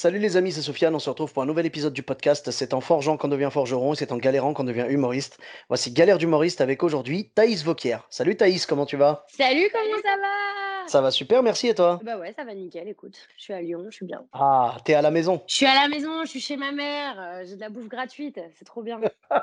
Salut 0.00 0.20
les 0.20 0.36
amis, 0.36 0.52
c'est 0.52 0.62
Sofiane. 0.62 0.94
On 0.94 1.00
se 1.00 1.10
retrouve 1.10 1.32
pour 1.32 1.42
un 1.42 1.46
nouvel 1.46 1.66
épisode 1.66 1.92
du 1.92 2.04
podcast. 2.04 2.52
C'est 2.52 2.72
en 2.72 2.80
forgeant 2.80 3.16
qu'on 3.16 3.26
devient 3.26 3.48
forgeron 3.50 3.94
et 3.94 3.96
c'est 3.96 4.12
en 4.12 4.16
galérant 4.16 4.54
qu'on 4.54 4.62
devient 4.62 4.86
humoriste. 4.88 5.40
Voici 5.66 5.90
Galère 5.90 6.18
d'humoriste 6.18 6.60
avec 6.60 6.84
aujourd'hui 6.84 7.30
Thaïs 7.34 7.64
Vauquier. 7.64 7.96
Salut 8.08 8.36
Thaïs, 8.36 8.64
comment 8.64 8.86
tu 8.86 8.96
vas? 8.96 9.24
Salut, 9.26 9.68
comment 9.72 10.00
ça 10.00 10.16
va? 10.16 10.86
Ça 10.86 11.00
va 11.00 11.10
super, 11.10 11.42
merci 11.42 11.66
et 11.66 11.74
toi? 11.74 11.98
Bah 12.04 12.16
ouais, 12.16 12.32
ça 12.32 12.44
va 12.44 12.54
nickel, 12.54 12.86
écoute. 12.86 13.18
Je 13.36 13.42
suis 13.42 13.52
à 13.52 13.60
Lyon, 13.60 13.86
je 13.86 13.96
suis 13.96 14.06
bien. 14.06 14.24
Ah, 14.32 14.76
t'es 14.84 14.94
à 14.94 15.02
la 15.02 15.10
maison 15.10 15.42
Je 15.48 15.56
suis 15.56 15.66
à 15.66 15.74
la 15.74 15.88
maison, 15.88 16.22
je 16.22 16.28
suis 16.30 16.40
chez 16.40 16.56
ma 16.56 16.70
mère, 16.70 17.20
euh, 17.20 17.42
j'ai 17.44 17.56
de 17.56 17.60
la 17.60 17.68
bouffe 17.68 17.88
gratuite, 17.88 18.38
c'est 18.56 18.64
trop 18.64 18.84
bien. 18.84 19.00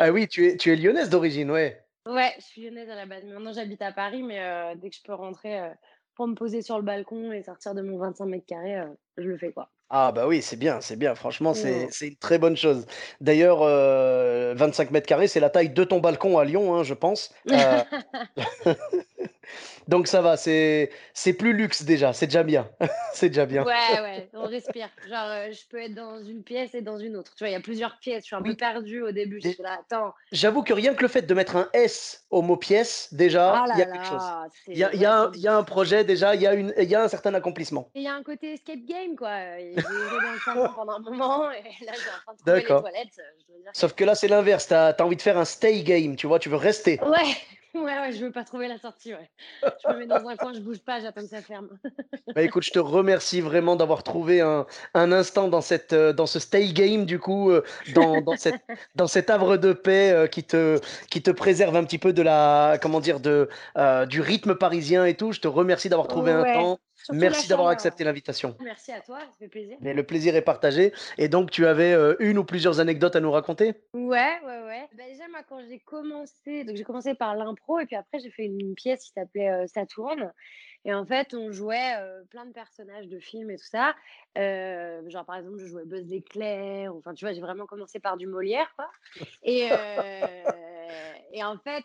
Ah 0.00 0.10
oui, 0.10 0.26
tu 0.26 0.48
es, 0.48 0.56
tu 0.56 0.72
es 0.72 0.74
lyonnaise 0.74 1.10
d'origine, 1.10 1.52
ouais. 1.52 1.80
Ouais, 2.06 2.34
je 2.38 2.44
suis 2.44 2.62
lyonnaise 2.62 2.90
à 2.90 2.96
la 2.96 3.06
base. 3.06 3.22
Maintenant, 3.22 3.52
j'habite 3.52 3.82
à 3.82 3.92
Paris, 3.92 4.24
mais 4.24 4.40
euh, 4.40 4.74
dès 4.74 4.90
que 4.90 4.96
je 4.96 5.02
peux 5.02 5.14
rentrer 5.14 5.60
euh, 5.60 5.68
pour 6.14 6.26
me 6.28 6.34
poser 6.34 6.62
sur 6.62 6.76
le 6.76 6.82
balcon 6.84 7.32
et 7.32 7.42
sortir 7.42 7.74
de 7.74 7.82
mon 7.82 7.98
25 7.98 8.26
mètres 8.26 8.46
carrés, 8.46 8.78
euh, 8.80 8.86
je 9.16 9.28
le 9.28 9.38
fais 9.38 9.52
quoi. 9.52 9.70
Ah 9.92 10.12
bah 10.12 10.28
oui, 10.28 10.40
c'est 10.40 10.56
bien, 10.56 10.80
c'est 10.80 10.94
bien. 10.96 11.14
Franchement, 11.16 11.52
c'est 11.52 11.86
Mm. 11.86 11.88
c'est 11.90 12.08
une 12.08 12.16
très 12.16 12.38
bonne 12.38 12.56
chose. 12.56 12.86
D'ailleurs, 13.20 13.62
euh, 13.62 14.54
25 14.56 14.92
mètres 14.92 15.06
carrés, 15.08 15.26
c'est 15.26 15.40
la 15.40 15.50
taille 15.50 15.70
de 15.70 15.82
ton 15.84 15.98
balcon 15.98 16.38
à 16.38 16.44
Lyon, 16.44 16.74
hein, 16.74 16.84
je 16.84 16.94
pense. 16.94 17.34
Euh, 17.50 17.82
donc 19.90 20.06
ça 20.06 20.22
va, 20.22 20.36
c'est 20.36 20.90
c'est 21.14 21.32
plus 21.32 21.52
luxe 21.52 21.82
déjà, 21.82 22.12
c'est 22.12 22.26
déjà 22.26 22.44
bien. 22.44 22.70
C'est 23.12 23.28
déjà 23.28 23.44
bien. 23.44 23.64
Ouais, 23.64 23.72
ouais, 24.02 24.28
on 24.34 24.44
respire. 24.44 24.88
Genre, 25.08 25.18
euh, 25.26 25.50
je 25.50 25.66
peux 25.68 25.82
être 25.82 25.94
dans 25.94 26.22
une 26.22 26.44
pièce 26.44 26.74
et 26.76 26.80
dans 26.80 26.96
une 26.96 27.16
autre. 27.16 27.34
Tu 27.34 27.42
vois, 27.42 27.48
il 27.48 27.52
y 27.52 27.56
a 27.56 27.60
plusieurs 27.60 27.98
pièces. 27.98 28.22
Je 28.22 28.26
suis 28.26 28.36
un 28.36 28.40
Oui. 28.40 28.50
peu 28.50 28.56
perdue 28.56 29.02
au 29.02 29.10
début. 29.10 29.40
Je 29.40 29.48
Des- 29.48 29.54
suis 29.54 29.62
là, 29.64 29.80
attends. 29.80 30.14
J'avoue 30.30 30.62
que 30.62 30.72
rien 30.72 30.94
que 30.94 31.02
le 31.02 31.08
fait 31.08 31.22
de 31.22 31.34
mettre 31.34 31.56
un 31.56 31.68
S 31.72 32.24
au 32.30 32.40
mot 32.40 32.56
pièce, 32.56 33.12
déjà, 33.12 33.52
Ah 33.52 33.64
il 33.74 33.78
y 33.80 33.82
a 33.82 33.86
quelque 33.86 34.06
chose. 34.06 34.22
Il 34.68 34.78
y 34.78 34.84
a, 34.84 34.94
y 34.94 35.04
un, 35.04 35.32
y 35.34 35.48
a 35.48 35.60
projet 35.64 36.04
déjà, 36.04 36.36
il 36.36 36.40
y 36.40 36.46
a, 36.46 36.54
une, 36.54 36.72
il 36.78 36.88
y 36.88 36.94
a 36.94 37.02
un 37.02 37.08
certain 37.08 37.34
accomplissement. 37.34 37.90
Il 37.96 38.02
y 38.02 38.08
a 38.08 38.14
un 38.14 38.22
côté 38.22 38.52
escape 38.54 38.84
game, 38.86 39.16
quoi. 39.16 39.36
J'ai 39.58 39.72
erré 39.72 39.76
dans 39.84 40.54
le 40.54 40.74
pendant 40.76 40.92
un 40.94 40.98
moment 41.00 41.50
et 41.50 41.84
là, 41.84 41.92
j'ai 41.94 42.10
en 42.10 42.22
train 42.24 42.32
de 42.32 42.38
trouver 42.38 42.60
les 42.60 42.66
toilettes. 42.66 43.20
Je 43.40 43.46
dois 43.52 43.62
dire 43.62 43.70
Sauf 43.72 43.92
que 43.94 44.04
là, 44.04 44.14
c'est 44.14 44.28
l'inverse. 44.28 44.68
Tu 44.68 44.74
as, 44.74 44.94
envie 45.00 45.16
de 45.16 45.22
faire 45.22 45.36
un 45.36 45.44
stay 45.44 45.82
game, 45.82 46.14
tu 46.14 46.28
vois, 46.28 46.38
tu 46.38 46.48
veux 46.48 46.56
rester. 46.56 47.00
Ouais, 47.02 47.34
ouais, 47.74 47.82
ouais, 47.82 48.12
je 48.12 48.24
veux 48.24 48.32
pas 48.32 48.44
trouver 48.44 48.68
la 48.68 48.78
sortie, 48.78 49.12
ouais. 49.14 49.30
Je 49.62 49.92
me 49.92 49.98
mets 49.98 50.06
dans 50.06 50.26
un 50.26 50.36
coin, 50.36 50.52
je 50.52 50.60
bouge 50.60 50.80
pas, 50.80 51.00
j'attends 51.00 51.22
que 51.22 51.28
ça 51.28 51.42
ferme. 51.42 51.68
Bah, 52.34 52.42
écoute, 52.42 52.62
je 52.62 52.70
te 52.70 52.78
remercie 52.78 53.40
vraiment 53.40 53.74
d'avoir 53.74 54.04
trouvé 54.04 54.40
un, 54.40 54.64
un 54.94 55.10
instant 55.10 55.48
dans, 55.48 55.60
cette, 55.60 55.92
euh, 55.92 56.12
dans 56.12 56.26
ce 56.26 56.38
stay 56.38 56.72
game, 56.72 57.04
du 57.04 57.18
coup, 57.18 57.50
euh, 57.50 57.64
dans, 57.94 58.20
dans, 58.20 58.36
cette, 58.36 58.62
dans 58.94 59.08
cet 59.08 59.30
havre 59.30 59.56
de 59.56 59.72
paix 59.72 60.12
euh, 60.12 60.26
qui, 60.28 60.44
te, 60.44 60.80
qui 61.10 61.22
te 61.22 61.30
préserve 61.32 61.74
un 61.74 61.84
petit 61.84 61.98
peu 61.98 62.12
de 62.12 62.22
la, 62.22 62.78
comment 62.80 63.00
dire, 63.00 63.18
de, 63.18 63.48
euh, 63.76 64.06
du 64.06 64.20
rythme 64.20 64.54
parisien 64.54 65.04
et 65.06 65.16
tout. 65.16 65.32
Je 65.32 65.40
te 65.40 65.48
remercie 65.48 65.88
d'avoir 65.88 66.06
trouvé 66.06 66.30
un 66.30 66.44
temps. 66.44 66.78
Surtout 67.04 67.20
Merci 67.20 67.48
d'avoir 67.48 67.68
accepté 67.68 68.04
l'invitation. 68.04 68.56
Merci 68.60 68.92
à 68.92 69.00
toi, 69.00 69.18
ça 69.20 69.38
fait 69.38 69.48
plaisir. 69.48 69.76
Mais 69.80 69.94
le 69.94 70.02
plaisir 70.04 70.36
est 70.36 70.42
partagé. 70.42 70.92
Et 71.18 71.28
donc, 71.28 71.50
tu 71.50 71.66
avais 71.66 71.92
euh, 71.92 72.14
une 72.18 72.38
ou 72.38 72.44
plusieurs 72.44 72.80
anecdotes 72.80 73.16
à 73.16 73.20
nous 73.20 73.30
raconter? 73.30 73.74
Ouais, 73.92 74.38
ouais, 74.44 74.62
ouais. 74.66 74.88
Bah, 74.96 75.04
déjà, 75.08 75.28
moi, 75.28 75.40
quand 75.48 75.60
j'ai 75.68 75.78
commencé, 75.80 76.64
donc 76.64 76.76
j'ai 76.76 76.84
commencé 76.84 77.14
par 77.14 77.34
l'impro 77.36 77.78
et 77.78 77.86
puis 77.86 77.96
après, 77.96 78.18
j'ai 78.18 78.30
fait 78.30 78.44
une 78.44 78.74
pièce 78.74 79.04
qui 79.04 79.12
s'appelait 79.12 79.50
euh, 79.50 79.66
Saturne. 79.66 80.32
Et 80.84 80.94
en 80.94 81.04
fait, 81.04 81.34
on 81.34 81.52
jouait 81.52 81.94
euh, 81.98 82.22
plein 82.30 82.46
de 82.46 82.52
personnages 82.52 83.06
de 83.06 83.18
films 83.18 83.50
et 83.50 83.56
tout 83.56 83.66
ça. 83.66 83.94
Euh, 84.38 85.08
genre, 85.10 85.26
par 85.26 85.36
exemple, 85.36 85.58
je 85.58 85.66
jouais 85.66 85.84
Buzz 85.84 86.06
l'éclair. 86.06 86.94
Enfin, 86.94 87.12
tu 87.12 87.24
vois, 87.24 87.34
j'ai 87.34 87.40
vraiment 87.40 87.66
commencé 87.66 88.00
par 88.00 88.16
du 88.16 88.26
Molière, 88.26 88.72
quoi. 88.76 88.90
Et, 89.42 89.68
euh, 89.70 89.76
et 91.32 91.44
en 91.44 91.58
fait, 91.58 91.84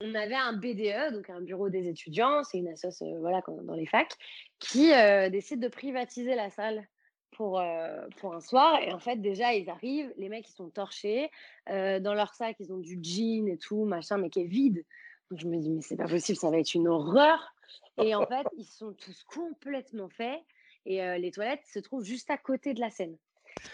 on 0.00 0.14
avait 0.14 0.34
un 0.34 0.52
BDE, 0.52 1.12
donc 1.12 1.28
un 1.30 1.40
bureau 1.40 1.70
des 1.70 1.88
étudiants, 1.88 2.44
c'est 2.44 2.58
une 2.58 2.68
assoce 2.68 3.02
euh, 3.02 3.40
dans 3.62 3.74
les 3.74 3.86
facs, 3.86 4.14
qui 4.58 4.92
euh, 4.92 5.28
décide 5.28 5.60
de 5.60 5.68
privatiser 5.68 6.34
la 6.34 6.50
salle 6.50 6.86
pour, 7.32 7.58
euh, 7.58 8.06
pour 8.18 8.34
un 8.34 8.40
soir. 8.40 8.80
Et 8.80 8.92
en 8.92 9.00
fait, 9.00 9.16
déjà, 9.16 9.54
ils 9.54 9.68
arrivent, 9.68 10.12
les 10.16 10.28
mecs, 10.28 10.48
ils 10.48 10.54
sont 10.54 10.70
torchés. 10.70 11.30
dans 11.66 12.14
leur 12.14 12.34
sac, 12.34 12.56
ils 12.60 12.72
ont 12.72 12.78
du 12.78 12.98
jean 13.02 13.48
et 13.48 13.58
tout, 13.58 13.84
machin, 13.84 14.18
mais 14.18 14.30
qui 14.30 14.40
est 14.40 14.46
vide. 14.46 14.84
Donc, 15.30 15.40
je 15.40 15.46
me 15.46 15.58
dis, 15.58 15.70
mais 15.70 15.82
c'est 15.82 15.96
pas 15.96 16.08
possible, 16.08 16.38
ça 16.38 16.50
va 16.50 16.58
être 16.58 16.74
une 16.74 16.88
horreur. 16.88 17.54
Et 17.98 18.14
en 18.14 18.26
fait, 18.26 18.46
ils 18.56 18.64
sont 18.64 18.92
tous 18.92 19.24
complètement 19.24 20.08
faits. 20.08 20.40
Et 20.86 21.00
les 21.18 21.30
toilettes 21.30 21.66
se 21.66 21.80
trouvent 21.80 22.04
juste 22.04 22.30
à 22.30 22.38
côté 22.38 22.72
de 22.72 22.80
la 22.80 22.90
scène. 22.90 23.16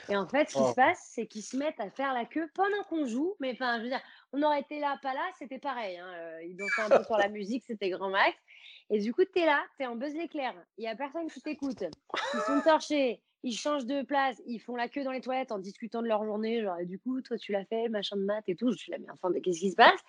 Et 0.09 0.17
en 0.17 0.27
fait, 0.29 0.49
ce 0.51 0.55
qui 0.55 0.63
Oh. 0.63 0.69
se 0.71 0.75
passe, 0.75 1.11
c'est 1.15 1.27
qu'ils 1.27 1.43
se 1.43 1.57
mettent 1.57 1.81
à 1.81 1.91
faire 1.91 2.13
la 2.13 2.25
queue 2.25 2.49
pendant 2.55 2.83
qu'on 2.89 3.07
joue. 3.07 3.35
Mais 3.41 3.53
enfin, 3.53 3.79
je 3.79 3.85
veux 3.85 3.89
dire, 3.89 4.01
on 4.33 4.43
aurait 4.43 4.61
été 4.61 4.81
là, 4.81 4.99
pas 5.03 5.15
là, 5.15 5.27
c'était 5.39 5.59
pareil. 5.59 5.99
hein, 5.99 6.13
euh, 6.17 6.43
Ils 6.45 6.57
dansaient 6.57 6.83
un 6.83 6.91
peu 6.91 7.05
sur 7.05 7.17
la 7.17 7.29
musique, 7.29 7.65
c'était 7.67 7.91
grand 7.91 8.11
max. 8.11 8.37
Et 8.91 8.99
du 8.99 9.15
coup, 9.15 9.23
tu 9.25 9.41
es 9.41 9.47
là, 9.47 9.63
tu 9.79 9.85
es 9.85 9.87
en 9.87 9.97
buzz 9.97 10.15
l'éclair. 10.15 10.55
Il 10.77 10.83
n'y 10.83 10.89
a 10.89 10.95
personne 10.97 11.29
qui 11.31 11.41
t'écoute. 11.41 11.83
Ils 12.35 12.41
sont 12.41 12.61
torchés, 12.63 13.23
ils 13.43 13.57
changent 13.57 13.87
de 13.87 14.03
place, 14.03 14.41
ils 14.47 14.59
font 14.59 14.77
la 14.77 14.89
queue 14.89 15.05
dans 15.05 15.13
les 15.13 15.23
toilettes 15.23 15.53
en 15.53 15.59
discutant 15.59 16.03
de 16.03 16.07
leur 16.09 16.25
journée. 16.25 16.63
Genre, 16.63 16.79
et 16.79 16.87
du 16.87 16.99
coup, 16.99 17.21
toi, 17.23 17.39
tu 17.39 17.53
l'as 17.53 17.65
fait, 17.65 17.89
machin 17.89 18.17
de 18.17 18.25
maths 18.25 18.45
et 18.49 18.57
tout. 18.57 18.71
Je 18.73 18.77
suis 18.77 18.93
là, 18.93 18.99
mais 19.01 19.11
enfin, 19.11 19.31
mais 19.31 19.41
qu'est-ce 19.41 19.61
qui 19.61 19.71
se 19.71 19.77
passe? 19.77 20.01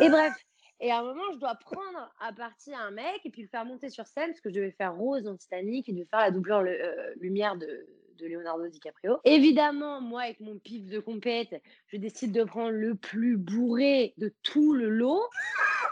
Et 0.00 0.08
bref. 0.08 0.32
Et 0.80 0.90
à 0.90 0.98
un 0.98 1.02
moment, 1.04 1.22
je 1.32 1.38
dois 1.38 1.54
prendre 1.54 2.12
à 2.18 2.32
partie 2.32 2.74
un 2.74 2.90
mec 2.90 3.20
et 3.24 3.30
puis 3.30 3.42
le 3.42 3.48
faire 3.48 3.64
monter 3.64 3.90
sur 3.90 4.06
scène 4.06 4.30
parce 4.30 4.40
que 4.40 4.50
je 4.50 4.54
devais 4.54 4.72
faire 4.72 4.94
Rose 4.96 5.22
dans 5.22 5.36
Titanic 5.36 5.88
et 5.88 5.92
devais 5.92 6.04
faire 6.06 6.18
la 6.20 6.30
doublure 6.32 6.62
le- 6.62 6.72
euh, 6.72 7.14
lumière 7.20 7.56
de, 7.56 7.86
de 8.18 8.26
Leonardo 8.26 8.66
DiCaprio. 8.68 9.18
Évidemment, 9.24 10.00
moi, 10.00 10.22
avec 10.22 10.40
mon 10.40 10.58
pif 10.58 10.86
de 10.86 11.00
compète, 11.00 11.60
je 11.88 11.96
décide 11.96 12.32
de 12.32 12.44
prendre 12.44 12.70
le 12.70 12.94
plus 12.94 13.36
bourré 13.36 14.14
de 14.18 14.32
tout 14.42 14.72
le 14.72 14.88
lot. 14.88 15.22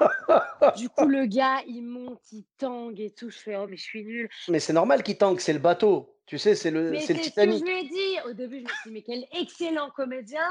Du 0.76 0.88
coup, 0.88 1.06
le 1.06 1.26
gars, 1.26 1.62
il 1.66 1.82
monte, 1.82 2.20
il 2.32 2.44
tangue 2.58 2.98
et 3.00 3.10
tout. 3.10 3.30
Je 3.30 3.38
fais, 3.38 3.56
oh, 3.56 3.66
mais 3.68 3.76
je 3.76 3.82
suis 3.82 4.04
nulle. 4.04 4.28
Mais 4.48 4.58
c'est 4.58 4.72
normal 4.72 5.02
qu'il 5.02 5.16
tanque, 5.16 5.40
c'est 5.40 5.52
le 5.52 5.58
bateau. 5.58 6.16
Tu 6.26 6.38
sais, 6.38 6.54
c'est 6.54 6.70
le, 6.70 6.90
Mais 6.90 7.00
c'est 7.00 7.12
le 7.12 7.18
ce 7.18 7.24
que 7.24 7.24
je 7.24 7.30
Titanic. 7.30 7.64
lui 7.64 7.78
ai 7.78 7.88
dit. 7.88 8.16
Au 8.26 8.32
début, 8.32 8.58
je 8.58 8.62
me 8.64 8.68
suis 8.68 8.76
dit, 8.86 8.90
mais 8.92 9.02
quel 9.02 9.26
excellent 9.40 9.90
comédien. 9.90 10.48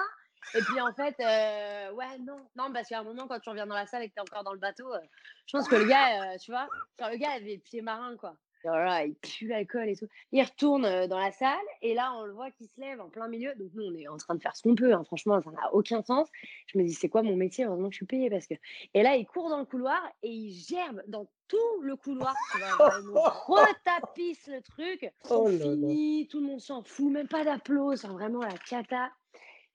Et 0.56 0.62
puis 0.62 0.80
en 0.82 0.94
fait, 0.94 1.16
euh, 1.20 1.92
ouais, 1.94 2.18
non, 2.20 2.38
non, 2.56 2.72
parce 2.74 2.88
qu'à 2.90 3.00
un 3.00 3.04
moment, 3.04 3.28
quand 3.28 3.40
tu 3.40 3.50
reviens 3.50 3.68
dans 3.68 3.76
la 3.76 3.86
salle 3.86 4.04
et 4.04 4.10
que 4.10 4.14
tu 4.14 4.20
es 4.20 4.22
encore 4.22 4.44
dans 4.44 4.54
le 4.54 4.60
bateau, 4.60 4.92
euh, 4.94 5.00
je 5.48 5.58
pense 5.58 5.68
que 5.68 5.76
le 5.76 5.86
gars, 5.86 6.34
euh, 6.34 6.38
tu 6.38 6.52
vois, 6.52 6.68
le 7.00 7.18
gars 7.18 7.32
avait 7.32 7.56
le 7.56 7.62
pied 7.62 7.82
marin, 7.82 8.16
quoi. 8.18 8.36
Là, 8.64 9.06
il 9.06 9.16
pue 9.16 9.48
l'alcool 9.48 9.90
et 9.90 9.96
tout. 9.96 10.08
Il 10.32 10.42
retourne 10.44 10.86
euh, 10.86 11.08
dans 11.08 11.20
la 11.20 11.32
salle 11.32 11.58
et 11.82 11.94
là, 11.94 12.14
on 12.18 12.24
le 12.26 12.34
voit 12.34 12.52
qui 12.52 12.68
se 12.68 12.80
lève 12.80 13.02
en 13.02 13.10
plein 13.10 13.28
milieu. 13.28 13.54
Donc 13.56 13.70
nous, 13.74 13.84
on 13.84 13.96
est 13.96 14.08
en 14.08 14.18
train 14.18 14.36
de 14.36 14.42
faire 14.42 14.56
ce 14.56 14.64
qu'on 14.64 14.76
peut. 14.76 14.94
hein. 14.94 15.04
Franchement, 15.04 15.42
ça 15.42 15.52
n'a 15.52 15.74
aucun 15.74 16.02
sens. 16.04 16.28
Je 16.68 16.78
me 16.78 16.84
dis, 16.84 16.94
c'est 16.94 17.10
quoi 17.10 17.24
mon 17.24 17.36
métier? 17.36 17.66
Heureusement 17.66 17.88
que 17.88 17.94
je 17.94 17.98
suis 17.98 18.06
payée 18.06 18.30
parce 18.30 18.48
que. 18.48 18.56
Et 18.94 19.04
là, 19.04 19.16
il 19.16 19.26
court 19.26 19.50
dans 19.50 19.60
le 19.60 19.66
couloir 19.66 20.02
et 20.24 20.30
il 20.30 20.52
gerbe 20.54 21.02
dans 21.08 21.28
tout 21.48 21.58
le 21.82 21.96
couloir. 21.96 22.34
Tu 22.52 22.58
vois, 22.60 22.68
genre, 22.70 22.92
il 23.02 23.06
nous 23.08 23.14
retapisse 23.58 24.48
le 24.48 24.62
truc. 24.62 25.12
Oh 25.30 25.44
On 25.46 25.48
là 25.50 25.58
là. 25.58 25.72
finit, 25.72 26.28
tout 26.28 26.40
le 26.40 26.46
monde 26.48 26.62
s'en 26.62 26.82
fout, 26.84 27.12
même 27.12 27.28
pas 27.28 27.44
d'applaudissements, 27.44 28.10
enfin, 28.12 28.18
vraiment 28.18 28.42
la 28.42 28.58
cata. 28.58 29.12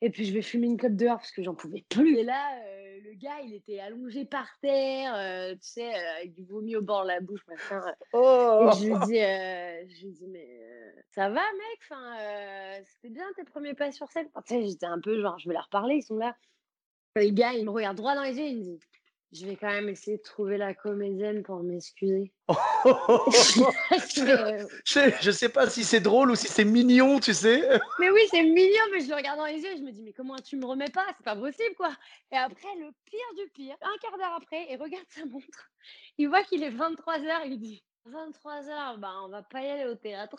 Et 0.02 0.10
puis 0.10 0.26
je 0.26 0.32
vais 0.34 0.42
fumer 0.42 0.66
une 0.66 0.76
clope 0.76 0.94
dehors 0.94 1.16
parce 1.16 1.32
que 1.32 1.42
j'en 1.42 1.54
pouvais 1.54 1.84
plus. 1.88 2.18
Et 2.18 2.22
là, 2.22 2.58
euh, 2.66 3.00
le 3.02 3.14
gars, 3.14 3.40
il 3.44 3.54
était 3.54 3.80
allongé 3.80 4.24
par 4.24 4.48
terre, 4.60 5.14
euh, 5.16 5.54
tu 5.54 5.68
sais, 5.68 5.94
euh, 5.94 6.16
avec 6.18 6.34
du 6.34 6.44
vomi 6.44 6.76
au 6.76 6.82
bord 6.82 7.02
de 7.04 7.08
la 7.08 7.20
bouche, 7.20 7.46
machin. 7.46 7.80
Oh 8.12 8.68
Et 8.68 8.76
je 8.76 8.86
lui 8.86 9.06
dis, 9.06 9.20
euh, 9.20 9.88
je 9.88 10.06
lui 10.06 10.12
dis 10.12 10.26
mais 10.28 10.60
ça 11.12 11.28
va, 11.28 11.40
mec? 11.40 11.80
Enfin, 11.82 12.82
C'était 12.84 13.14
bien 13.14 13.24
tes 13.36 13.44
premiers 13.44 13.74
pas 13.74 13.90
sur 13.90 14.10
scène? 14.10 14.28
Enfin, 14.34 14.42
tu 14.46 14.54
sais, 14.54 14.66
j'étais 14.66 14.86
un 14.86 15.00
peu 15.00 15.20
genre, 15.20 15.38
je 15.38 15.48
vais 15.48 15.54
leur 15.54 15.68
parler, 15.70 15.96
ils 15.96 16.02
sont 16.02 16.16
là. 16.16 16.36
Le 17.14 17.30
gars, 17.30 17.54
il 17.54 17.64
me 17.64 17.70
regarde 17.70 17.96
droit 17.96 18.14
dans 18.14 18.22
les 18.22 18.36
yeux, 18.36 18.46
il 18.46 18.58
me 18.58 18.62
dit, 18.62 18.80
je 19.32 19.46
vais 19.46 19.56
quand 19.56 19.70
même 19.70 19.88
essayer 19.88 20.18
de 20.18 20.22
trouver 20.22 20.56
la 20.56 20.74
comédienne 20.74 21.42
pour 21.42 21.62
m'excuser. 21.62 22.32
Je 24.14 24.22
euh, 24.22 24.64
je, 24.84 25.00
je 25.20 25.30
sais 25.30 25.48
pas 25.48 25.68
si 25.68 25.84
c'est 25.84 26.00
drôle 26.00 26.30
ou 26.30 26.34
si 26.36 26.46
c'est 26.46 26.64
mignon, 26.64 27.18
tu 27.18 27.34
sais. 27.34 27.68
Mais 27.98 28.10
oui, 28.10 28.20
c'est 28.30 28.42
mignon, 28.42 28.82
mais 28.92 29.00
je 29.00 29.08
le 29.08 29.14
regarde 29.14 29.38
dans 29.38 29.46
les 29.46 29.60
yeux 29.60 29.72
et 29.72 29.76
je 29.76 29.82
me 29.82 29.90
dis, 29.90 30.02
mais 30.02 30.12
comment 30.12 30.36
tu 30.36 30.56
me 30.56 30.64
remets 30.66 30.90
pas? 30.90 31.04
C'est 31.16 31.24
pas 31.24 31.36
possible, 31.36 31.74
quoi. 31.76 31.90
Et 32.32 32.36
après, 32.36 32.68
le 32.78 32.90
pire 33.04 33.44
du 33.44 33.50
pire, 33.50 33.76
un 33.82 33.96
quart 34.00 34.16
d'heure 34.18 34.34
après, 34.36 34.66
il 34.70 34.76
regarde 34.80 35.06
sa 35.08 35.24
montre. 35.24 35.70
Il 36.18 36.28
voit 36.28 36.42
qu'il 36.44 36.62
est 36.62 36.70
23h, 36.70 37.46
il 37.46 37.58
dit, 37.58 37.82
23h, 38.08 38.98
bah, 38.98 39.12
on 39.24 39.28
va 39.28 39.42
pas 39.42 39.62
y 39.62 39.68
aller 39.68 39.86
au 39.86 39.94
théâtre. 39.96 40.36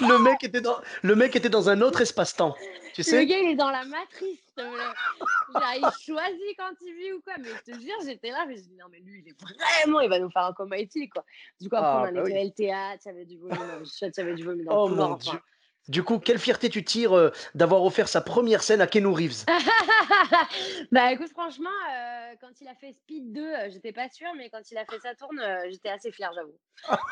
Le, 0.00 0.18
mec 0.18 0.42
était 0.44 0.60
dans, 0.60 0.76
le 1.02 1.14
mec 1.14 1.36
était 1.36 1.48
dans 1.48 1.68
un 1.68 1.80
autre 1.80 2.00
espace-temps. 2.00 2.54
Tu 2.94 3.02
sais? 3.02 3.20
Le 3.20 3.24
gars, 3.26 3.38
il 3.38 3.50
est 3.50 3.54
dans 3.56 3.70
la 3.70 3.84
matrice. 3.84 4.40
Genre, 4.56 5.62
il 5.74 5.90
choisit 6.02 6.56
quand 6.58 6.72
il 6.80 6.94
vit 6.94 7.12
ou 7.12 7.20
quoi. 7.20 7.34
Mais 7.38 7.48
je 7.48 7.72
te 7.72 7.78
jure, 7.78 7.96
j'étais 8.04 8.30
là, 8.30 8.46
mais 8.46 8.56
je 8.56 8.62
dis 8.62 8.76
non, 8.78 8.86
mais 8.90 9.00
lui, 9.00 9.22
il 9.24 9.28
est 9.28 9.36
vraiment, 9.38 10.00
il 10.00 10.08
va 10.08 10.18
nous 10.18 10.30
faire 10.30 10.44
un 10.44 10.52
coma 10.54 10.80
utile, 10.80 11.10
quoi. 11.10 11.24
Du 11.60 11.68
coup, 11.68 11.76
après, 11.76 11.88
Ah, 11.88 12.00
on 12.00 12.04
a 12.04 12.12
bah 12.12 12.20
oui. 12.24 12.30
nettoyé 12.30 12.44
le 12.46 12.52
théâtre, 12.52 13.02
il 13.04 13.08
y 13.08 13.10
avait 13.10 13.24
du 13.26 13.36
vomi 13.36 13.58
dans 13.58 13.78
le 13.78 13.84
shot, 13.84 14.06
il 14.06 14.12
y 14.16 14.20
avait 14.20 14.34
du 14.34 14.44
vomi 14.44 14.64
dans 14.64 14.72
Oh 14.72 14.84
le 14.86 14.90
couloir, 14.92 15.08
mon 15.10 15.14
enfin. 15.16 15.40
Du 15.88 16.02
coup, 16.02 16.18
quelle 16.18 16.38
fierté 16.38 16.68
tu 16.68 16.84
tires 16.84 17.16
euh, 17.16 17.30
d'avoir 17.54 17.84
offert 17.84 18.08
sa 18.08 18.20
première 18.20 18.62
scène 18.62 18.80
à 18.80 18.86
Keanu 18.86 19.08
Reeves? 19.08 19.44
Bah 20.92 21.12
écoute, 21.12 21.30
franchement, 21.30 21.70
euh, 21.92 22.34
quand 22.40 22.60
il 22.60 22.68
a 22.68 22.74
fait 22.74 22.92
Speed 22.92 23.32
2, 23.32 23.40
euh, 23.40 23.70
j'étais 23.70 23.92
pas 23.92 24.08
sûre, 24.08 24.28
mais 24.36 24.50
quand 24.50 24.70
il 24.70 24.78
a 24.78 24.84
fait 24.84 24.98
Saturn, 25.00 25.38
euh, 25.38 25.62
j'étais 25.70 25.88
assez 25.88 26.10
fière, 26.10 26.32
j'avoue. 26.34 26.56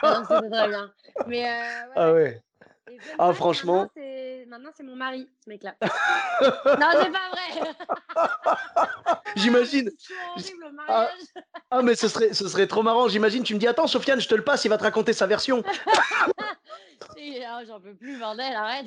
Ah 0.02 0.22
non, 0.30 0.36
C'était 0.36 0.50
très 0.50 0.68
bien. 0.68 0.92
Mais 1.26 1.44
euh, 1.46 1.48
ouais, 1.48 1.92
Ah 1.96 2.12
ouais. 2.12 2.42
Et 2.90 2.98
Ah, 3.18 3.32
franchement. 3.32 3.88
Maintenant, 4.46 4.70
c'est- 4.76 4.82
mon 4.84 4.94
mari, 4.96 5.28
ce 5.42 5.48
mec-là. 5.50 5.74
non, 5.80 6.86
c'est 7.02 7.12
pas 7.12 7.30
vrai. 7.32 7.74
J'imagine. 9.36 9.90
Ah. 10.86 11.08
Ah 11.70 11.80
mais 11.82 11.94
ce 11.94 12.08
serait, 12.08 12.34
ce 12.34 12.46
serait 12.46 12.66
trop 12.66 12.82
marrant. 12.82 13.08
J'imagine, 13.08 13.42
tu 13.42 13.54
me 13.54 13.58
dis, 13.58 13.66
attends 13.66 13.86
Sofiane, 13.86 14.20
je 14.20 14.28
te 14.28 14.34
le 14.34 14.44
passe, 14.44 14.64
il 14.66 14.68
va 14.68 14.76
te 14.76 14.82
raconter 14.82 15.12
sa 15.14 15.26
version. 15.26 15.62
Ah, 17.46 17.60
J'en 17.66 17.80
peux 17.80 17.94
plus, 17.94 18.18
bordel, 18.18 18.52
arrête. 18.54 18.86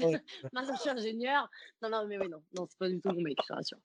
Maintenant, 0.54 0.74
je 0.76 0.82
suis 0.82 0.90
ingénieur. 0.90 1.50
Non, 1.82 1.90
non, 1.90 2.06
mais 2.08 2.18
oui, 2.20 2.28
non, 2.30 2.42
non 2.56 2.68
c'est 2.70 2.78
pas 2.78 2.90
du 2.90 3.00
tout 3.00 3.10
mon 3.10 3.22
mec, 3.22 3.38
je 3.42 3.48
te 3.48 3.54
rassure. 3.54 3.78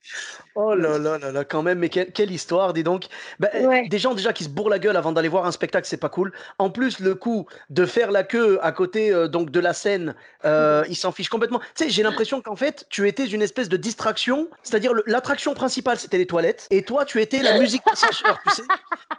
Oh 0.54 0.74
là 0.74 0.98
là 0.98 1.18
là 1.18 1.30
là, 1.32 1.44
quand 1.44 1.62
même, 1.62 1.78
mais 1.78 1.88
quelle, 1.88 2.12
quelle 2.12 2.30
histoire, 2.30 2.72
dis 2.72 2.82
donc. 2.82 3.06
Bah, 3.38 3.48
Ouais. 3.54 3.88
Des 3.88 3.98
gens 3.98 4.14
déjà 4.14 4.32
qui 4.32 4.44
se 4.44 4.48
bourrent 4.48 4.68
la 4.70 4.78
gueule 4.78 4.96
avant 4.96 5.12
d'aller 5.12 5.28
voir 5.28 5.46
un 5.46 5.52
spectacle, 5.52 5.86
c'est 5.86 5.96
pas 5.98 6.08
cool. 6.08 6.32
En 6.58 6.70
plus, 6.70 6.98
le 7.00 7.14
coup 7.14 7.46
de 7.70 7.86
faire 7.86 8.10
la 8.10 8.24
queue 8.24 8.58
à 8.62 8.72
côté 8.72 9.12
euh, 9.12 9.28
donc 9.28 9.50
de 9.50 9.60
la 9.60 9.71
scène, 9.72 10.14
euh, 10.44 10.84
ils 10.88 10.96
s'en 10.96 11.12
fichent 11.12 11.28
complètement. 11.28 11.58
Tu 11.60 11.84
sais, 11.84 11.90
j'ai 11.90 12.02
l'impression 12.02 12.40
qu'en 12.42 12.56
fait, 12.56 12.86
tu 12.90 13.06
étais 13.08 13.26
une 13.26 13.42
espèce 13.42 13.68
de 13.68 13.76
distraction, 13.76 14.48
c'est-à-dire 14.62 14.92
l'attraction 15.06 15.54
principale, 15.54 15.98
c'était 15.98 16.18
les 16.18 16.26
toilettes, 16.26 16.66
et 16.70 16.82
toi, 16.84 17.04
tu 17.04 17.20
étais 17.20 17.42
la 17.42 17.58
musique 17.58 17.82
d'ascenseur, 17.86 18.38
tu 18.46 18.54
sais. 18.54 18.62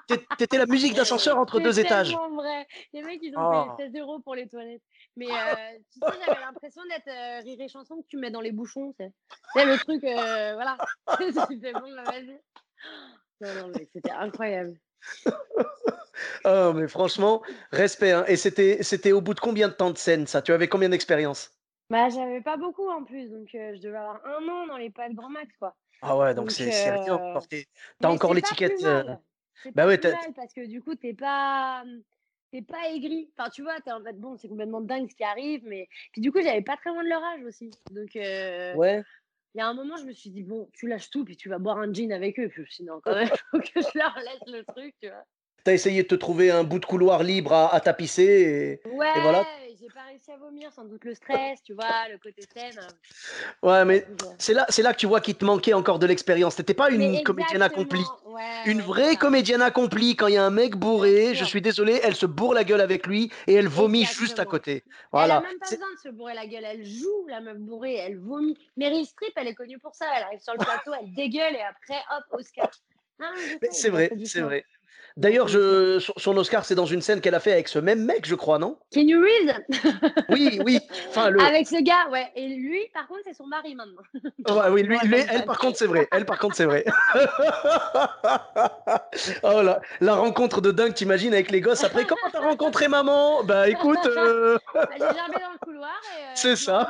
T'é- 0.08 0.26
T'étais 0.38 0.58
la 0.58 0.66
musique 0.66 0.94
d'ascenseur 0.96 1.38
entre 1.38 1.60
deux 1.60 1.80
étages. 1.80 2.16
vrai. 2.36 2.68
Les 2.94 3.02
mecs, 3.04 3.20
ils 3.22 3.36
ont 3.38 3.42
Oh. 3.44 3.76
payé 3.76 3.90
16 3.92 4.02
euros 4.02 4.20
pour 4.20 4.36
les 4.36 4.48
toilettes. 4.48 4.82
Mais 5.16 5.28
euh, 5.28 5.56
tu 5.92 6.00
sais, 6.00 6.20
j'avais 6.26 6.40
l'impression 6.42 6.82
d'être 6.90 7.08
euh, 7.08 7.40
rire 7.44 7.58
et 7.62 7.68
chanson 7.68 7.98
que 8.02 8.08
tu 8.08 8.18
mets 8.18 8.32
dans 8.32 8.42
les 8.42 8.52
bouchons. 8.52 8.94
C'est 8.98 9.66
le 9.66 9.78
truc, 9.78 10.04
euh, 10.04 10.54
voilà. 10.56 10.78
C'était 11.50 11.74
bon, 11.74 11.94
vas-y. 12.06 12.40
Non, 13.42 13.54
non, 13.62 13.72
mais 13.76 13.88
c'était 13.94 14.12
incroyable. 14.12 14.74
Oh, 16.46 16.74
mais 16.76 16.88
franchement, 16.88 17.42
respect. 17.72 18.12
hein. 18.12 18.26
Et 18.28 18.36
c'était, 18.36 18.84
c'était 18.84 19.12
au 19.12 19.22
bout 19.22 19.34
de 19.34 19.40
combien 19.40 19.68
de 19.68 19.74
temps 19.74 19.92
de 19.92 19.98
scène, 19.98 20.28
ça? 20.28 20.42
Tu 20.42 20.52
avais 20.54 20.68
combien 20.68 20.90
d'expérience? 20.90 21.52
Bah, 21.90 22.10
j'avais 22.10 22.42
pas 22.42 22.58
beaucoup 22.58 22.88
en 22.90 23.04
plus, 23.04 23.30
donc 23.30 23.54
euh, 23.56 23.76
je 23.76 23.82
devais 23.82 23.98
avoir 23.98 24.26
un 24.26 24.48
an 24.48 24.68
dans 24.68 24.78
les 24.78 24.90
pas 24.90 25.10
de 25.10 25.14
grand 25.16 25.30
max, 25.30 25.56
quoi. 25.58 25.76
Ah 26.02 26.18
ouais, 26.18 26.34
donc 26.34 26.48
Donc, 26.48 26.52
c'est 26.52 26.72
c'est 26.72 26.92
rien. 26.92 27.14
euh, 27.14 27.16
encore. 27.16 27.48
T'es- 27.48 27.68
T'as 28.00 28.08
Mais 28.08 28.14
encore 28.14 28.32
c'est 28.32 28.42
pas 28.42 28.48
l'étiquette. 28.48 28.72
plus 28.74 28.86
euh, 28.86 29.04
mal. 29.04 29.20
C'est 29.64 29.72
bah 29.76 29.84
pas 29.84 29.88
ouais, 29.88 29.98
plus 29.98 30.02
t'as- 30.02 30.12
mal 30.12 30.34
parce 30.36 30.54
que 30.54 30.66
du 30.66 30.82
coup, 30.82 30.96
t'es 30.96 31.14
pas, 31.14 31.84
t'es 32.52 32.62
pas 32.62 32.90
aigri. 32.90 33.32
Enfin, 33.38 33.50
tu 33.50 33.62
vois, 33.64 33.80
t'es 33.82 33.92
en 33.92 34.04
fait, 34.04 34.14
bon, 34.20 34.36
c'est 34.38 34.50
complètement 34.50 34.82
dingue 34.82 35.10
ce 35.10 35.16
qui 35.16 35.24
arrive, 35.24 35.64
mais 35.66 35.88
puis 36.12 36.22
du 36.22 36.32
coup, 36.32 36.42
j'avais 36.42 36.62
pas 36.62 36.78
très 36.78 36.90
loin 36.90 37.04
de 37.04 37.10
leur 37.10 37.24
âge 37.24 37.44
aussi. 37.44 37.70
Donc, 37.92 38.16
euh, 38.16 38.76
Ouais. 38.78 39.04
il 39.56 39.60
y 39.60 39.62
a 39.62 39.68
un 39.68 39.74
moment, 39.74 39.98
je 39.98 40.06
me 40.06 40.14
suis 40.14 40.32
dit, 40.32 40.44
bon, 40.44 40.70
tu 40.74 40.88
lâches 40.88 41.10
tout, 41.12 41.26
puis 41.26 41.38
tu 41.38 41.50
vas 41.50 41.60
boire 41.60 41.78
un 41.78 41.94
gin 41.94 42.12
avec 42.12 42.40
eux. 42.40 42.48
Puis 42.50 42.58
je 42.58 42.62
me 42.62 42.66
suis 42.68 42.84
dit, 42.84 42.90
non, 42.90 43.02
quand 43.02 43.16
même, 43.16 43.30
faut 43.52 43.60
que 43.60 43.82
je 43.82 43.98
leur 43.98 44.16
laisse 44.20 44.48
le 44.48 44.64
truc, 44.66 44.96
tu 45.02 45.10
vois. 45.10 45.26
T'as 45.64 45.74
essayé 45.74 46.04
de 46.04 46.08
te 46.08 46.16
trouver 46.16 46.52
un 46.52 46.64
bout 46.64 46.80
de 46.80 46.86
couloir 46.86 47.24
libre 47.24 47.54
à, 47.54 47.74
à 47.74 47.80
tapisser. 47.80 48.82
Et... 48.84 48.90
Ouais, 48.90 49.08
voilà. 49.22 49.46
j'ai 49.80 49.88
pas 49.88 50.02
réussi 50.10 50.30
à 50.32 50.36
vomir, 50.38 50.72
sans 50.74 50.84
doute 50.84 51.06
le 51.06 51.14
stress, 51.16 51.64
tu 51.64 51.74
vois, 51.74 52.10
le 52.12 52.18
côté 52.18 52.42
scène. 52.54 52.80
Ouais, 53.62 53.86
mais 53.86 54.06
c'est 54.40 54.54
là, 54.54 54.66
c'est 54.68 54.82
là 54.82 54.92
que 54.94 54.98
tu 54.98 55.06
vois 55.06 55.22
qu'il 55.22 55.36
te 55.36 55.46
manquait 55.46 55.72
encore 55.74 56.00
de 56.00 56.06
l'expérience. 56.06 56.56
T'étais 56.58 56.74
pas 56.74 56.90
une 56.90 57.24
comédienne 57.24 57.62
accomplie. 57.62 58.04
ouais, 58.26 58.42
Une 58.66 58.82
vraie 58.82 59.16
comédienne 59.16 59.62
accomplie, 59.62 60.18
quand 60.18 60.28
il 60.28 60.34
y 60.34 60.38
a 60.38 60.44
un 60.44 60.50
mec 60.50 60.76
bourré, 60.76 61.34
je 61.34 61.46
suis 61.46 61.62
désolé, 61.62 62.00
elle 62.04 62.16
se 62.16 62.26
bourre 62.26 62.54
la 62.54 62.66
gueule 62.66 62.82
avec 62.82 63.08
lui 63.08 63.32
et 63.48 63.54
elle 63.54 63.70
vomit 63.70 64.04
juste 64.06 64.40
à 64.40 64.46
côté. 64.46 64.84
Elle 64.86 64.92
Voilà. 65.12 65.38
a 65.38 65.42
même 65.42 65.60
pas 65.60 65.70
besoin 65.70 65.94
de 65.94 66.00
se 66.00 66.10
bourrer 66.10 66.34
la 66.34 66.46
gueule, 66.46 66.66
elle 66.66 66.86
joue 66.86 67.26
la 67.30 67.40
meuf 67.40 67.58
bourrée, 67.58 67.96
elle 67.96 68.18
vomit. 68.20 68.58
Meryl 68.76 69.06
Streep, 69.06 69.32
elle 69.38 69.48
est 69.48 69.56
connue 69.56 69.80
pour 69.80 69.96
ça, 69.96 70.06
elle 70.18 70.24
arrive 70.24 70.42
sur 70.42 70.54
le 70.54 70.60
plateau, 70.66 70.92
elle 71.00 71.14
dégueule 71.14 71.56
et 71.56 71.62
après, 71.62 72.02
hop, 72.12 72.24
Oscar. 72.40 72.70
Sais, 73.62 73.70
C'est 73.72 73.90
vrai, 73.90 74.12
c'est 74.26 74.42
vrai. 74.42 74.66
D'ailleurs, 75.16 75.48
je, 75.48 76.00
son- 76.18 76.36
Oscar, 76.38 76.66
c'est 76.66 76.74
dans 76.74 76.88
une 76.88 77.02
scène 77.02 77.22
qu'elle 77.22 77.36
a 77.36 77.40
fait 77.40 77.52
avec 77.52 77.68
ce 77.68 77.78
même 77.78 78.04
mec, 78.04 78.26
je 78.26 78.34
crois, 78.34 78.58
non? 78.58 78.80
Keanu 78.92 79.18
Reeves 79.18 79.54
Oui, 80.30 80.60
oui. 80.66 80.80
Enfin, 81.10 81.30
le... 81.30 81.40
Avec 81.40 81.68
ce 81.68 81.80
gars, 81.84 82.10
ouais. 82.12 82.32
Et 82.36 82.48
lui, 82.48 82.80
par 82.96 83.08
contre, 83.08 83.22
c'est 83.24 83.36
son 83.36 83.46
mari 83.46 83.76
maintenant. 83.76 84.02
Ouais, 84.50 84.70
oui, 84.72 84.82
lui, 84.82 84.98
lui, 85.04 85.18
elle, 85.30 85.46
par 85.46 85.60
contre, 85.60 85.78
c'est 85.78 85.86
vrai. 85.86 86.08
Elle, 86.12 86.26
par 86.26 86.40
contre, 86.40 86.56
c'est 86.56 86.66
vrai. 86.66 86.84
oh 89.44 89.62
là, 89.62 89.82
la 90.02 90.16
rencontre 90.16 90.62
de 90.62 90.72
dingue, 90.72 90.94
t'imagines, 90.94 91.34
avec 91.34 91.52
les 91.52 91.62
gosses. 91.62 91.84
Après, 91.84 92.06
comment 92.06 92.22
t'as 92.32 92.42
rencontré 92.42 92.88
maman? 92.88 93.44
Bah 93.44 93.70
écoute, 93.70 94.06
euh, 94.08 94.58
Bah, 94.74 94.88
J'ai 94.94 95.00
gerbé 95.00 95.36
dans 95.42 95.52
le 95.54 95.60
couloir 95.64 95.92
euh, 95.92 96.32
C'est 96.36 96.56
ça. 96.56 96.90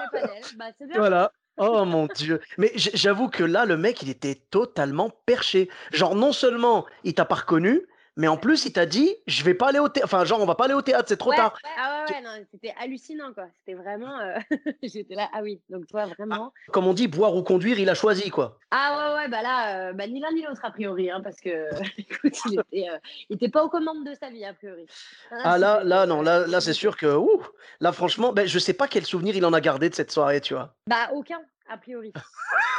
Bah, 0.58 0.66
bien. 0.80 0.88
voilà. 0.96 1.32
Oh 1.58 1.86
mon 1.86 2.08
dieu. 2.08 2.40
Mais 2.58 2.72
j'avoue 2.76 3.30
que 3.30 3.44
là, 3.44 3.66
le 3.66 3.78
mec, 3.78 4.02
il 4.02 4.10
était 4.10 4.36
totalement 4.50 5.12
perché. 5.26 5.70
Genre, 5.92 6.16
non 6.16 6.32
seulement 6.32 6.86
il 7.04 7.14
t'a 7.14 7.26
pas 7.26 7.36
reconnu, 7.36 7.82
mais 8.16 8.28
en 8.28 8.38
plus, 8.38 8.66
il 8.66 8.74
t'a 8.74 8.86
dit, 8.86 9.16
je 9.28 9.44
vais 9.44 9.54
pas 9.56 9.70
aller 9.70 9.80
au 9.80 9.90
théâtre. 9.90 10.06
Enfin, 10.06 10.24
genre, 10.26 10.40
on 10.42 10.46
va 10.46 10.56
pas 10.56 10.66
aller 10.66 10.74
au 10.76 10.82
théâtre, 10.82 11.06
c'est 11.08 11.18
trop 11.18 11.32
Ouais, 11.32 11.36
tard. 11.38 11.54
ouais, 11.64 11.70
ah 11.78 12.06
ouais, 12.08 12.16
ouais, 12.16 12.22
non, 12.22 12.46
c'était 12.52 12.74
hallucinant, 12.80 13.34
quoi. 13.34 13.46
C'était 13.60 13.74
vraiment. 13.74 14.20
euh, 14.20 14.38
J'étais 14.84 15.16
là, 15.16 15.30
ah 15.34 15.42
oui, 15.42 15.62
donc 15.70 15.88
toi, 15.88 16.06
vraiment. 16.06 16.54
Comme 16.72 16.86
on 16.88 16.94
dit, 16.94 17.08
boire 17.08 17.36
ou 17.36 17.42
conduire, 17.44 17.80
il 17.80 17.90
a 17.90 17.96
choisi, 17.96 18.30
quoi. 18.30 18.60
Ah 18.72 18.98
ouais, 18.98 19.16
ouais, 19.24 19.28
bah 19.30 19.42
là, 19.42 19.90
euh, 19.90 19.94
bah, 19.94 20.06
ni 20.08 20.20
l'un 20.20 20.32
ni 20.32 20.44
l'autre, 20.44 20.62
a 20.64 20.72
priori, 20.72 21.10
hein, 21.10 21.22
parce 21.24 21.40
que, 21.40 21.70
écoute, 21.98 22.38
il 22.46 22.60
était, 22.60 22.90
euh, 22.90 22.98
il 23.30 23.36
était 23.38 23.50
pas 23.50 23.64
aux 23.64 23.70
commandes 23.70 24.06
de 24.06 24.14
sa 24.14 24.30
vie, 24.30 24.46
a 24.46 24.54
priori. 24.54 24.86
Ah 25.32 25.58
là, 25.58 25.78
c'était- 25.78 25.90
là, 25.90 26.06
non, 26.06 26.22
là, 26.22 26.46
là, 26.46 26.62
c'est 26.62 26.74
sûr 26.74 26.96
que, 26.98 27.08
ouh, 27.16 27.42
là, 27.80 27.92
franchement, 27.92 28.32
ben, 28.34 28.48
je 28.48 28.60
sais 28.60 28.74
pas 28.74 28.88
quel 28.88 29.06
souvenir 29.06 29.36
il 29.36 29.46
en 29.46 29.54
a 29.54 29.62
gardé 29.62 29.90
de 29.90 29.96
cette 29.96 30.12
soirée, 30.12 30.40
tu 30.42 30.54
vois. 30.54 30.76
Bah, 30.88 31.10
aucun, 31.14 31.42
a 31.70 31.78
priori. 31.78 32.14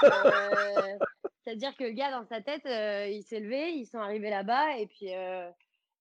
C'est-à-dire 1.44 1.76
que 1.76 1.84
le 1.84 1.90
gars, 1.90 2.10
dans 2.10 2.24
sa 2.26 2.40
tête, 2.40 2.64
euh, 2.66 3.06
il 3.08 3.22
s'est 3.22 3.40
levé, 3.40 3.70
ils 3.72 3.86
sont 3.86 3.98
arrivés 3.98 4.30
là-bas, 4.30 4.78
et 4.78 4.86
puis, 4.86 5.14
euh, 5.14 5.48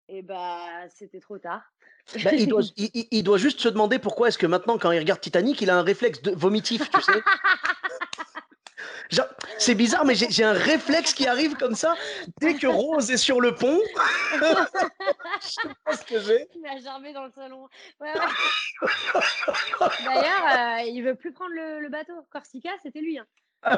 et 0.08 0.22
bah, 0.22 0.60
c'était 0.90 1.20
trop 1.20 1.38
tard. 1.38 1.62
Ben, 2.24 2.34
il, 2.38 2.48
doit, 2.48 2.62
il, 2.78 2.90
il- 2.94 3.08
il 3.12 3.24
doit 3.24 3.38
juste 3.38 3.60
se 3.60 3.68
demander 3.70 4.00
pourquoi 4.00 4.30
est-ce 4.30 4.38
que 4.38 4.48
maintenant, 4.48 4.78
quand 4.78 4.92
il 4.92 5.00
regarde 5.00 5.20
Titanic, 5.22 5.62
il 5.62 5.70
a 5.70 5.78
un 5.78 5.84
réflexe 5.84 6.22
de 6.22 6.32
vomitif, 6.32 6.90
tu 6.90 7.02
sais. 7.02 7.12
C'est 9.60 9.76
bizarre, 9.76 10.04
mais 10.06 10.16
j'ai 10.16 10.44
un 10.44 10.54
réflexe 10.54 11.14
qui 11.14 11.28
arrive 11.28 11.56
comme 11.56 11.76
ça 11.76 11.94
dès 12.42 12.56
que 12.56 12.66
Rose 12.68 13.12
est 13.12 13.18
sur 13.18 13.40
le 13.42 13.54
pont. 13.54 13.80
Je 14.36 15.48
sais 15.48 15.70
pas 15.86 15.96
ce 15.96 16.04
que 16.06 16.20
j'ai. 16.20 16.48
Il 16.56 16.66
a 16.66 16.80
gerbé 16.82 17.14
dans 17.14 17.24
le 17.26 17.32
salon. 17.32 17.68
Ouais, 18.02 18.12
ouais. 18.12 19.88
D'ailleurs, 20.04 20.80
euh, 20.80 20.82
il 20.90 21.02
veut 21.04 21.16
plus 21.16 21.32
prendre 21.32 21.52
le, 21.54 21.80
le 21.82 21.90
bateau. 21.90 22.14
Corsica, 22.32 22.72
c'était 22.82 23.02
lui. 23.02 23.20
hein. 23.20 23.26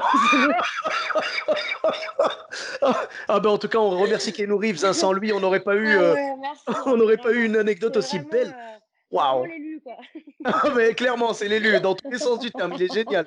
Ah 3.27 3.39
ben 3.39 3.49
en 3.49 3.57
tout 3.57 3.67
cas, 3.67 3.77
on 3.79 3.89
remercie 3.91 4.31
Keanu 4.33 4.53
Reeves. 4.53 4.85
hein. 4.85 4.93
Sans 4.93 5.13
lui, 5.13 5.31
on 5.33 5.39
n'aurait 5.39 5.59
pas 5.63 5.75
eu, 5.75 5.87
Ah 5.87 6.01
euh, 6.01 6.15
on 6.85 6.97
n'aurait 6.97 7.17
pas 7.17 7.31
eu 7.31 7.45
une 7.45 7.55
anecdote 7.57 7.97
aussi 7.97 8.19
belle. 8.19 8.55
euh, 8.57 8.77
Waouh. 9.11 9.47
Ah, 10.45 10.69
mais 10.75 10.93
clairement, 10.93 11.33
c'est 11.33 11.47
l'élu, 11.47 11.79
dans 11.79 11.95
tous 11.95 12.09
les 12.09 12.19
sens 12.19 12.37
du 12.39 12.51
terme. 12.51 12.73
Il 12.75 12.83
est 12.83 12.93
génial. 12.93 13.25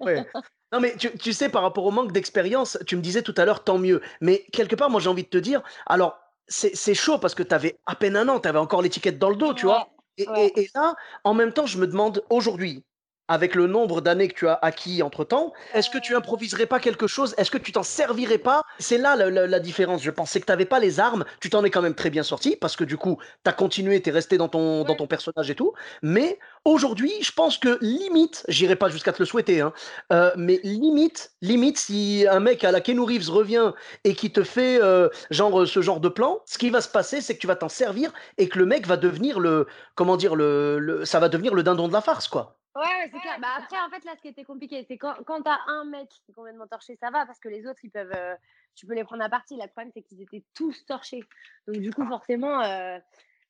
Ouais. 0.00 0.24
Non, 0.72 0.78
mais 0.80 0.94
tu, 0.96 1.10
tu 1.18 1.32
sais, 1.32 1.48
par 1.48 1.62
rapport 1.62 1.84
au 1.84 1.90
manque 1.90 2.12
d'expérience, 2.12 2.78
tu 2.86 2.94
me 2.96 3.00
disais 3.02 3.22
tout 3.22 3.34
à 3.36 3.44
l'heure, 3.44 3.64
tant 3.64 3.76
mieux. 3.78 4.00
Mais 4.20 4.44
quelque 4.52 4.76
part, 4.76 4.88
moi, 4.88 5.00
j'ai 5.00 5.08
envie 5.08 5.24
de 5.24 5.28
te 5.28 5.38
dire, 5.38 5.62
alors, 5.86 6.16
c'est 6.46 6.74
c'est 6.76 6.94
chaud 6.94 7.18
parce 7.18 7.34
que 7.34 7.42
tu 7.42 7.52
avais 7.54 7.78
à 7.86 7.96
peine 7.96 8.16
un 8.16 8.28
an, 8.28 8.38
tu 8.38 8.48
avais 8.48 8.58
encore 8.60 8.82
l'étiquette 8.82 9.18
dans 9.18 9.30
le 9.30 9.36
dos, 9.36 9.52
tu 9.52 9.66
vois. 9.66 9.88
Et, 10.16 10.28
ouais. 10.28 10.46
et- 10.54 10.62
et 10.62 10.70
là, 10.74 10.94
en 11.24 11.34
même 11.34 11.52
temps, 11.52 11.66
je 11.66 11.78
me 11.78 11.86
demande 11.88 12.22
aujourd'hui, 12.30 12.84
avec 13.30 13.54
le 13.54 13.66
nombre 13.68 14.00
d'années 14.00 14.26
que 14.28 14.34
tu 14.34 14.48
as 14.48 14.58
acquis 14.60 15.02
entre 15.02 15.22
temps, 15.24 15.52
est-ce 15.72 15.88
que 15.88 15.98
tu 15.98 16.14
Euh. 16.14 16.18
improviserais 16.18 16.66
pas 16.66 16.80
quelque 16.80 17.06
chose? 17.06 17.34
Est-ce 17.38 17.50
que 17.50 17.58
tu 17.58 17.70
t'en 17.72 17.82
servirais 17.84 18.38
pas? 18.38 18.64
C'est 18.80 18.98
là 18.98 19.14
la, 19.16 19.30
la- 19.30 19.46
la 19.46 19.60
différence, 19.60 20.02
je 20.02 20.10
pense. 20.10 20.30
C'est 20.32 20.40
que 20.40 20.46
tu 20.46 20.52
n'avais 20.52 20.64
pas 20.64 20.80
les 20.80 20.98
armes, 21.00 21.24
tu 21.40 21.48
t'en 21.48 21.64
es 21.64 21.70
quand 21.70 21.80
même 21.80 21.94
très 21.94 22.10
bien 22.10 22.24
sorti 22.24 22.56
parce 22.56 22.74
que 22.76 22.82
du 22.84 22.96
coup, 22.96 23.18
tu 23.44 23.48
as 23.48 23.52
continué, 23.52 24.02
tu 24.02 24.10
es 24.10 24.12
resté 24.12 24.36
dans 24.36 24.48
ton, 24.48 24.82
dans 24.84 24.96
ton 24.96 25.06
personnage 25.06 25.48
et 25.48 25.54
tout. 25.54 25.72
Mais 26.02 26.38
aujourd'hui, 26.64 27.12
je 27.22 27.30
pense 27.32 27.56
que 27.56 27.78
limite, 27.80 28.44
j'irai 28.48 28.74
pas 28.76 28.88
jusqu'à 28.88 29.12
te 29.12 29.20
le 29.20 29.26
souhaiter, 29.26 29.60
hein, 29.60 29.72
euh, 30.12 30.32
mais 30.36 30.58
limite, 30.64 31.32
limite, 31.40 31.78
si 31.78 32.26
un 32.28 32.40
mec 32.40 32.64
à 32.64 32.72
la 32.72 32.80
Keanu 32.80 33.02
Reeves 33.02 33.30
revient 33.30 33.72
et 34.04 34.14
qui 34.16 34.32
te 34.32 34.42
fait 34.42 34.82
euh, 34.82 35.08
genre 35.30 35.66
ce 35.66 35.80
genre 35.80 36.00
de 36.00 36.08
plan, 36.08 36.40
ce 36.46 36.58
qui 36.58 36.70
va 36.70 36.80
se 36.80 36.88
passer, 36.88 37.20
c'est 37.20 37.34
que 37.36 37.40
tu 37.40 37.46
vas 37.46 37.56
t'en 37.56 37.68
servir 37.68 38.12
et 38.38 38.48
que 38.48 38.58
le 38.58 38.66
mec 38.66 38.86
va 38.88 38.96
devenir 38.96 39.38
le, 39.40 39.66
comment 39.94 40.16
dire, 40.16 40.34
le, 40.34 40.78
le- 40.80 41.04
ça 41.04 41.20
va 41.20 41.28
devenir 41.28 41.54
le 41.54 41.62
dindon 41.62 41.86
de 41.86 41.92
la 41.92 42.00
farce, 42.00 42.26
quoi. 42.28 42.56
Ouais, 42.76 42.82
ouais, 42.82 43.10
c'est 43.12 43.18
clair. 43.20 43.38
Bah, 43.40 43.48
après, 43.58 43.78
en 43.80 43.90
fait, 43.90 44.04
là, 44.04 44.12
ce 44.16 44.22
qui 44.22 44.28
était 44.28 44.44
compliqué, 44.44 44.84
c'est 44.86 44.96
quand, 44.96 45.14
quand 45.26 45.42
t'as 45.42 45.58
un 45.66 45.84
mec 45.84 46.08
qui 46.08 46.30
est 46.30 46.34
complètement 46.34 46.66
torché, 46.68 46.96
ça 46.96 47.10
va, 47.10 47.26
parce 47.26 47.40
que 47.40 47.48
les 47.48 47.66
autres, 47.66 47.80
ils 47.84 47.90
peuvent. 47.90 48.12
euh, 48.14 48.36
tu 48.76 48.86
peux 48.86 48.94
les 48.94 49.02
prendre 49.04 49.24
à 49.24 49.28
partie. 49.28 49.56
Le 49.56 49.66
problème, 49.66 49.90
c'est 49.92 50.02
qu'ils 50.02 50.22
étaient 50.22 50.44
tous 50.54 50.86
torchés. 50.86 51.24
Donc, 51.66 51.78
du 51.78 51.92
coup, 51.92 52.06
forcément, 52.06 52.60
euh, 52.62 52.98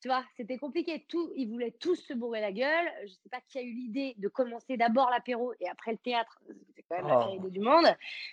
tu 0.01 0.09
vois, 0.09 0.25
c'était 0.37 0.57
compliqué. 0.57 1.05
Tout, 1.09 1.31
ils 1.37 1.47
voulaient 1.51 1.73
tous 1.73 1.97
se 1.97 2.15
bourrer 2.15 2.41
la 2.41 2.53
gueule. 2.53 2.91
Je 3.03 3.13
sais 3.13 3.29
pas 3.31 3.41
qui 3.47 3.59
a 3.59 3.63
eu 3.63 3.71
l'idée 3.73 4.15
de 4.17 4.29
commencer 4.29 4.79
d'abord 4.79 5.11
l'apéro 5.11 5.53
et 5.61 5.69
après 5.69 5.93
le 5.93 5.99
théâtre. 5.99 6.41
C'était 6.69 6.85
quand 6.89 6.97
même 6.97 7.09
la 7.09 7.27
Oh. 7.29 7.35
idée 7.35 7.51
du 7.51 7.61
monde. 7.61 7.87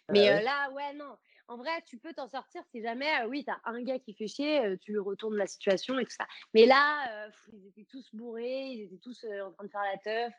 Mais 0.10 0.30
Ouais, 0.30 0.40
euh, 0.40 0.42
là, 0.42 0.72
ouais, 0.72 0.94
non. 0.94 1.18
En 1.50 1.56
vrai, 1.56 1.72
tu 1.86 1.98
peux 1.98 2.12
t'en 2.14 2.28
sortir 2.28 2.62
si 2.72 2.82
jamais, 2.82 3.08
euh, 3.24 3.28
oui, 3.30 3.46
tu 3.46 3.52
as 3.52 3.58
un 3.72 3.82
gars 3.82 4.00
qui 4.00 4.14
fait 4.14 4.28
chier, 4.28 4.66
euh, 4.66 4.76
tu 4.82 4.92
lui 4.92 5.00
retournes 5.00 5.38
la 5.38 5.48
situation 5.48 5.98
et 5.98 6.04
tout 6.04 6.12
ça. 6.20 6.26
Mais 6.54 6.66
là, 6.66 7.06
euh, 7.10 7.28
pff, 7.28 7.54
ils 7.54 7.68
étaient 7.70 7.88
tous 7.90 8.06
bourrés, 8.14 8.66
ils 8.66 8.84
étaient 8.84 8.98
tous 9.02 9.26
en 9.46 9.52
train 9.54 9.64
de 9.64 9.70
faire 9.72 9.82
la 9.90 9.98
teuf. 9.98 10.34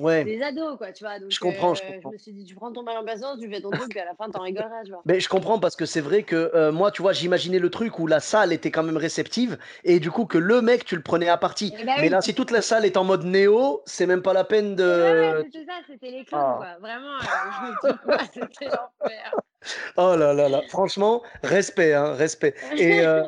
Ouais. 0.00 0.24
des 0.24 0.40
ados, 0.42 0.78
quoi, 0.78 0.92
tu 0.92 1.04
vois. 1.04 1.18
Donc, 1.18 1.30
Je 1.30 1.38
comprends, 1.40 1.74
je 1.74 1.82
comprends. 1.82 2.10
me 2.10 2.16
suis 2.16 2.32
dit, 2.32 2.44
tu 2.44 2.54
prends 2.54 2.72
ton 2.72 2.82
mal 2.84 2.96
en 2.96 3.04
patience, 3.04 3.38
tu 3.38 3.50
fais 3.50 3.60
ton 3.60 3.70
truc, 3.70 3.90
puis 3.90 4.00
à 4.00 4.06
la 4.06 4.14
fin, 4.14 4.30
t'en 4.30 4.40
rigoleras, 4.42 4.82
tu 4.84 4.92
vois. 4.92 5.02
Mais 5.04 5.20
je 5.20 5.28
comprends 5.28 5.58
parce 5.58 5.76
que 5.76 5.84
c'est 5.84 6.00
vrai 6.00 6.22
que 6.22 6.70
moi, 6.70 6.90
tu 6.90 7.02
vois, 7.02 7.12
j'imaginais 7.12 7.58
le 7.58 7.68
truc 7.70 7.98
où 7.98 8.06
la 8.06 8.20
salle 8.20 8.52
était 8.54 8.70
quand 8.70 8.82
même 8.82 8.96
réceptive 8.96 9.58
et 9.84 10.00
du 10.00 10.10
coup 10.10 10.24
que 10.24 10.38
le 10.38 10.62
mec, 10.62 10.86
tu 10.86 10.96
le 10.96 11.02
prenais 11.02 11.28
à 11.28 11.36
partie. 11.36 11.74
Eh 11.78 11.84
bah 11.84 11.92
Mais 11.98 12.04
oui. 12.04 12.08
là, 12.08 12.22
si 12.22 12.34
toute 12.34 12.50
la 12.50 12.62
salle 12.62 12.86
est 12.86 12.96
en 12.96 13.04
mode 13.04 13.24
néo, 13.24 13.82
c'est 13.84 14.06
même 14.06 14.22
pas 14.22 14.32
la 14.32 14.44
peine 14.44 14.74
Ouais, 14.74 14.82
ouais, 14.86 15.32
de. 15.44 15.50
c'était 15.52 15.66
ça, 15.66 15.72
c'était 15.86 16.10
les 16.10 16.24
clowns, 16.24 16.40
Ah. 16.42 16.54
quoi. 16.56 16.78
Vraiment, 16.80 17.18
je 17.20 17.26
me 17.66 17.92
dis, 17.92 18.30
c'était 18.32 18.70
l'enfer. 18.70 19.34
Oh 19.96 20.14
là 20.16 20.32
là 20.32 20.48
là. 20.48 20.62
Franchement, 20.68 21.22
respect, 21.42 21.92
hein, 21.94 22.14
respect. 22.14 22.54
Et, 22.76 23.00
euh, 23.00 23.22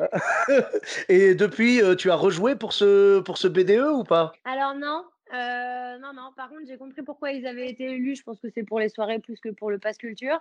et 1.09 1.35
depuis, 1.35 1.83
euh, 1.83 1.95
tu 1.95 2.11
as 2.11 2.17
rejoué 2.17 2.55
pour 2.57 2.73
ce, 2.73 3.21
pour 3.21 3.39
ce 3.39 3.49
BDE 3.49 3.91
ou 3.93 4.05
pas? 4.05 4.33
Alors 4.45 4.75
non, 4.75 5.05
euh, 5.33 5.99
non, 5.99 6.13
non. 6.15 6.33
Par 6.37 6.49
contre, 6.49 6.63
j'ai 6.67 6.77
compris 6.77 7.03
pourquoi 7.03 7.33
ils 7.33 7.47
avaient 7.47 7.69
été 7.69 7.85
élus. 7.85 8.17
Je 8.17 8.23
pense 8.23 8.41
que 8.41 8.49
c'est 8.55 8.63
pour 8.63 8.81
les 8.81 8.89
soirées 8.89 9.19
plus 9.19 9.41
que 9.41 9.51
pour 9.51 9.71
le 9.71 9.79
pass 9.79 9.99
culture. 9.99 10.41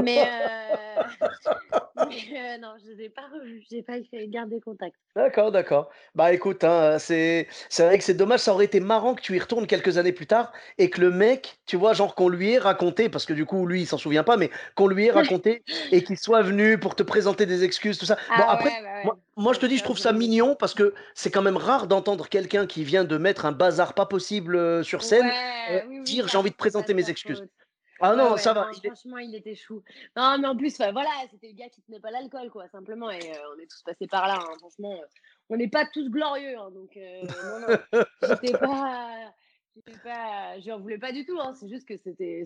Mais, 0.00 0.18
euh, 0.22 1.02
mais, 2.08 2.54
euh, 2.54 2.58
non, 2.58 2.74
je 2.82 2.92
les 2.92 3.04
ai 3.04 3.08
pas 3.08 3.26
revus. 3.32 3.64
J'ai 3.70 3.82
pas 3.82 3.94
fait 4.10 4.26
garder 4.28 4.60
contact. 4.60 4.96
D'accord, 5.14 5.50
d'accord. 5.50 5.90
Bah 6.14 6.32
écoute, 6.32 6.62
hein, 6.64 6.98
c'est 6.98 7.48
c'est 7.70 7.86
vrai 7.86 7.96
que 7.98 8.04
c'est 8.04 8.14
dommage, 8.14 8.40
ça 8.40 8.52
aurait 8.52 8.66
été 8.66 8.80
marrant 8.80 9.14
que 9.14 9.22
tu 9.22 9.34
y 9.34 9.38
retournes 9.38 9.66
quelques 9.66 9.96
années 9.96 10.12
plus 10.12 10.26
tard 10.26 10.52
et 10.76 10.90
que 10.90 11.00
le 11.00 11.10
mec, 11.10 11.58
tu 11.66 11.76
vois, 11.76 11.94
genre 11.94 12.14
qu'on 12.14 12.28
lui 12.28 12.52
ait 12.52 12.58
raconté, 12.58 13.08
parce 13.08 13.24
que 13.24 13.32
du 13.32 13.46
coup, 13.46 13.66
lui, 13.66 13.82
il 13.82 13.86
s'en 13.86 13.98
souvient 13.98 14.24
pas, 14.24 14.36
mais 14.36 14.50
qu'on 14.74 14.88
lui 14.88 15.06
ait 15.06 15.10
raconté 15.10 15.64
et 15.90 16.02
qu'il 16.04 16.18
soit 16.18 16.42
venu 16.42 16.78
pour 16.78 16.94
te 16.96 17.02
présenter 17.02 17.46
des 17.46 17.64
excuses, 17.64 17.96
tout 17.98 18.06
ça. 18.06 18.16
Bon, 18.34 18.44
Ah 18.44 18.52
après, 18.52 18.70
ouais, 18.70 18.82
bah 18.82 18.94
ouais. 18.96 19.04
moi, 19.04 19.18
moi, 19.36 19.52
je 19.52 19.60
te 19.60 19.66
dis, 19.66 19.76
je 19.76 19.84
trouve 19.84 19.98
ça 19.98 20.12
mignon 20.12 20.56
parce 20.56 20.72
que 20.74 20.94
c'est 21.14 21.30
quand 21.30 21.42
même 21.42 21.56
rare 21.58 21.86
d'entendre 21.86 22.28
quelqu'un 22.28 22.66
qui 22.66 22.84
vient 22.84 23.04
de 23.04 23.18
mettre 23.18 23.44
un 23.44 23.52
bazar 23.52 23.94
pas 23.94 24.06
possible 24.06 24.56
euh, 24.56 24.82
sur 24.82 25.02
scène 25.02 25.26
Ouais, 25.26 25.82
euh, 25.82 25.86
oui, 25.88 25.98
oui, 25.98 26.04
dire 26.04 26.26
j'ai 26.28 26.38
envie 26.38 26.50
de 26.50 26.56
présenter 26.56 26.94
mes 26.94 27.10
excuses. 27.10 27.40
faute. 27.40 27.50
Ah 28.00 28.14
non, 28.14 28.32
ouais, 28.32 28.38
ça 28.38 28.52
va. 28.52 28.66
non, 28.66 28.72
il 28.72 28.78
est- 28.86 28.88
franchement, 28.90 29.18
il 29.18 29.34
était 29.34 29.54
chou. 29.54 29.82
Non, 30.16 30.36
mais 30.38 30.48
en 30.48 30.56
plus, 30.56 30.76
voilà, 30.78 31.10
c'était 31.30 31.48
le 31.48 31.54
gars 31.54 31.68
qui 31.68 31.80
tenait 31.82 32.00
pas 32.00 32.10
l'alcool, 32.10 32.50
quoi, 32.50 32.68
simplement. 32.68 33.10
Et 33.10 33.20
euh, 33.30 33.54
on 33.56 33.58
est 33.58 33.66
tous 33.66 33.82
passés 33.84 34.06
par 34.06 34.26
là, 34.26 34.38
hein, 34.38 34.54
franchement. 34.58 34.92
euh, 34.92 35.06
on 35.48 35.56
n'est 35.56 35.68
pas 35.68 35.86
tous 35.86 36.08
glorieux, 36.10 36.58
hein, 36.58 36.70
donc 36.72 36.96
non, 36.96 37.60
non, 37.60 37.76
j'étais 38.22 38.52
pas. 38.58 39.32
j'étais 39.74 39.98
pas 40.02 40.58
je 40.60 40.68
n'en 40.70 40.80
voulais 40.80 40.98
pas 40.98 41.12
du 41.12 41.24
tout, 41.24 41.38
hein, 41.40 41.52
c'est 41.54 41.68
juste 41.68 41.86
que 41.86 41.96
c'était, 41.96 42.42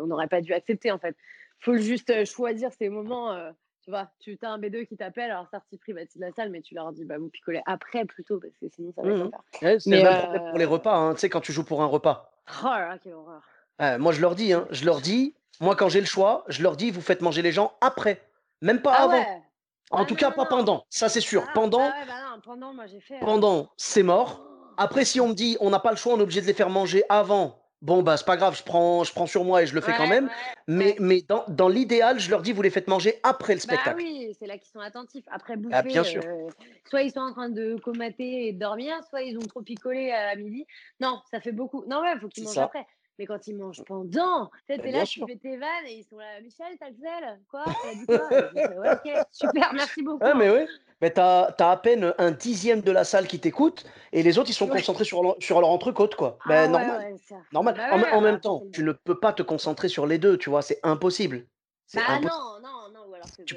on 0.00 0.06
n'aurait 0.06 0.28
pas 0.28 0.40
dû 0.40 0.52
accepter, 0.52 0.90
en 0.90 0.98
fait. 0.98 1.16
faut 1.60 1.76
juste 1.76 2.24
choisir 2.24 2.70
ces 2.72 2.88
moments. 2.88 3.32
euh, 3.32 3.52
tu 3.84 3.90
vois, 3.90 4.08
tu 4.18 4.38
as 4.40 4.48
un 4.50 4.58
B2 4.58 4.86
qui 4.86 4.96
t'appelle, 4.96 5.30
alors 5.30 5.46
certes, 5.50 5.66
ils 5.70 5.78
privatisent 5.78 6.20
la 6.20 6.32
salle, 6.32 6.48
mais 6.50 6.62
tu 6.62 6.74
leur 6.74 6.92
dis, 6.92 7.04
bah, 7.04 7.18
vous 7.18 7.28
picolez 7.28 7.60
après 7.66 8.06
plutôt, 8.06 8.40
parce 8.40 8.56
que 8.56 8.66
sinon, 8.68 8.92
ça 8.94 9.02
va 9.02 9.08
l'enfer. 9.10 9.40
Ouais, 9.60 9.78
c'est 9.78 10.00
problème 10.00 10.48
pour 10.48 10.58
les 10.58 10.64
euh, 10.64 10.68
repas, 10.68 10.96
hein, 10.96 11.14
tu 11.14 11.20
sais, 11.20 11.28
quand 11.28 11.42
tu 11.42 11.52
joues 11.52 11.64
pour 11.64 11.82
un 11.82 11.86
repas. 11.86 12.32
Oh 12.62 12.66
là 12.66 12.88
là, 12.88 12.98
quelle 12.98 13.12
horreur. 13.12 13.42
Euh, 13.82 13.98
moi, 13.98 14.12
je 14.12 14.22
leur 14.22 14.34
dis, 14.34 14.52
hein, 14.54 14.66
je 14.70 14.86
leur 14.86 15.00
dis, 15.00 15.34
moi, 15.60 15.76
quand 15.76 15.90
j'ai 15.90 16.00
le 16.00 16.06
choix, 16.06 16.44
je 16.48 16.62
leur 16.62 16.76
dis, 16.76 16.90
vous 16.90 17.02
faites 17.02 17.20
manger 17.20 17.42
les 17.42 17.52
gens 17.52 17.74
après, 17.82 18.22
même 18.62 18.80
pas 18.80 18.92
Ah 18.94 19.04
avant. 19.04 19.18
ouais 19.18 19.42
En 19.90 19.98
Ah 19.98 20.04
tout 20.06 20.14
non, 20.14 20.20
cas, 20.20 20.30
non, 20.30 20.36
pas 20.36 20.44
non. 20.44 20.48
pendant. 20.48 20.86
Ça, 20.88 21.10
c'est 21.10 21.20
sûr. 21.20 21.42
Ah, 21.46 21.50
Pendant, 21.54 21.78
bah 21.80 21.94
ouais, 22.00 22.06
bah 22.06 22.40
pendant, 22.42 22.72
moi, 22.72 22.86
j'ai 22.86 23.00
fait. 23.00 23.16
euh, 23.16 23.20
pendant, 23.20 23.68
c'est 23.76 24.02
mort. 24.02 24.42
Après, 24.78 25.04
si 25.04 25.20
on 25.20 25.28
me 25.28 25.34
dit, 25.34 25.56
on 25.60 25.68
n'a 25.70 25.78
pas 25.78 25.90
le 25.90 25.96
choix, 25.96 26.14
on 26.14 26.18
est 26.18 26.22
obligé 26.22 26.40
de 26.40 26.46
les 26.46 26.54
faire 26.54 26.70
manger 26.70 27.04
avant. 27.10 27.63
Bon, 27.84 28.02
bah, 28.02 28.16
c'est 28.16 28.24
pas 28.24 28.38
grave, 28.38 28.56
je 28.56 28.62
prends, 28.62 29.04
je 29.04 29.12
prends 29.12 29.26
sur 29.26 29.44
moi 29.44 29.62
et 29.62 29.66
je 29.66 29.74
le 29.74 29.82
fais 29.82 29.92
quand 29.94 30.08
même. 30.08 30.24
ouais, 30.24 30.30
Mais, 30.68 30.84
ouais. 30.84 30.96
mais 31.00 31.20
dans, 31.20 31.44
dans 31.48 31.68
l'idéal, 31.68 32.18
je 32.18 32.30
leur 32.30 32.40
dis, 32.40 32.52
vous 32.52 32.62
les 32.62 32.70
faites 32.70 32.88
manger 32.88 33.20
après 33.22 33.52
le 33.52 33.58
Bah 33.58 33.62
spectacle. 33.64 33.96
oui, 33.98 34.34
c'est 34.38 34.46
là 34.46 34.56
qu'ils 34.56 34.70
sont 34.72 34.80
attentifs. 34.80 35.26
Après 35.30 35.56
bouffer, 35.56 35.76
Ah, 35.76 35.82
bien 35.82 36.02
sûr. 36.02 36.22
euh, 36.24 36.48
soit 36.88 37.02
ils 37.02 37.10
sont 37.10 37.20
en 37.20 37.32
train 37.32 37.50
de 37.50 37.76
comater 37.76 38.48
et 38.48 38.52
de 38.54 38.58
dormir, 38.58 38.96
soit 39.10 39.20
ils 39.20 39.36
ont 39.36 39.42
trop 39.46 39.60
picolé 39.60 40.10
à 40.12 40.34
midi. 40.34 40.66
Non, 40.98 41.20
ça 41.30 41.40
fait 41.42 41.52
beaucoup. 41.52 41.84
Non, 41.86 42.00
ouais, 42.00 42.12
il 42.14 42.20
faut 42.20 42.28
qu'ils 42.28 42.44
mangent 42.44 42.56
après. 42.56 42.86
Mais 43.18 43.26
quand 43.26 43.46
ils 43.46 43.56
mangent 43.56 43.84
pendant, 43.84 44.50
tu 44.68 44.76
Bah, 44.76 44.82
t'es 44.82 44.90
là, 44.90 45.04
tu 45.04 45.20
sûr. 45.20 45.26
fais 45.26 45.36
tes 45.36 45.56
vannes 45.56 45.86
et 45.86 45.98
ils 45.98 46.04
sont 46.04 46.18
là, 46.18 46.40
Michel, 46.40 46.76
t'as 46.78 46.90
le 46.90 46.96
zèle 46.96 47.40
Quoi? 47.48 47.64
Dit 47.94 48.06
quoi 48.06 48.28
Ouais, 48.54 48.92
ok, 48.92 49.26
super, 49.30 49.72
merci 49.72 50.02
beaucoup. 50.02 50.24
Ouais, 50.24 50.34
mais 50.34 50.50
oui. 50.50 50.66
Mais 51.00 51.10
t'as, 51.10 51.52
t'as 51.52 51.70
à 51.70 51.76
peine 51.76 52.14
un 52.18 52.30
dixième 52.30 52.80
de 52.80 52.90
la 52.90 53.04
salle 53.04 53.26
qui 53.26 53.38
t'écoute 53.38 53.84
et 54.12 54.22
les 54.22 54.38
autres, 54.38 54.50
ils 54.50 54.54
sont 54.54 54.66
Ouais. 54.66 54.78
concentrés 54.78 55.04
sur 55.04 55.22
leur, 55.22 55.36
sur 55.38 55.60
leur 55.60 55.68
entrecôte, 55.70 56.14
quoi. 56.14 56.38
Ah 56.44 56.48
Ben, 56.48 56.72
normal. 56.72 57.14
ouais. 57.30 57.36
Normal. 57.52 57.74
Bah 57.76 58.12
en, 58.12 58.20
même 58.20 58.40
temps, 58.40 58.62
tu 58.72 58.82
ne 58.82 58.92
peux 58.92 59.18
pas 59.18 59.32
te 59.32 59.42
concentrer 59.42 59.88
sur 59.88 60.06
les 60.06 60.18
deux, 60.18 60.38
tu 60.38 60.50
vois, 60.50 60.62
c'est 60.62 60.80
impossible. 60.82 61.46
Bah 61.94 62.02
impossible. 62.08 62.32
non, 62.32 62.60
non, 62.62 62.88
non, 62.92 63.06
ou 63.10 63.14
alors 63.14 63.28
c'est 63.36 63.44
Tu 63.44 63.56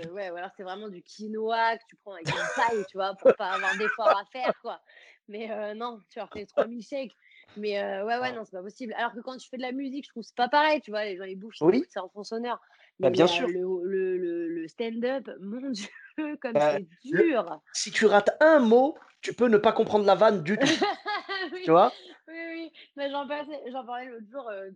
vraiment 0.64 0.90
du 0.90 1.02
quinoa 1.02 1.78
que 1.78 1.84
tu 1.88 1.96
prends 1.96 2.14
avec 2.14 2.28
une 2.28 2.36
paille, 2.56 2.86
tu 2.90 2.98
vois, 2.98 3.14
pour 3.16 3.34
pas 3.36 3.52
avoir 3.52 3.76
d'effort 3.78 4.08
à 4.08 4.26
faire, 4.26 4.54
quoi. 4.62 4.82
Mais 5.30 5.50
euh, 5.52 5.74
non, 5.74 6.02
tu 6.10 6.20
leur 6.20 6.30
fais 6.32 6.46
3000 6.46 6.84
shakes. 6.84 7.16
Mais 7.58 7.80
euh, 7.82 8.06
ouais, 8.06 8.18
ouais, 8.20 8.30
Ah. 8.30 8.36
non, 8.36 8.46
c'est 8.46 8.52
pas 8.52 8.62
possible. 8.64 8.94
Alors 8.98 9.14
que 9.14 9.20
quand 9.20 9.38
tu 9.38 9.50
fais 9.50 9.58
de 9.58 9.62
la 9.62 9.72
musique, 9.72 10.06
je 10.06 10.10
trouve 10.10 10.24
que 10.24 10.28
c'est 10.28 10.36
pas 10.36 10.50
pareil, 10.50 10.82
tu 10.82 10.92
vois, 10.92 11.04
les 11.06 11.18
gens 11.18 11.24
ils 11.26 11.36
bouffent, 11.38 11.60
ils 11.62 11.66
Oui. 11.66 11.86
ça 11.90 12.04
en 12.14 12.24
sonore. 12.24 12.60
Bah, 13.00 13.10
bien 13.10 13.26
euh, 13.26 13.28
sûr. 13.28 13.48
le, 13.48 13.62
le, 13.84 14.18
le, 14.18 14.48
le 14.48 14.68
stand-up, 14.68 15.30
mon 15.40 15.70
Dieu, 15.72 15.90
comme 16.42 16.54
Bah, 16.54 16.72
c'est 16.72 16.88
dur. 17.04 17.62
Si 17.74 17.92
tu 17.92 18.06
rates 18.06 18.36
un 18.40 18.60
mot, 18.60 18.98
tu 19.22 19.34
peux 19.34 19.48
ne 19.48 19.58
pas 19.58 19.72
comprendre 19.74 20.06
la 20.06 20.16
vanne 20.16 20.44
du 20.44 20.58
tout, 20.58 20.66
oui, 21.54 21.62
tu 21.64 21.72
vois? 21.72 21.94
oui, 22.28 22.36
oui. 22.54 22.72
Mais 22.96 23.10
j'en 23.12 23.28
passais- 23.28 23.72
j'en 23.72 23.86
parlais 23.86 24.06
l'autre 24.08 24.28
jour. 24.32 24.48
euh, 24.50 24.70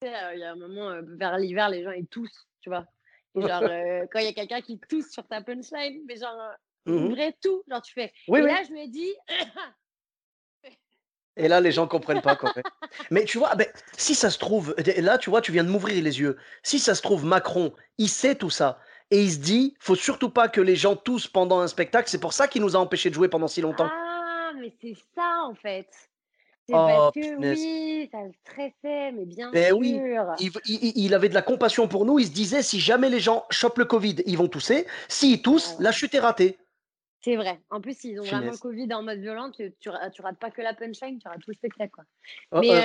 tu 0.00 0.08
sais, 0.08 0.12
il 0.34 0.40
y 0.40 0.44
a 0.44 0.52
un 0.52 0.56
moment, 0.56 1.00
vers 1.16 1.38
l'hiver, 1.38 1.68
les 1.68 1.82
gens 1.84 1.92
ils 1.92 2.06
toussent, 2.06 2.46
tu 2.60 2.68
vois? 2.68 2.86
Et 3.34 3.40
genre, 3.48 3.62
quand 4.10 4.18
il 4.18 4.24
y 4.24 4.28
a 4.28 4.32
quelqu'un 4.34 4.60
qui 4.60 4.78
tousse 4.80 5.10
sur 5.10 5.26
ta 5.26 5.40
punchline, 5.42 6.02
mais 6.06 6.16
genre, 6.16 6.38
Mhm. 6.84 7.12
vrai 7.12 7.32
tout, 7.40 7.62
genre 7.68 7.80
tu 7.80 7.92
fais. 7.92 8.12
Oui, 8.26 8.40
et 8.40 8.42
oui. 8.42 8.48
là, 8.50 8.62
je 8.68 8.74
ai 8.74 8.88
dit, 8.88 9.14
Et 11.36 11.48
là, 11.48 11.60
les 11.60 11.72
gens 11.72 11.86
comprennent 11.86 12.20
pas, 12.20 12.36
quoi. 12.36 12.52
Mais 13.10 13.24
tu 13.24 13.38
vois, 13.38 13.54
ben, 13.54 13.66
si 13.96 14.14
ça 14.14 14.28
se 14.30 14.38
trouve, 14.38 14.74
là, 14.98 15.16
tu 15.18 15.30
vois, 15.30 15.40
tu 15.40 15.50
viens 15.52 15.64
de 15.64 15.70
m'ouvrir 15.70 16.02
les 16.02 16.20
yeux. 16.20 16.36
Si 16.62 16.78
ça 16.78 16.94
se 16.94 17.00
trouve, 17.02 17.24
Macron, 17.24 17.72
il 17.98 18.08
sait 18.08 18.34
tout 18.34 18.50
ça. 18.50 18.78
Et 19.10 19.22
il 19.22 19.30
se 19.32 19.38
dit, 19.38 19.74
faut 19.78 19.94
surtout 19.94 20.30
pas 20.30 20.48
que 20.48 20.60
les 20.60 20.76
gens 20.76 20.96
toussent 20.96 21.28
pendant 21.28 21.60
un 21.60 21.68
spectacle. 21.68 22.08
C'est 22.10 22.20
pour 22.20 22.32
ça 22.32 22.48
qu'il 22.48 22.62
nous 22.62 22.76
a 22.76 22.78
empêchés 22.78 23.08
de 23.10 23.14
jouer 23.14 23.28
pendant 23.28 23.48
si 23.48 23.60
longtemps. 23.60 23.88
ah, 23.90 24.52
mais 24.60 24.72
c'est 24.80 24.94
ça 25.14 25.44
en 25.44 25.54
fait. 25.54 25.86
C'est 26.68 26.74
Oh, 26.74 26.86
parce 26.86 27.14
que 27.14 27.34
punaise. 27.34 27.58
oui, 27.58 28.08
ça 28.12 28.18
le 28.22 28.32
stressait, 28.46 29.12
mais 29.12 29.24
bien 29.24 29.50
Ben 29.50 29.68
sûr. 29.68 29.78
oui, 29.78 30.00
il, 30.38 30.50
il- 30.66 30.92
il 31.06 31.14
avait 31.14 31.28
de 31.28 31.34
la 31.34 31.42
compassion 31.42 31.88
pour 31.88 32.04
nous. 32.04 32.18
Il 32.20 32.26
se 32.26 32.30
disait, 32.30 32.62
si 32.62 32.78
jamais 32.78 33.10
les 33.10 33.18
gens 33.20 33.44
chopent 33.50 33.78
le 33.78 33.84
Covid, 33.84 34.16
ils 34.26 34.38
vont 34.38 34.46
tousser. 34.48 34.86
S'ils 35.08 35.42
toussent, 35.42 35.72
Ah 35.74 35.78
ouais. 35.78 35.84
la 35.84 35.92
chute 35.92 36.14
est 36.14 36.20
ratée. 36.20 36.58
C'est 37.24 37.36
vrai. 37.36 37.60
En 37.70 37.80
plus, 37.80 38.02
ils 38.04 38.18
ont 38.20 38.24
vraiment 38.24 38.50
le. 38.50 38.58
Covid 38.58 38.92
en 38.94 39.02
mode 39.02 39.20
violent. 39.20 39.50
Tu, 39.52 39.72
tu, 39.78 39.88
ra- 39.90 40.10
tu 40.10 40.22
rates 40.22 40.38
pas 40.38 40.50
que 40.50 40.60
la 40.60 40.74
punchline, 40.74 41.18
tu 41.20 41.28
rates 41.28 41.40
tout 41.40 41.50
le 41.50 41.54
spectacle. 41.54 41.92
Quoi. 41.92 42.04
Oh, 42.50 42.58
mais 42.60 42.70
euh, 42.70 42.80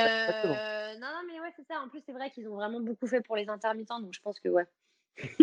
euh, 0.46 0.94
non, 1.00 1.08
non, 1.08 1.22
mais 1.28 1.40
ouais, 1.40 1.52
c'est 1.56 1.66
ça. 1.68 1.82
En 1.84 1.90
plus, 1.90 2.02
c'est 2.06 2.12
vrai 2.14 2.30
qu'ils 2.30 2.48
ont 2.48 2.56
vraiment 2.56 2.80
beaucoup 2.80 3.08
fait 3.08 3.22
pour 3.22 3.36
les 3.36 3.50
intermittents. 3.50 4.00
Donc, 4.00 4.14
je 4.14 4.22
pense 4.22 4.40
que 4.40 4.50
ouais. 4.50 4.66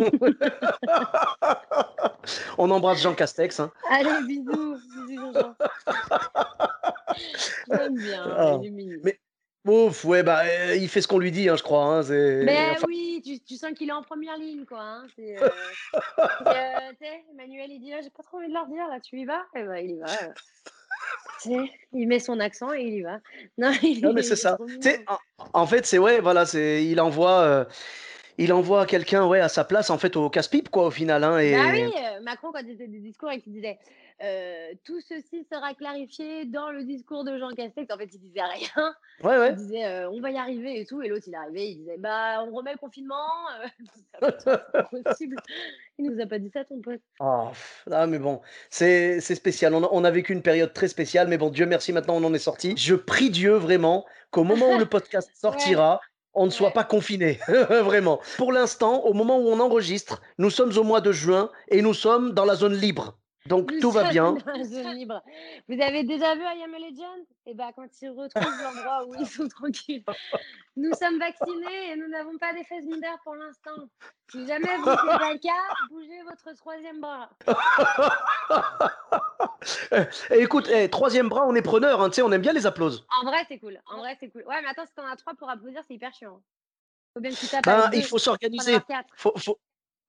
On 2.59 2.71
embrasse 2.71 3.03
Jean 3.03 3.15
Castex. 3.15 3.59
hein. 3.61 3.73
Allez, 3.91 4.27
bisous. 4.27 4.77
Bisous, 5.09 5.33
Jean-Jean. 5.33 5.55
J'aime 7.69 7.95
bien. 7.97 8.25
Ah, 8.37 8.59
mais- 9.03 9.19
Ouf, 9.67 10.05
ouais, 10.05 10.23
bah, 10.23 10.43
euh, 10.45 10.77
il 10.77 10.89
fait 10.91 11.01
ce 11.01 11.09
qu'on 11.09 11.19
lui 11.19 11.31
dit, 11.31 11.49
hein, 11.49 11.57
je 11.57 11.63
crois. 11.63 11.85
hein, 11.85 12.03
c'est- 12.03 12.45
Ben 12.45 12.73
enfin, 12.73 12.85
oui, 12.87 13.23
tu, 13.25 13.41
tu 13.41 13.57
sens 13.57 13.73
qu'il 13.73 13.89
est 13.89 13.93
en 13.93 14.03
première 14.03 14.37
ligne, 14.37 14.67
quoi. 14.67 14.81
Hein. 14.81 15.07
C'est, 15.17 15.43
euh, 15.43 15.49
euh, 16.47 16.93
Emmanuel, 17.33 17.71
il 17.71 17.81
dit 17.81 17.93
Ah, 17.95 18.01
J'ai 18.03 18.11
pas 18.11 18.23
trop 18.23 18.37
envie 18.39 18.49
de 18.49 18.53
leur 18.53 18.67
dire, 18.67 18.87
là, 18.89 19.01
tu 19.01 19.19
y 19.19 19.25
vas? 19.25 19.43
Et 19.57 19.63
ben, 19.63 19.77
il 19.77 19.91
y 19.93 19.99
va. 19.99 20.07
il 21.95 22.07
met 22.09 22.19
son 22.19 22.41
accent 22.41 22.75
et 22.75 22.83
il 22.83 22.95
y 22.95 23.03
va. 23.03 23.21
Non, 23.59 23.73
il, 23.83 24.03
Non, 24.03 24.13
mais 24.13 24.23
c'est 24.23 24.35
est 24.35 24.37
ça. 24.37 24.59
en, 25.09 25.19
en 25.63 25.67
fait, 25.67 25.87
c'est 25.87 25.99
ouais, 25.99 26.21
voilà, 26.21 26.45
c'est 26.45 26.85
il 26.85 27.01
envoie, 27.01 27.67
il 28.37 28.53
envoie 28.53 28.85
quelqu'un, 28.85 29.27
ouais, 29.27 29.41
à 29.41 29.49
sa 29.49 29.65
place, 29.65 29.89
en 29.89 29.97
fait, 29.97 30.15
au 30.17 30.29
casse-pipe, 30.29 30.69
quoi, 30.69 30.85
au 30.87 30.91
final, 30.91 31.25
hein, 31.25 31.39
et 31.39 31.53
Bah 31.53 31.71
oui, 31.73 32.23
Macron, 32.23 32.53
quand 32.53 32.61
il 32.67 32.75
faisait 32.75 32.89
des 32.89 32.99
discours 33.01 33.31
et 33.31 33.41
qu'il 33.41 33.55
disait 33.55 33.79
euh, 34.23 34.73
Tout 34.85 35.01
ceci 35.09 35.47
sera 35.53 35.75
clarifié 35.75 36.45
dans 36.45 36.71
le 36.71 36.85
discours 36.85 37.25
de 37.25 37.37
Jean 37.39 37.51
Castex, 37.51 37.93
en 37.93 37.99
fait, 37.99 38.09
il 38.13 38.21
disait 38.21 38.43
rien. 38.43 38.95
ouais, 39.23 39.39
ouais. 39.39 39.51
Il 39.51 39.57
disait 39.57 39.85
euh, 39.85 40.11
On 40.11 40.21
va 40.21 40.31
y 40.31 40.37
arriver 40.39 40.81
et 40.81 40.87
tout. 40.87 41.03
Et 41.03 41.09
l'autre, 41.09 41.25
il 41.27 41.35
arrivait, 41.35 41.71
il 41.71 41.79
disait 41.79 41.97
Bah, 41.99 42.43
on 42.47 42.55
remet 42.55 42.73
le 42.73 42.79
confinement. 42.79 43.15
euh. 44.23 44.31
C'est 44.45 45.03
possible. 45.03 45.37
Il 45.99 46.11
nous 46.11 46.21
a 46.23 46.27
pas 46.27 46.39
dit 46.39 46.51
ça, 46.53 46.65
ton 46.65 46.81
pote. 46.81 47.01
Oh, 47.21 47.49
ah, 47.91 48.07
mais 48.07 48.19
bon, 48.19 48.41
c'est 48.71 49.21
spécial. 49.21 49.75
On 49.75 49.85
a, 49.85 49.89
on 49.93 50.05
a 50.05 50.11
vécu 50.11 50.33
une 50.33 50.43
période 50.43 50.73
très 50.73 50.89
spéciale, 50.89 51.29
mais 51.29 51.39
bon, 51.39 51.51
Dieu 51.51 51.67
merci, 51.67 51.93
maintenant 51.93 52.17
on 52.17 52.25
en 52.25 52.35
est 52.35 52.39
sorti. 52.39 52.75
Je 52.77 52.95
prie 52.95 53.31
Dieu 53.31 53.53
vraiment 53.55 54.05
qu'au 54.31 54.43
moment 54.45 54.71
où 54.75 54.79
le 54.79 54.87
podcast 54.87 55.31
sortira, 55.35 56.01
on 56.33 56.47
ne 56.47 56.51
soit 56.51 56.69
Ouais. 56.69 56.73
pas 56.73 56.83
confiné, 56.85 57.39
vraiment. 57.49 58.21
Pour 58.37 58.53
l'instant, 58.53 59.05
au 59.05 59.13
moment 59.13 59.39
où 59.39 59.47
on 59.49 59.61
enregistre, 59.61 60.21
nous 60.39 60.51
sommes 60.51 60.77
au 60.77 60.83
mois 60.83 61.01
de 61.01 61.13
juin 61.13 61.51
et 61.69 61.81
nous 61.81 61.95
sommes 61.95 62.33
dans 62.33 62.45
la 62.45 62.57
zone 62.57 62.75
libre. 62.75 63.17
Donc 63.47 63.71
Nous 63.71 63.81
tout 63.81 63.91
va 63.91 64.09
bien. 64.09 64.33
Vous 65.69 65.81
avez 65.83 66.05
déjà 66.05 66.35
vu 66.35 66.41
I 66.41 66.63
Am 66.65 66.75
a 66.75 66.79
Legend? 66.79 67.27
Eh 67.45 67.53
ben, 67.53 67.71
quand 67.77 67.87
ils 68.01 68.09
retrouvent 68.09 68.63
l'endroit 68.63 69.05
où 69.07 69.15
ils 69.21 69.27
sont 69.27 69.47
tranquilles. 69.49 70.03
Nous 70.77 70.95
sommes 70.95 71.19
vaccinés 71.19 71.91
et 71.91 71.97
nous 71.97 72.09
n'avons 72.09 72.39
pas 72.39 72.55
d'effet 72.55 72.81
secondaire 72.81 73.19
pour 73.23 73.35
l'instant. 73.35 73.77
Si 74.33 74.47
jamais 74.47 74.75
vous 74.79 74.85
pas 74.85 75.33
le 75.35 75.39
cas, 75.39 75.51
bougez 75.91 76.23
votre 76.23 76.57
troisième 76.57 77.03
bras. 77.03 77.29
Eh, 80.31 80.43
écoute, 80.43 80.69
eh, 80.73 80.89
troisième 80.89 81.29
bras, 81.29 81.47
on 81.47 81.55
est 81.55 81.63
preneur, 81.63 82.01
hein, 82.01 82.09
tu 82.09 82.17
sais, 82.17 82.23
on 82.23 82.33
aime 82.33 82.43
bien 82.43 82.53
les 82.55 82.67
applauses. 82.67 83.07
En 83.21 83.25
vrai, 83.27 83.45
c'est 83.49 83.59
cool. 83.59 83.79
En 83.87 83.99
vrai, 83.99 84.17
c'est 84.21 84.31
cool. 84.31 84.45
Ouais, 84.47 84.61
mais 84.63 84.69
attends, 84.69 84.87
si 84.87 84.95
t'en 84.95 85.07
as 85.07 85.17
trois 85.17 85.35
pour 85.35 85.51
applaudir, 85.51 85.83
c'est 85.87 85.95
hyper 85.95 86.15
chiant. 86.15 86.41
Faut 87.13 87.21
bien 87.21 87.31
que 87.31 87.37
tu 87.37 87.47
Ben, 87.63 87.91
il 87.93 88.05
faut 88.05 88.19
s'organiser. 88.19 88.79
Faut, 89.17 89.33
faut- 89.37 89.59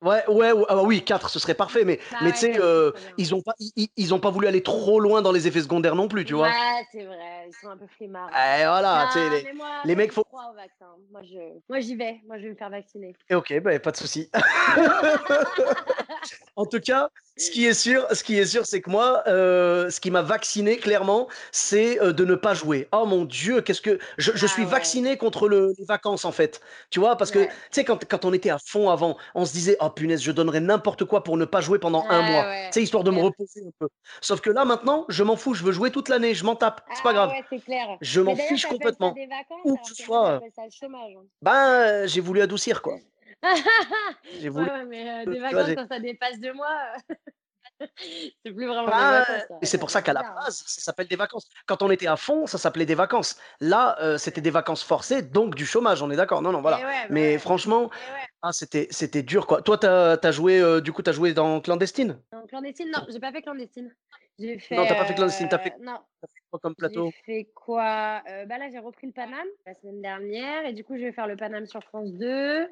Ouais, 0.01 0.23
ouais, 0.27 0.51
ouais, 0.51 0.65
ah 0.69 0.83
oui, 0.83 1.03
4, 1.03 1.29
ce 1.29 1.39
serait 1.39 1.53
parfait, 1.53 1.83
mais, 1.85 1.99
Bah 2.11 2.17
mais 2.21 2.27
ouais, 2.27 2.33
tu 2.33 2.39
sais, 2.39 2.59
euh, 2.59 2.91
ils 3.17 3.33
ont 3.33 3.41
pas, 3.41 3.53
ils, 3.97 4.13
ont 4.13 4.19
pas 4.19 4.29
voulu 4.29 4.45
aller 4.45 4.61
trop 4.61 4.99
loin 4.99 5.21
dans 5.21 5.31
les 5.31 5.47
effets 5.47 5.61
secondaires 5.61 5.95
non 5.95 6.07
plus, 6.07 6.25
tu 6.25 6.33
vois. 6.33 6.47
Ouais, 6.49 6.85
c'est 6.91 7.05
vrai. 7.05 7.47
Ils 7.47 7.53
sont 7.61 7.69
un 7.69 7.77
peu 7.77 7.85
flemmards. 7.97 8.29
Eh, 8.31 8.65
voilà, 8.65 9.07
tu 9.11 9.19
sais, 9.19 9.29
Non, 9.29 9.35
les, 9.35 9.53
moi, 9.53 9.67
les 9.85 9.95
moi, 9.95 10.03
mecs, 10.03 10.11
faut. 10.11 10.23
crois 10.23 10.51
au 10.51 10.55
vaccin. 10.55 10.85
Moi, 11.11 11.21
je, 11.23 11.37
moi, 11.69 11.79
j'y 11.79 11.95
vais. 11.95 12.19
Moi, 12.27 12.37
je 12.37 12.43
vais 12.43 12.49
me 12.49 12.55
faire 12.55 12.69
vacciner. 12.69 13.15
Eh, 13.29 13.35
ok, 13.35 13.61
ben, 13.61 13.79
pas 13.79 13.91
de 13.91 13.97
souci. 13.97 14.29
En 16.55 16.65
tout 16.65 16.79
cas, 16.79 17.09
ce 17.37 17.51
qui 17.51 17.65
est 17.65 17.73
sûr, 17.73 18.07
ce 18.13 18.23
qui 18.23 18.37
est 18.39 18.45
sûr, 18.45 18.65
c'est 18.65 18.81
que 18.81 18.89
moi, 18.89 19.23
euh, 19.27 19.89
ce 19.89 19.99
qui 19.99 20.09
m'a 20.09 20.21
vacciné 20.21 20.77
clairement, 20.77 21.27
c'est 21.51 22.01
euh, 22.01 22.13
de 22.13 22.23
ne 22.23 22.35
pas 22.35 22.53
jouer. 22.53 22.87
Oh 22.93 23.05
mon 23.05 23.25
Dieu, 23.25 23.61
qu'est-ce 23.61 23.81
que 23.81 23.99
je, 24.17 24.31
je 24.35 24.45
Ah 24.45 24.47
suis 24.47 24.63
ouais. 24.63 24.69
vacciné 24.69 25.17
contre 25.17 25.49
le- 25.49 25.73
les 25.77 25.85
vacances 25.85 26.23
en 26.23 26.31
fait. 26.31 26.61
Tu 26.91 26.99
vois, 26.99 27.17
parce 27.17 27.31
que 27.31 27.39
tu 27.45 27.51
sais 27.71 27.83
quand, 27.83 28.05
quand 28.09 28.23
on 28.25 28.31
était 28.33 28.49
à 28.51 28.57
fond 28.65 28.89
avant, 28.89 29.17
on 29.35 29.45
se 29.45 29.51
disait 29.51 29.75
oh 29.87 29.89
punaise, 29.89 30.21
je 30.21 30.31
donnerais 30.31 30.59
n'importe 30.59 31.05
quoi 31.05 31.23
pour 31.23 31.37
ne 31.37 31.45
pas 31.45 31.61
jouer 31.61 31.79
pendant 31.79 32.05
un 32.09 32.21
mois. 32.21 32.41
ouais, 32.45 32.65
Tu 32.67 32.73
sais, 32.73 32.83
histoire 32.83 33.03
de 33.03 33.11
me 33.11 33.21
reposer 33.21 33.61
un 33.65 33.71
peu. 33.79 33.87
Sauf 34.21 34.41
que 34.41 34.49
là 34.49 34.65
maintenant, 34.65 35.05
je 35.09 35.23
m'en 35.23 35.35
fous, 35.35 35.53
je 35.53 35.63
veux 35.63 35.71
jouer 35.71 35.91
toute 35.91 36.09
l'année, 36.09 36.33
je 36.33 36.43
m'en 36.45 36.55
tape, 36.55 36.81
c'est 36.93 37.03
pas 37.03 37.09
Ah 37.09 37.13
grave. 37.13 37.29
ouais, 37.29 37.43
c'est 37.49 37.59
clair. 37.63 37.87
Je 38.01 38.21
m'en 38.21 38.35
fiche 38.35 38.65
complètement. 38.65 39.11
des 39.13 39.27
vacances, 39.27 39.61
Où 39.63 39.69
alors 39.73 39.81
que 39.81 39.87
ce 39.95 40.03
soit, 40.03 40.29
euh, 40.29 40.39
hein. 40.39 41.21
ben 41.41 41.53
euh, 41.71 42.07
j'ai 42.07 42.21
voulu 42.21 42.41
adoucir 42.41 42.81
quoi. 42.81 42.97
J'ai 44.39 44.49
voulu. 44.49 44.65
ouais, 44.65 44.85
mais 44.85 45.09
euh, 45.09 45.23
tu 45.25 45.31
des 45.33 45.39
vacances, 45.39 45.69
quand 45.75 45.87
ça 45.87 45.99
dépasse 45.99 46.39
deux 46.39 46.53
mois, 46.53 46.77
euh, 47.11 47.15
c'est 48.45 48.51
plus 48.53 48.67
vraiment 48.67 48.91
des 48.91 49.05
vacances. 49.05 49.45
ça. 49.47 49.59
et 49.61 49.65
c'est 49.65 49.77
Ça 49.77 49.79
pour 49.79 49.89
ça 49.89 50.01
fait 50.01 50.03
qu'à 50.03 50.13
la 50.13 50.21
hein. 50.21 50.33
base, 50.35 50.63
ça 50.65 50.81
s'appelle 50.81 51.07
des 51.07 51.15
vacances. 51.15 51.49
Quand 51.65 51.81
on 51.83 51.91
était 51.91 52.07
à 52.07 52.17
fond, 52.17 52.47
ça 52.47 52.57
s'appelait 52.57 52.85
des 52.85 52.95
vacances. 52.95 53.37
Là, 53.59 53.97
euh, 54.01 54.17
c'était 54.17 54.41
des 54.41 54.51
vacances 54.51 54.83
forcées, 54.83 55.21
donc 55.23 55.55
du 55.55 55.65
chômage, 55.65 56.01
on 56.01 56.11
est 56.11 56.15
d'accord. 56.15 56.41
Non, 56.41 56.51
non, 56.51 56.61
Et 56.61 56.61
voilà. 56.61 56.77
ouais, 56.85 57.09
bah 57.09 57.09
Mais 57.09 57.33
ouais. 57.33 57.39
franchement, 57.39 57.91
ouais. 58.07 58.27
ah, 58.41 58.51
c'était, 58.53 58.87
c'était 58.91 59.23
dur, 59.23 59.47
quoi. 59.47 59.61
Toi, 59.61 59.77
t'as, 59.77 60.17
t'as 60.17 60.31
joué, 60.31 60.59
euh, 60.61 60.81
du 60.81 60.93
coup, 60.93 61.01
t'as 61.03 61.11
joué 61.13 61.33
dans 61.33 61.61
Clandestine? 61.61 62.21
En 62.31 62.45
clandestine, 62.47 62.91
non, 62.91 63.05
j'ai 63.09 63.19
pas 63.19 63.31
fait 63.31 63.41
clandestine. 63.41 63.95
J'ai 64.37 64.57
Non, 64.71 64.85
t'as 64.87 64.95
fait. 64.95 64.95
pas 64.95 65.05
fait 65.05 65.15
Clandestine, 65.15 65.49
t'as 65.49 65.59
fait, 65.59 65.75
euh, 65.79 65.83
Non, 65.83 65.99
t'as 66.21 66.27
fait 66.27 66.41
quoi 66.49 66.59
comme 66.59 66.75
j'ai 66.77 66.77
plateau? 66.77 67.11
fait 67.25 67.51
quoi? 67.55 68.23
Euh, 68.29 68.45
Bah 68.45 68.57
là, 68.57 68.69
j'ai 68.69 68.79
repris 68.79 69.07
le 69.07 69.13
Paname 69.13 69.47
la 69.65 69.73
semaine 69.75 70.01
dernière. 70.01 70.65
Et 70.65 70.73
du 70.73 70.83
coup, 70.83 70.97
je 70.97 71.03
vais 71.03 71.13
faire 71.13 71.27
le 71.27 71.37
Paname 71.37 71.65
sur 71.65 71.83
France 71.83 72.11
2. 72.13 72.67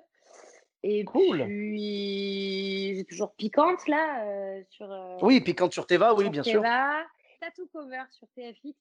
Et 0.86 1.06
Cool. 1.06 1.46
puis, 1.46 2.96
j'ai 2.98 3.06
toujours 3.06 3.34
Piquante 3.36 3.88
là, 3.88 4.25
euh, 4.25 4.62
sur, 4.70 4.92
euh, 4.92 5.18
Oui, 5.22 5.40
puis 5.42 5.56
quand 5.56 5.72
sur 5.72 5.86
Teva, 5.88 6.13
oui, 6.13 6.24
sur 6.25 6.32
bien 6.32 6.44
sûr. 6.44 6.62
Teva. 6.62 7.04
Tattoo 7.40 7.68
Cover 7.74 8.04
sur 8.12 8.28
TFX. 8.36 8.74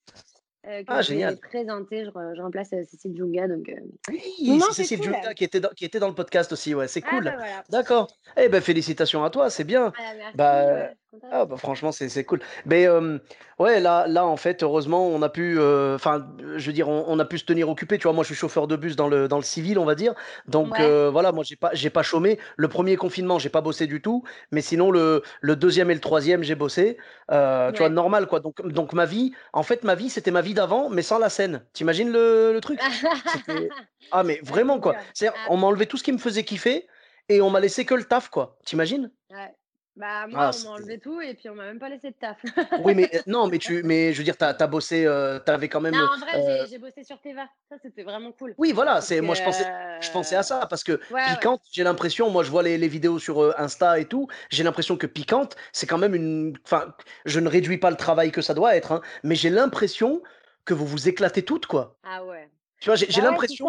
euh, 0.66 0.82
que 0.82 0.87
Ah, 0.88 1.02
je 1.02 1.09
vais 1.09 1.14
génial. 1.14 1.37
présenter. 1.38 2.04
Je, 2.04 2.11
re- 2.11 2.37
je 2.37 2.42
remplace 2.42 2.73
euh, 2.73 2.85
Cécile 2.85 3.16
Junga. 3.16 3.49
Donc, 3.49 3.71
Oui, 4.09 4.61
c'est 4.71 4.82
Cécile 4.82 4.99
cool. 5.00 5.12
Junga 5.14 5.35
qui 5.35 5.44
était 5.44 5.61
dans, 5.61 5.68
qui 5.71 5.85
était 5.85 5.99
dans 6.00 6.09
le 6.09 6.14
podcast 6.14 6.52
aussi, 6.52 6.75
ouais, 6.75 6.87
c'est 6.88 7.02
Ah, 7.04 7.11
cool. 7.11 7.25
bah 7.25 7.35
voilà. 7.37 7.64
D'accord. 7.71 8.09
Eh 8.37 8.49
ben, 8.49 8.61
félicitations 8.61 9.25
à 9.25 9.30
toi, 9.30 9.50
c'est 9.50 9.64
bien. 9.64 9.92
Ah, 9.97 10.14
merci. 10.16 10.37
Bah, 10.37 10.64
ouais. 10.66 10.97
Ah 11.31 11.45
bah 11.45 11.57
franchement 11.59 11.92
c'est 11.92 12.09
c'est 12.09 12.25
cool. 12.25 12.40
Mais 12.64 12.87
euh, 12.88 13.19
ouais 13.59 13.81
là 13.81 14.07
là 14.07 14.25
en 14.25 14.38
fait 14.38 14.62
heureusement 14.62 15.07
on 15.07 15.21
a 15.21 15.28
pu 15.28 15.59
enfin 15.61 16.26
je 16.57 16.66
veux 16.66 16.73
dire 16.73 16.88
on, 16.88 17.04
on 17.07 17.19
a 17.19 17.25
pu 17.26 17.37
se 17.37 17.45
tenir 17.45 17.69
occupé. 17.69 17.99
Tu 17.99 18.04
vois 18.04 18.14
moi 18.14 18.25
je 18.25 18.28
suis 18.28 18.35
chauffeur 18.35 18.66
de 18.66 18.76
bus 18.76 18.97
dans 18.97 19.09
le 19.09 19.28
dans 19.28 19.37
le 19.37 19.42
civil 19.42 19.78
on 19.78 19.85
va 19.85 19.95
dire. 19.95 20.14
Donc 20.47 20.78
Ouais. 20.78 20.85
euh, 20.85 21.11
voilà 21.11 21.33
moi 21.33 21.45
j'ai 21.45 21.57
pas 21.57 21.71
j'ai 21.75 21.90
pas 21.90 22.02
chômé. 22.02 22.38
Le 22.57 22.69
premier 22.69 22.97
confinement 22.97 23.38
j'ai 23.38 23.50
pas 23.50 23.61
bossé 23.61 23.87
du 23.87 24.00
tout. 24.00 24.25
Mais 24.52 24.62
sinon 24.62 24.90
le 24.90 25.23
le 25.42 25.54
deuxième 25.57 25.90
et 25.90 25.95
le 25.95 26.00
troisième 26.00 26.42
j'ai 26.42 26.54
bossé. 26.54 26.97
Euh, 27.31 27.73
tu 27.73 27.78
vois 27.78 27.88
Ouais. 27.88 27.95
normal 27.95 28.26
quoi. 28.26 28.40
Donc 28.40 28.66
donc 28.66 28.95
ma 28.95 29.04
vie 29.04 29.33
en 29.52 29.62
fait 29.62 29.85
ma 29.85 29.95
vie 29.95 30.09
c'était 30.09 30.31
ma 30.31 30.40
vie 30.40 30.54
d'avant 30.54 30.88
mais 30.88 31.02
sans 31.02 31.19
la 31.19 31.28
scène. 31.28 31.66
T'imagines 31.75 32.10
le, 32.10 32.52
le 32.54 32.60
truc? 32.63 32.80
C'était 33.26 33.75
ah 34.10 34.23
mais 34.25 34.41
Ah, 34.47 34.47
vraiment 34.47 34.80
quoi. 34.80 34.95
dur. 34.95 35.02
c'est 35.13 35.28
Ah, 35.28 35.34
on 35.50 35.58
m'a 35.58 35.67
enlevé 35.67 35.86
tout 35.86 35.99
ce 35.99 36.04
qui 36.04 36.13
me 36.13 36.19
faisait 36.19 36.45
kiffer 36.45 36.86
et 37.28 37.43
on 37.43 37.50
m'a 37.50 37.60
laissé 37.60 37.84
que 37.84 37.95
le 37.95 38.04
taf 38.04 38.30
quoi. 38.30 38.58
T'imagines? 38.65 39.10
Ouais. 39.30 39.54
Bah, 39.95 40.26
moi, 40.26 40.50
ah 40.50 40.50
on 40.59 40.65
m'a 40.65 40.71
enlevé 40.76 40.99
tout 40.99 41.21
et 41.21 41.35
puis 41.35 41.50
on 41.50 41.55
m'a 41.55 41.65
même 41.65 41.78
pas 41.78 41.91
laissé 41.91 42.11
de 42.11 42.17
taf. 42.19 42.39
oui, 42.83 42.95
mais 42.95 43.11
euh, 43.15 43.19
non, 43.26 43.47
mais 43.47 43.59
tu, 43.59 43.83
mais 43.83 44.13
je 44.13 44.19
veux 44.19 44.25
dire, 44.25 44.39
t'as, 44.39 44.67
bossé, 44.67 45.05
euh, 45.05 45.39
t'avais 45.39 45.69
quand 45.69 45.83
même. 45.83 45.95
Non, 45.95 46.07
en 46.15 46.19
vrai, 46.19 46.63
euh, 46.63 46.67
j'ai 46.69 46.78
bossé 46.78 47.05
sur 47.05 47.21
Teva. 47.21 47.47
Ça, 47.69 47.76
c'était 47.83 48.02
vraiment 48.02 48.33
cool. 48.33 48.55
Oui, 48.57 48.73
voilà, 48.73 49.02
c'est, 49.02 49.21
moi 49.21 49.35
je 49.35 49.43
pensais, 49.43 49.67
je 50.00 50.11
pensais 50.11 50.37
à 50.37 50.43
ça 50.43 50.67
parce 50.67 50.83
que 50.83 50.93
Ouais, 50.93 50.99
ouais. 51.15 51.35
piquante, 51.35 51.61
j'ai 51.73 51.85
l'impression, 51.85 52.31
moi 52.31 52.43
je 52.43 52.50
vois 52.50 52.63
les, 52.63 52.78
les 52.78 52.89
vidéos 52.89 53.19
sur 53.19 53.59
Insta 53.59 53.99
et 53.99 54.07
tout, 54.07 54.28
j'ai 54.50 54.63
l'impression 54.63 54.97
que 54.97 55.07
piquante, 55.07 55.57
c'est 55.73 55.87
quand 55.87 55.99
même 55.99 56.15
une, 56.15 56.57
enfin, 56.65 56.95
je 57.26 57.41
ne 57.41 57.49
réduis 57.49 57.78
pas 57.78 57.91
le 57.91 57.97
travail 57.97 58.33
que 58.33 58.41
ça 58.41 58.55
doit 58.55 58.75
être, 58.76 58.93
hein, 58.93 59.02
mais 59.25 59.35
j'ai 59.35 59.50
l'impression 59.50 60.23
que 60.65 60.73
vous 60.75 60.87
vous 60.87 61.09
éclatez 61.09 61.43
toutes, 61.43 61.67
quoi. 61.67 61.99
Ah 62.02 62.25
ouais. 62.25 62.49
Tu 62.81 62.89
vois, 62.89 62.97
j'ai, 62.97 63.07
Bah 63.07 63.13
ouais, 63.17 63.23
l'impression, 63.23 63.69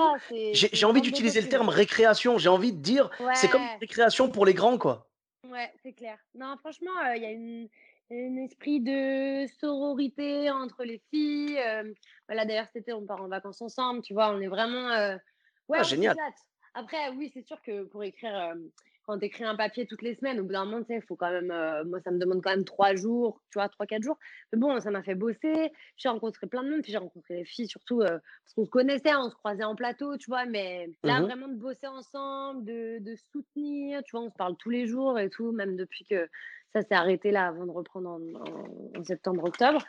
j'ai, 0.53 0.85
envie 0.85 1.01
d'utiliser 1.01 1.39
le 1.39 1.47
terme 1.47 1.69
récréation. 1.69 2.39
J'ai 2.39 2.49
envie 2.49 2.71
de 2.73 2.81
dire, 2.81 3.11
c'est 3.35 3.47
comme 3.47 3.61
une 3.61 3.79
récréation 3.79 4.27
pour 4.27 4.43
les 4.43 4.55
grands, 4.55 4.79
quoi. 4.79 5.07
Ouais, 5.43 5.71
c'est 5.83 5.93
clair. 5.93 6.17
Non, 6.35 6.55
franchement, 6.57 6.97
euh, 7.05 7.15
il 7.15 7.23
y 7.23 7.25
a 7.25 7.31
une, 7.31 7.67
un 8.11 8.37
esprit 8.43 8.79
de 8.79 9.45
sororité 9.59 10.49
entre 10.49 10.83
les 10.83 11.01
filles. 11.09 11.57
euh, 11.59 11.93
voilà, 12.27 12.45
d'ailleurs, 12.45 12.67
cet 12.67 12.83
été, 12.83 12.93
on 12.93 13.05
part 13.05 13.21
en 13.21 13.27
vacances 13.27 13.61
ensemble, 13.61 14.01
tu 14.01 14.13
vois, 14.13 14.29
on 14.33 14.39
est 14.41 14.47
vraiment... 14.47 14.89
euh, 14.91 15.17
Ouais, 15.67 15.79
Ah, 15.79 15.83
génial. 15.83 16.15
Après, 16.73 17.09
oui, 17.09 17.29
c'est 17.33 17.45
sûr 17.45 17.61
que 17.61 17.83
pour 17.83 18.03
écrire, 18.03 18.35
euh, 18.35 18.55
quand 19.05 19.19
tu 19.19 19.25
écris 19.25 19.43
un 19.43 19.55
papier 19.55 19.85
toutes 19.85 20.01
les 20.01 20.15
semaines, 20.15 20.39
au 20.39 20.43
bout 20.43 20.53
d'un 20.53 20.65
moment, 20.65 20.79
tu 20.81 20.87
sais, 20.87 20.95
il 20.95 21.01
faut 21.01 21.15
quand 21.15 21.29
même... 21.31 21.51
euh, 21.51 21.83
moi, 21.85 21.99
ça 22.01 22.11
me 22.11 22.17
demande 22.19 22.41
quand 22.41 22.51
même 22.51 22.65
trois 22.65 22.95
jours, 22.95 23.41
tu 23.51 23.59
vois, 23.59 23.69
trois, 23.69 23.85
quatre 23.85 24.03
jours. 24.03 24.17
Mais 24.51 24.59
bon, 24.59 24.79
ça 24.79 24.91
m'a 24.91 25.03
fait 25.03 25.15
bosser. 25.15 25.71
J'ai 25.97 26.09
rencontré 26.09 26.47
plein 26.47 26.63
de 26.63 26.69
monde, 26.69 26.81
puis 26.81 26.91
j'ai 26.91 26.97
rencontré 26.97 27.35
les 27.35 27.45
filles, 27.45 27.67
surtout 27.67 28.01
euh, 28.01 28.07
parce 28.07 28.53
qu'on 28.55 28.65
se 28.65 28.69
connaissait, 28.69 29.13
on 29.15 29.29
se 29.29 29.35
croisait 29.35 29.63
en 29.63 29.75
plateau, 29.75 30.17
tu 30.17 30.29
vois, 30.29 30.45
mais 30.45 30.89
là, 31.03 31.19
Mhm. 31.19 31.25
vraiment 31.25 31.47
de 31.49 31.55
bosser 31.55 31.87
ensemble, 31.87 32.63
de, 32.65 32.99
de 32.99 33.15
soutenir, 33.31 34.01
tu 34.03 34.11
vois, 34.15 34.21
on 34.25 34.29
se 34.29 34.35
parle 34.35 34.55
tous 34.57 34.69
les 34.69 34.87
jours 34.87 35.19
et 35.19 35.29
tout, 35.29 35.51
même 35.51 35.75
depuis 35.75 36.05
que 36.05 36.29
ça 36.71 36.81
s'est 36.81 36.95
arrêté 36.95 37.31
là 37.31 37.47
avant 37.47 37.65
de 37.65 37.71
reprendre 37.71 38.09
en, 38.09 38.21
en- 38.21 38.99
en 38.99 39.03
septembre, 39.03 39.43
octobre. 39.43 39.83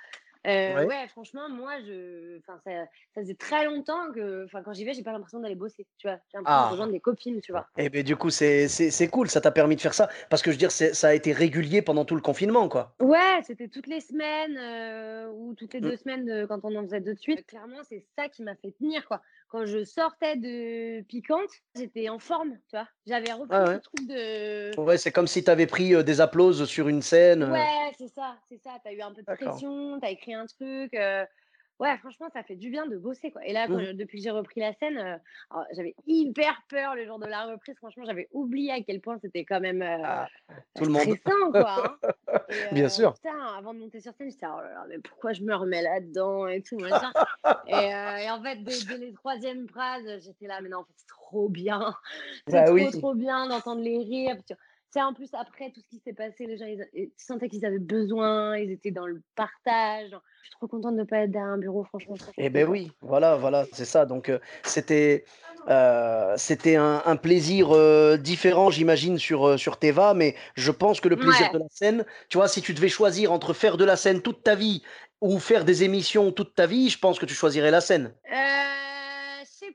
Euh, 0.46 0.74
Ouais. 0.74 0.84
ouais, 0.86 1.08
franchement, 1.08 1.48
moi, 1.48 1.80
je, 1.86 2.38
enfin, 2.38 2.58
ça, 2.64 2.70
ça 3.14 3.20
faisait 3.22 3.34
très 3.34 3.64
longtemps 3.64 4.12
que, 4.12 4.44
enfin, 4.44 4.62
quand 4.62 4.72
j'y 4.74 4.84
vais, 4.84 4.92
j'ai 4.92 5.02
pas 5.02 5.12
l'impression 5.12 5.40
d'aller 5.40 5.54
bosser, 5.54 5.86
tu 5.98 6.06
vois. 6.06 6.18
J'ai 6.30 6.38
l'impression 6.38 6.60
de 6.60 6.66
Ah. 6.66 6.70
rejoindre 6.70 6.92
des 6.92 7.00
copines, 7.00 7.40
tu 7.40 7.52
vois. 7.52 7.66
Et 7.78 7.88
ben 7.88 8.02
du 8.02 8.16
coup, 8.16 8.30
c'est, 8.30 8.68
c'est, 8.68 9.08
cool, 9.08 9.30
ça 9.30 9.40
t'a 9.40 9.50
permis 9.50 9.76
de 9.76 9.80
faire 9.80 9.94
ça, 9.94 10.08
parce 10.28 10.42
que 10.42 10.50
je 10.50 10.56
veux 10.56 10.58
dire, 10.58 10.70
ça 10.72 11.08
a 11.08 11.14
été 11.14 11.32
régulier 11.32 11.80
pendant 11.82 12.04
tout 12.04 12.14
le 12.14 12.20
confinement, 12.20 12.68
quoi. 12.68 12.94
Ouais, 13.00 13.40
c'était 13.44 13.68
toutes 13.68 13.86
les 13.86 14.00
semaines 14.00 14.56
euh, 14.58 15.28
ou 15.32 15.54
toutes 15.54 15.72
les 15.74 15.80
Mm. 15.80 15.82
deux 15.82 15.96
semaines 15.96 16.28
euh, 16.30 16.46
quand 16.46 16.60
on 16.64 16.74
en 16.76 16.82
faisait 16.82 17.00
deux 17.00 17.14
de 17.14 17.18
suite. 17.18 17.46
Clairement, 17.46 17.82
c'est 17.82 18.04
ça 18.16 18.28
qui 18.28 18.42
m'a 18.42 18.54
fait 18.54 18.72
tenir, 18.72 19.06
quoi. 19.06 19.22
Quand 19.54 19.66
je 19.66 19.84
sortais 19.84 20.34
de 20.34 21.02
Piquante, 21.02 21.48
j'étais 21.76 22.08
en 22.08 22.18
forme, 22.18 22.58
tu 22.68 22.76
vois. 22.76 22.88
J'avais 23.06 23.32
repris 23.32 23.56
Ah 23.56 23.66
ce 23.76 23.78
truc 23.78 24.08
de... 24.08 24.80
Ouais, 24.80 24.98
c'est 24.98 25.12
comme 25.12 25.28
si 25.28 25.44
t'avais 25.44 25.68
pris 25.68 25.94
euh, 25.94 26.02
des 26.02 26.20
applauses 26.20 26.64
sur 26.64 26.88
une 26.88 27.02
scène. 27.02 27.44
euh. 27.44 27.52
Ouais, 27.52 27.92
c'est 27.96 28.08
ça, 28.08 28.36
c'est 28.48 28.58
ça. 28.58 28.70
T'as 28.82 28.92
eu 28.92 29.00
un 29.00 29.12
peu 29.12 29.22
de 29.22 29.32
pression, 29.32 30.00
t'as 30.00 30.10
écrit 30.10 30.34
un 30.34 30.46
truc. 30.46 30.92
euh, 30.94 31.24
Ouais, 31.80 31.96
franchement, 31.98 32.28
ça 32.32 32.42
fait 32.44 32.54
du 32.54 32.70
bien 32.70 32.86
de 32.86 32.96
bosser, 32.96 33.32
quoi. 33.32 33.44
Et 33.44 33.52
là, 33.52 33.66
quand 33.66 33.80
je- 33.80 33.92
depuis 33.92 34.18
que 34.18 34.24
j'ai 34.24 34.30
repris 34.30 34.60
la 34.60 34.72
scène, 34.74 34.96
euh, 34.96 35.16
alors, 35.50 35.66
j'avais 35.72 35.94
hyper 36.06 36.62
peur 36.68 36.94
le 36.94 37.04
jour 37.04 37.18
de 37.18 37.26
la 37.26 37.46
reprise. 37.46 37.74
Franchement, 37.78 38.04
j'avais 38.06 38.28
oublié 38.32 38.70
à 38.70 38.80
quel 38.80 39.00
point 39.00 39.18
c'était 39.18 39.44
quand 39.44 39.60
même 39.60 39.82
euh, 39.82 39.98
Ah, 40.04 40.28
euh, 40.50 40.54
tout 40.74 40.84
le 40.84 40.90
monde. 40.92 41.02
stressant, 41.02 41.50
quoi. 41.50 41.84
hein. 41.84 41.98
Et, 42.50 42.74
Bien 42.74 42.86
euh, 42.86 42.88
sûr. 42.88 43.14
Putain, 43.14 43.38
avant 43.58 43.74
de 43.74 43.80
monter 43.80 44.00
sur 44.00 44.12
scène, 44.14 44.30
j'étais, 44.30 44.46
oh 44.46 44.60
là 44.60 44.70
là, 44.70 44.84
mais 44.88 44.98
pourquoi 44.98 45.32
je 45.32 45.42
me 45.42 45.54
remets 45.54 45.82
là-dedans 45.82 46.46
et 46.46 46.62
tout, 46.62 46.78
machin. 46.78 47.10
et, 47.66 47.72
et 48.24 48.30
en 48.30 48.40
fait, 48.42 48.56
dès, 48.62 48.80
dès 48.86 48.98
les 48.98 49.12
troisièmes 49.12 49.66
phrases, 49.68 50.04
j'étais 50.24 50.46
là, 50.46 50.60
mais 50.60 50.68
non, 50.68 50.78
en 50.78 50.84
fait, 50.84 50.92
c'est 50.96 51.08
trop 51.08 51.48
bien. 51.48 51.94
C'est 52.46 52.52
Bah 52.52 52.64
trop, 52.66 52.74
oui. 52.74 52.90
trop 52.92 53.14
bien 53.14 53.48
d'entendre 53.48 53.80
les 53.82 53.98
rires. 53.98 54.36
C'est 54.94 55.02
en 55.02 55.12
plus 55.12 55.28
après 55.34 55.72
tout 55.72 55.80
ce 55.80 55.88
qui 55.88 56.00
s'est 56.04 56.12
passé, 56.12 56.46
les 56.46 56.56
gens, 56.56 56.66
ils, 56.66 56.86
ils 56.94 57.10
sentaient 57.16 57.48
qu'ils 57.48 57.66
avaient 57.66 57.80
besoin, 57.80 58.56
ils 58.58 58.70
étaient 58.70 58.92
dans 58.92 59.06
le 59.06 59.20
partage. 59.34 60.10
Je 60.10 60.48
suis 60.48 60.50
trop 60.52 60.68
contente 60.68 60.94
de 60.94 61.00
ne 61.00 61.04
pas 61.04 61.18
être 61.18 61.32
derrière 61.32 61.50
un 61.50 61.58
bureau, 61.58 61.82
franchement. 61.82 62.14
Eh 62.38 62.48
ben 62.48 62.68
oui, 62.68 62.92
voilà, 63.00 63.34
voilà, 63.34 63.64
c'est 63.72 63.86
ça. 63.86 64.06
Donc 64.06 64.28
euh, 64.28 64.38
c'était 64.62 65.24
euh, 65.68 66.34
c'était 66.36 66.76
un, 66.76 67.02
un 67.06 67.16
plaisir 67.16 67.72
euh, 67.72 68.16
différent, 68.16 68.70
j'imagine, 68.70 69.18
sur, 69.18 69.58
sur 69.58 69.78
Teva, 69.80 70.14
mais 70.14 70.36
je 70.54 70.70
pense 70.70 71.00
que 71.00 71.08
le 71.08 71.16
plaisir 71.16 71.48
Ouais. 71.48 71.54
de 71.54 71.58
la 71.58 71.68
scène, 71.70 72.04
tu 72.28 72.38
vois, 72.38 72.46
si 72.46 72.62
tu 72.62 72.72
devais 72.72 72.88
choisir 72.88 73.32
entre 73.32 73.52
faire 73.52 73.76
de 73.76 73.84
la 73.84 73.96
scène 73.96 74.22
toute 74.22 74.44
ta 74.44 74.54
vie 74.54 74.84
ou 75.20 75.40
faire 75.40 75.64
des 75.64 75.82
émissions 75.82 76.30
toute 76.30 76.54
ta 76.54 76.66
vie, 76.66 76.88
je 76.88 77.00
pense 77.00 77.18
que 77.18 77.26
tu 77.26 77.34
choisirais 77.34 77.72
la 77.72 77.80
scène. 77.80 78.14
Euh, 78.30 78.32
sais 78.32 78.83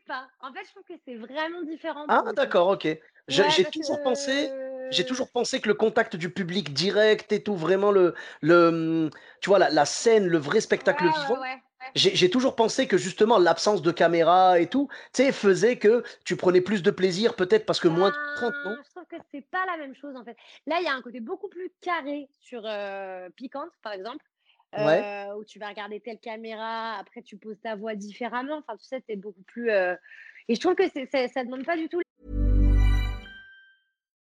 pas. 0.10 0.28
En 0.42 0.52
fait, 0.52 0.66
je 0.66 0.72
trouve 0.72 0.84
que 0.84 1.02
c'est 1.06 1.16
vraiment 1.16 1.62
différent 1.64 2.08
Ah, 2.08 2.24
d'accord, 2.36 2.68
ok. 2.70 2.86
Ouais, 2.86 3.00
J'ai 3.28 3.66
toujours 3.66 4.02
pensé. 4.02 4.50
que 4.50 4.90
j'ai 4.92 5.06
toujours 5.06 5.30
pensé 5.32 5.62
que 5.62 5.68
le 5.70 5.76
contact 5.76 6.16
du 6.16 6.32
public 6.34 6.74
direct 6.74 7.32
et 7.32 7.44
tout, 7.44 7.56
vraiment 7.56 7.92
le, 7.92 8.16
le, 8.42 9.12
tu 9.40 9.50
vois, 9.50 9.60
la, 9.60 9.70
la 9.70 9.86
scène, 9.86 10.26
le 10.28 10.40
vrai 10.40 10.62
spectacle 10.62 11.04
Ouais, 11.04 11.12
vivant, 11.12 11.38
ouais, 11.42 11.62
j'ai 11.96 12.30
toujours 12.32 12.56
pensé 12.56 12.88
que 12.88 12.98
justement 12.98 13.38
l'absence 13.40 13.82
de 13.84 13.92
caméra 13.92 14.60
et 14.60 14.68
tout, 14.68 14.88
tu 15.14 15.24
sais, 15.24 15.32
faisait 15.32 15.78
que 15.78 16.04
tu 16.26 16.36
prenais 16.38 16.62
plus 16.62 16.82
de 16.84 16.92
plaisir, 16.92 17.36
peut-être 17.36 17.66
parce 17.68 17.80
que 17.80 17.88
moins 17.88 18.10
de 18.12 18.18
contraintes, 18.34 18.56
non? 18.66 18.72
Ben, 18.72 18.84
je 18.84 18.90
trouve 18.92 19.06
que 19.08 19.16
c'est 19.32 19.42
pas 19.50 19.66
la 19.66 19.78
même 19.78 19.96
chose 19.96 20.16
en 20.16 20.24
fait. 20.24 20.38
Là, 20.66 20.80
il 20.80 20.86
y 20.86 20.88
a 20.88 20.94
un 20.94 21.02
côté 21.02 21.20
beaucoup 21.20 21.50
plus 21.50 21.72
carré 21.82 22.30
sur 22.42 22.66
euh, 22.66 23.30
Piquante, 23.32 23.72
par 23.82 23.94
exemple, 23.94 24.26
Ouais. 24.78 25.02
euh, 25.04 25.36
où 25.36 25.44
tu 25.44 25.60
vas 25.60 25.70
regarder 25.70 26.00
telle 26.00 26.20
caméra, 26.20 26.96
après 27.00 27.22
tu 27.22 27.38
poses 27.38 27.60
ta 27.62 27.76
voix 27.76 27.96
différemment. 27.96 28.58
Enfin, 28.60 28.78
tu 28.78 28.86
sais, 28.86 29.04
c'est 29.08 29.16
beaucoup 29.16 29.44
plus. 29.48 29.72
euh, 29.72 29.96
Et 30.48 30.56
je 30.56 30.60
trouve 30.60 30.76
que 30.76 30.84
ça 30.88 31.44
demande 31.44 31.66
pas 31.66 31.76
du 31.78 31.88
tout. 31.90 32.02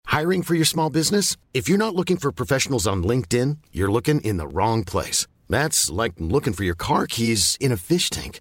Hiring 0.08 0.44
for 0.44 0.56
your 0.56 0.66
small 0.66 0.90
business? 0.92 1.38
If 1.54 1.68
you're 1.68 1.80
not 1.80 1.96
looking 1.96 2.18
for 2.18 2.32
professionals 2.32 2.86
on 2.88 3.04
LinkedIn, 3.04 3.58
you're 3.72 3.92
looking 3.92 4.22
in 4.22 4.38
the 4.38 4.48
wrong 4.48 4.84
place. 4.84 5.26
That's 5.50 5.90
like 5.90 6.14
looking 6.20 6.54
for 6.54 6.64
your 6.64 6.76
car 6.76 7.08
keys 7.08 7.58
in 7.60 7.72
a 7.72 7.78
fish 7.78 8.10
tank. 8.10 8.40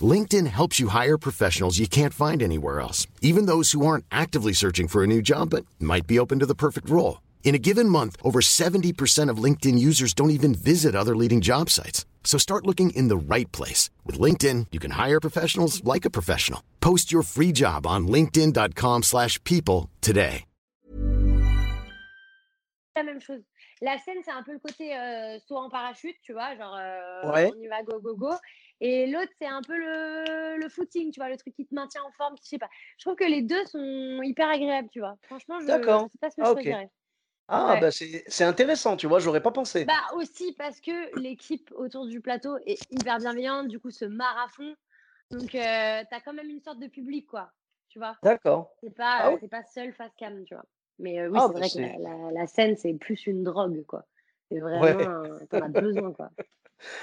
LinkedIn 0.00 0.46
helps 0.46 0.80
you 0.80 0.88
hire 0.88 1.18
professionals 1.18 1.78
you 1.78 1.86
can't 1.86 2.14
find 2.14 2.42
anywhere 2.42 2.80
else, 2.80 3.06
even 3.20 3.46
those 3.46 3.72
who 3.72 3.84
aren't 3.86 4.04
actively 4.10 4.52
searching 4.54 4.88
for 4.88 5.02
a 5.04 5.06
new 5.06 5.20
job 5.22 5.50
but 5.50 5.64
might 5.78 6.06
be 6.06 6.18
open 6.18 6.38
to 6.38 6.46
the 6.46 6.54
perfect 6.54 6.88
role. 6.88 7.20
In 7.44 7.54
a 7.54 7.58
given 7.58 7.86
month, 7.88 8.16
over 8.24 8.40
70% 8.40 9.28
of 9.28 9.36
LinkedIn 9.42 9.78
users 9.78 10.14
don't 10.14 10.30
even 10.30 10.54
visit 10.54 10.94
other 10.94 11.14
leading 11.14 11.42
job 11.42 11.68
sites. 11.68 12.06
So 12.24 12.38
start 12.38 12.66
looking 12.66 12.90
in 12.96 13.08
the 13.08 13.16
right 13.18 13.50
place. 13.52 13.90
With 14.06 14.18
LinkedIn, 14.18 14.68
you 14.72 14.80
can 14.80 14.92
hire 14.92 15.20
professionals 15.20 15.84
like 15.84 16.06
a 16.06 16.10
professional. 16.10 16.60
Post 16.80 17.12
your 17.12 17.22
free 17.24 17.52
job 17.52 17.86
on 17.86 18.06
linkedin.com/people 18.08 19.02
slash 19.02 19.38
people 19.44 19.90
today. 20.00 20.44
la 22.94 23.02
même 23.04 23.20
chose. 23.22 23.40
La 23.80 23.96
scène, 23.98 24.18
c'est 24.22 24.30
un 24.30 24.42
peu 24.42 24.52
le 24.52 24.58
côté 24.58 24.94
euh, 24.94 25.38
saut 25.48 25.56
en 25.56 25.70
parachute, 25.70 26.14
tu 26.22 26.34
vois, 26.34 26.54
genre 26.56 26.76
euh, 26.78 27.32
Ouais. 27.32 27.50
on 27.52 27.58
y 27.58 27.66
va, 27.66 27.82
go, 27.82 27.98
go, 28.00 28.14
go. 28.14 28.30
Et 28.82 29.06
l'autre, 29.06 29.32
c'est 29.40 29.46
un 29.48 29.62
peu 29.62 29.74
le, 29.76 30.58
le 30.60 30.68
footing, 30.68 31.10
tu 31.10 31.18
vois, 31.18 31.30
le 31.30 31.38
truc 31.38 31.54
qui 31.56 31.64
te 31.66 31.74
maintient 31.74 32.02
en 32.02 32.12
forme, 32.12 32.36
je 32.42 32.46
sais 32.48 32.58
pas. 32.58 32.68
Je 32.98 33.04
trouve 33.06 33.16
que 33.16 33.24
les 33.24 33.40
deux 33.42 33.64
sont 33.64 34.20
hyper 34.22 34.46
agréables, 34.50 34.90
tu 34.92 35.00
vois. 35.00 35.16
Franchement, 35.22 35.58
je 35.62 35.66
D'accord. 35.68 36.06
c'est 36.12 36.20
pas 36.20 36.30
ce 36.30 36.36
que 36.36 36.42
Ah, 36.44 36.54
je 36.54 36.68
ok. 36.82 36.88
Ah, 37.48 37.74
Ouais. 37.74 37.80
bah 37.80 37.90
c'est 37.90 38.44
intéressant, 38.44 38.96
tu 38.96 39.06
vois, 39.06 39.18
j'aurais 39.18 39.42
pas 39.42 39.50
pensé. 39.52 39.86
Bah 39.86 40.14
aussi 40.14 40.52
parce 40.52 40.80
que 40.80 41.14
l'équipe 41.20 41.72
autour 41.74 42.06
du 42.06 42.20
plateau 42.20 42.56
est 42.66 42.80
hyper 42.92 43.18
bienveillante, 43.18 43.68
du 43.68 43.80
coup 43.80 43.90
se 43.90 44.04
marre 44.04 44.38
à 44.38 44.48
fond. 44.48 44.74
Donc 45.30 45.54
euh, 45.54 46.02
t'as 46.10 46.20
quand 46.24 46.32
même 46.32 46.50
une 46.50 46.60
sorte 46.60 46.78
de 46.78 46.86
public, 46.88 47.26
quoi. 47.26 47.52
Tu 47.88 47.98
vois? 47.98 48.16
D'accord. 48.22 48.70
C'est 48.82 48.94
pas, 48.94 49.24
Ah 49.24 49.30
euh, 49.30 49.48
pas 49.48 49.64
seul 49.64 49.92
face 49.92 50.12
cam, 50.18 50.44
tu 50.44 50.54
vois? 50.54 50.64
Mais 50.98 51.20
euh, 51.20 51.28
oui, 51.28 51.40
Ah, 51.40 51.46
c'est 51.46 51.54
bah 51.54 51.60
vrai 51.60 51.70
que 51.70 51.78
la, 51.78 51.98
la, 51.98 52.30
la 52.32 52.46
scène, 52.46 52.76
c'est 52.76 52.94
plus 52.94 53.26
une 53.26 53.42
drogue, 53.44 53.84
quoi. 53.86 54.04
C'est 54.50 54.60
vraiment, 54.60 55.38
t'en 55.50 55.60
as 55.62 55.68
besoin, 55.68 56.12
quoi. 56.12 56.30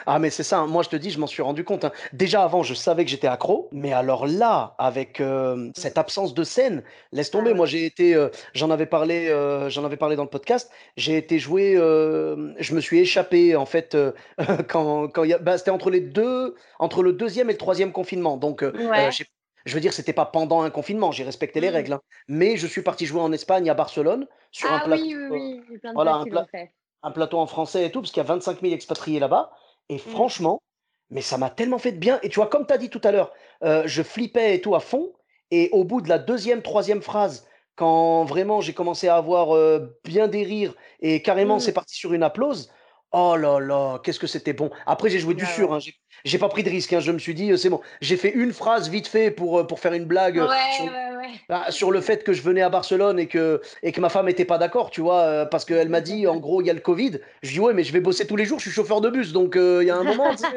Ah, 0.06 0.20
mais 0.20 0.30
c'est 0.30 0.44
ça, 0.44 0.60
hein, 0.60 0.68
moi 0.68 0.84
je 0.84 0.90
te 0.90 0.96
dis, 0.96 1.10
je 1.12 1.20
m'en 1.20 1.28
suis 1.28 1.42
rendu 1.42 1.64
compte. 1.64 1.86
hein. 1.86 1.92
Déjà 2.14 2.44
avant, 2.44 2.64
je 2.64 2.74
savais 2.74 3.06
que 3.06 3.12
j'étais 3.12 3.28
accro, 3.28 3.70
mais 3.72 3.94
alors 3.94 4.28
là, 4.28 4.76
avec 4.78 5.20
euh, 5.22 5.70
cette 5.76 5.98
absence 5.98 6.34
de 6.34 6.44
scène, 6.44 6.84
laisse 7.12 7.30
Ah 7.30 7.38
tomber. 7.38 7.54
Moi 7.54 7.64
ouais. 7.64 7.68
j'ai 7.72 7.86
été, 7.86 8.16
euh, 8.16 8.30
j'en 8.54 8.70
avais 8.72 8.86
parlé, 8.86 9.28
euh, 9.30 9.70
j'en 9.70 9.84
avais 9.86 9.98
parlé 9.98 10.16
dans 10.16 10.24
le 10.24 10.30
podcast. 10.30 10.72
J'ai 10.98 11.18
été 11.18 11.40
joué, 11.40 11.76
euh, 11.76 12.54
je 12.60 12.74
me 12.76 12.82
suis 12.82 13.00
échappé 13.00 13.56
en 13.56 13.66
fait 13.66 13.96
euh, 13.96 14.12
quand, 14.70 15.08
quand 15.10 15.24
il 15.24 15.30
y 15.30 15.34
a, 15.34 15.38
bah, 15.38 15.58
c'était 15.58 15.72
entre 15.72 15.90
les 15.90 16.02
deux, 16.02 16.56
entre 16.80 17.04
le 17.04 17.14
deuxième 17.14 17.50
et 17.50 17.54
le 17.54 17.58
troisième 17.60 17.92
confinement. 17.92 18.38
Donc, 18.38 18.64
euh, 18.64 18.72
euh, 18.76 18.90
Ouais. 18.90 19.12
j'ai- 19.12 19.26
je 19.66 19.74
veux 19.76 19.82
dire, 19.82 19.94
c'était 19.94 20.14
pas 20.14 20.26
pendant 20.26 20.62
un 20.62 20.70
confinement, 20.70 21.12
j'ai 21.12 21.24
respecté 21.26 21.60
les 21.60 21.70
Mm. 21.70 21.74
règles, 21.74 21.94
hein. 21.94 22.02
mais 22.28 22.56
je 22.58 22.66
suis 22.66 22.82
parti 22.82 23.06
jouer 23.06 23.22
en 23.22 23.32
Espagne, 23.34 23.70
à 23.70 23.74
Barcelone, 23.74 24.26
sur 24.52 24.72
un 24.72 24.78
Ah 24.78 24.86
plateau, 24.86 25.04
oui, 25.04 25.16
oui, 25.16 25.22
euh, 25.24 25.30
oui. 25.32 25.62
Il 25.70 25.74
y 25.74 25.76
a 25.76 25.80
plein 25.80 25.90
de 25.92 25.96
voilà, 25.96 26.14
un, 26.16 26.24
qui 26.24 26.30
pla- 26.30 26.42
l'ont 26.42 26.48
fait. 26.48 26.72
un 27.04 27.12
plateau 27.12 27.38
en 27.40 27.46
français 27.46 27.86
et 27.86 27.92
tout, 27.92 28.00
parce 28.02 28.12
qu'il 28.12 28.22
y 28.24 28.26
a 28.26 28.28
25 28.28 28.62
000 28.62 28.74
expatriés 28.74 29.20
là-bas. 29.20 29.52
Et 29.90 29.96
Mm. 29.96 30.00
franchement, 30.00 30.62
mais 31.10 31.22
ça 31.22 31.38
m'a 31.38 31.50
tellement 31.50 31.80
fait 31.80 31.92
de 31.92 31.98
bien. 31.98 32.20
Et 32.24 32.30
tu 32.30 32.36
vois, 32.36 32.48
comme 32.48 32.66
tu 32.68 32.74
as 32.74 32.78
dit 32.78 32.90
tout 32.90 33.02
à 33.04 33.12
l'heure, 33.12 33.34
euh, 33.64 33.84
je 33.86 34.04
flippais 34.04 34.56
et 34.56 34.62
tout 34.62 34.76
à 34.76 34.80
fond. 34.80 35.14
Et 35.52 35.70
au 35.72 35.84
bout 35.84 36.02
de 36.02 36.10
la 36.10 36.20
deuxième, 36.20 36.62
troisième 36.62 37.02
phrase, 37.02 37.48
quand 37.76 38.26
vraiment 38.26 38.62
j'ai 38.62 38.74
commencé 38.74 39.08
à 39.08 39.16
avoir 39.16 39.56
euh, 39.56 39.98
bien 40.04 40.28
des 40.28 40.44
rires 40.44 40.76
et 41.00 41.22
carrément 41.22 41.60
c'est 41.60 41.72
Mm. 41.72 41.74
parti 41.74 41.96
sur 41.96 42.14
une 42.14 42.24
applause, 42.24 42.72
oh 43.12 43.36
là 43.36 43.60
là, 43.60 44.00
qu'est-ce 44.04 44.20
que 44.20 44.28
c'était 44.28 44.54
bon. 44.54 44.70
Après, 44.86 45.10
j'ai 45.10 45.20
joué 45.20 45.34
du 45.34 45.46
Ah 45.46 45.48
sûr, 45.48 45.72
ouais. 45.72 45.78
hein, 45.78 45.80
j'ai 46.26 46.38
pas 46.38 46.50
pris 46.50 46.64
de 46.64 46.70
risque. 46.70 46.94
hein, 46.94 47.00
je 47.00 47.12
me 47.12 47.18
suis 47.20 47.34
dit, 47.34 47.52
euh, 47.52 47.58
c'est 47.58 47.70
bon. 47.70 47.82
J'ai 48.02 48.18
fait 48.18 48.32
une 48.32 48.54
phrase 48.54 48.90
vite 48.90 49.08
fait 49.08 49.32
pour, 49.32 49.66
pour 49.66 49.80
faire 49.80 49.94
une 49.94 50.06
blague 50.06 50.38
sur, 50.72 50.86
Ouais, 50.86 51.09
bah, 51.48 51.66
sur 51.70 51.92
le 51.92 52.02
fait 52.02 52.24
que 52.24 52.34
je 52.34 52.42
venais 52.42 52.62
à 52.62 52.70
Barcelone 52.70 53.20
et 53.20 53.28
que, 53.28 53.62
et 53.84 53.92
que 53.92 54.02
ma 54.02 54.10
femme 54.10 54.26
n'était 54.28 54.46
pas 54.46 54.58
d'accord, 54.58 54.90
tu 54.90 55.02
vois, 55.02 55.22
euh, 55.22 55.46
parce 55.46 55.66
qu'elle 55.66 55.90
m'a 55.90 56.02
dit, 56.02 56.28
en 56.28 56.38
gros, 56.38 56.62
il 56.62 56.68
y 56.68 56.70
a 56.70 56.74
le 56.74 56.80
Covid. 56.80 57.20
Je 57.44 57.52
dis, 57.52 57.60
ouais, 57.60 57.74
mais 57.74 57.84
je 57.84 57.94
vais 57.94 58.02
bosser 58.02 58.28
tous 58.28 58.36
les 58.36 58.46
jours, 58.46 58.60
je 58.60 58.64
suis 58.64 58.72
chauffeur 58.72 59.02
de 59.02 59.10
bus, 59.10 59.32
donc 59.32 59.56
euh, 59.56 59.80
il 59.82 59.88
y 59.88 59.92
a 59.92 59.98
un 59.98 60.04
moment, 60.04 60.32
tu 60.32 60.40
sais, 60.40 60.48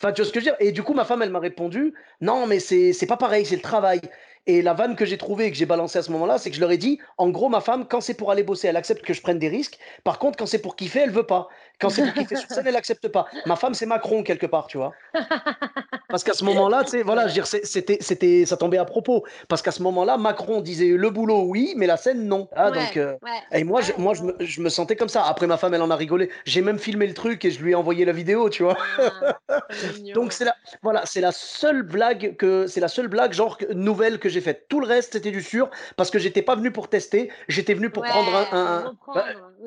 Enfin, 0.00 0.12
tu 0.12 0.22
vois 0.22 0.28
ce 0.28 0.32
que 0.32 0.40
je 0.40 0.46
veux 0.46 0.52
dire? 0.52 0.56
Et 0.60 0.72
du 0.72 0.82
coup, 0.82 0.94
ma 0.94 1.04
femme, 1.04 1.22
elle 1.22 1.30
m'a 1.30 1.38
répondu, 1.38 1.94
non, 2.20 2.46
mais 2.46 2.60
c'est 2.60 3.06
pas 3.06 3.16
pareil, 3.16 3.44
c'est 3.46 3.56
le 3.56 3.62
travail. 3.62 4.00
Et 4.48 4.62
la 4.62 4.74
vanne 4.74 4.94
que 4.94 5.04
j'ai 5.04 5.18
trouvée 5.18 5.46
et 5.46 5.50
que 5.50 5.56
j'ai 5.56 5.66
balancée 5.66 5.98
à 5.98 6.02
ce 6.02 6.12
moment-là, 6.12 6.38
c'est 6.38 6.50
que 6.50 6.56
je 6.56 6.60
leur 6.60 6.70
ai 6.70 6.76
dit, 6.76 7.00
en 7.18 7.30
gros, 7.30 7.48
ma 7.48 7.60
femme, 7.60 7.84
quand 7.88 8.00
c'est 8.00 8.14
pour 8.14 8.30
aller 8.30 8.44
bosser, 8.44 8.68
elle 8.68 8.76
accepte 8.76 9.04
que 9.04 9.12
je 9.12 9.20
prenne 9.20 9.40
des 9.40 9.48
risques. 9.48 9.76
Par 10.04 10.20
contre, 10.20 10.38
quand 10.38 10.46
c'est 10.46 10.60
pour 10.60 10.76
kiffer, 10.76 11.00
elle 11.00 11.10
veut 11.10 11.24
pas. 11.24 11.48
Quand 11.80 11.90
c'est 11.90 12.02
pour 12.04 12.14
kiffer 12.14 12.36
sur 12.36 12.48
scène, 12.48 12.66
elle 12.66 12.76
accepte 12.76 13.08
pas. 13.08 13.26
Ma 13.44 13.56
femme, 13.56 13.74
c'est 13.74 13.86
Macron 13.86 14.22
quelque 14.22 14.46
part, 14.46 14.66
tu 14.66 14.78
vois. 14.78 14.92
Parce 16.08 16.24
qu'à 16.24 16.32
ce 16.32 16.44
moment-là, 16.44 16.84
tu 16.84 16.90
sais, 16.90 17.02
voilà, 17.02 17.22
je 17.22 17.28
veux 17.28 17.34
dire, 17.34 17.46
c'était, 17.46 17.98
c'était, 18.00 18.46
ça 18.46 18.56
tombait 18.56 18.78
à 18.78 18.84
propos. 18.84 19.24
Parce 19.48 19.60
qu'à 19.60 19.72
ce 19.72 19.82
moment-là, 19.82 20.16
Macron 20.16 20.60
disait 20.60 20.88
le 20.88 21.10
boulot, 21.10 21.42
oui, 21.42 21.74
mais 21.76 21.86
la 21.86 21.96
scène, 21.96 22.26
non. 22.26 22.48
Ah, 22.54 22.70
donc, 22.70 22.76
Ouais, 22.94 22.98
euh, 22.98 23.12
ouais. 23.22 23.58
et 23.60 23.64
moi, 23.64 23.80
je, 23.80 23.92
moi 23.98 24.14
je, 24.14 24.22
me, 24.22 24.34
je 24.40 24.60
me 24.60 24.68
sentais 24.68 24.96
comme 24.96 25.08
ça. 25.08 25.24
Après, 25.24 25.46
ma 25.46 25.56
femme, 25.56 25.74
elle 25.74 25.82
en 25.82 25.90
a 25.90 25.96
rigolé. 25.96 26.30
J'ai 26.44 26.62
même 26.62 26.78
filmé 26.78 27.06
le 27.06 27.14
truc 27.14 27.44
et 27.44 27.50
je 27.50 27.62
lui 27.62 27.72
ai 27.72 27.74
envoyé 27.74 28.04
la 28.04 28.12
vidéo, 28.12 28.48
tu 28.48 28.62
vois. 28.62 28.76
Ah. 28.98 29.36
Donc 30.14 30.32
c'est 30.32 30.44
la, 30.44 30.54
voilà, 30.82 31.04
c'est 31.04 31.20
la 31.20 31.32
seule 31.32 31.82
blague 31.82 32.36
que, 32.36 32.66
c'est 32.66 32.80
la 32.80 32.88
seule 32.88 33.08
blague 33.08 33.32
genre 33.32 33.58
nouvelle 33.74 34.18
que 34.18 34.28
j'ai 34.28 34.40
faite. 34.40 34.66
Tout 34.68 34.80
le 34.80 34.86
reste 34.86 35.12
c'était 35.14 35.30
du 35.30 35.42
sûr 35.42 35.70
parce 35.96 36.10
que 36.10 36.18
j'étais 36.18 36.42
pas 36.42 36.54
venu 36.56 36.70
pour 36.70 36.88
tester, 36.88 37.30
j'étais 37.48 37.74
venu 37.74 37.90
pour 37.90 38.02
prendre 38.04 38.34
un. 38.52 38.94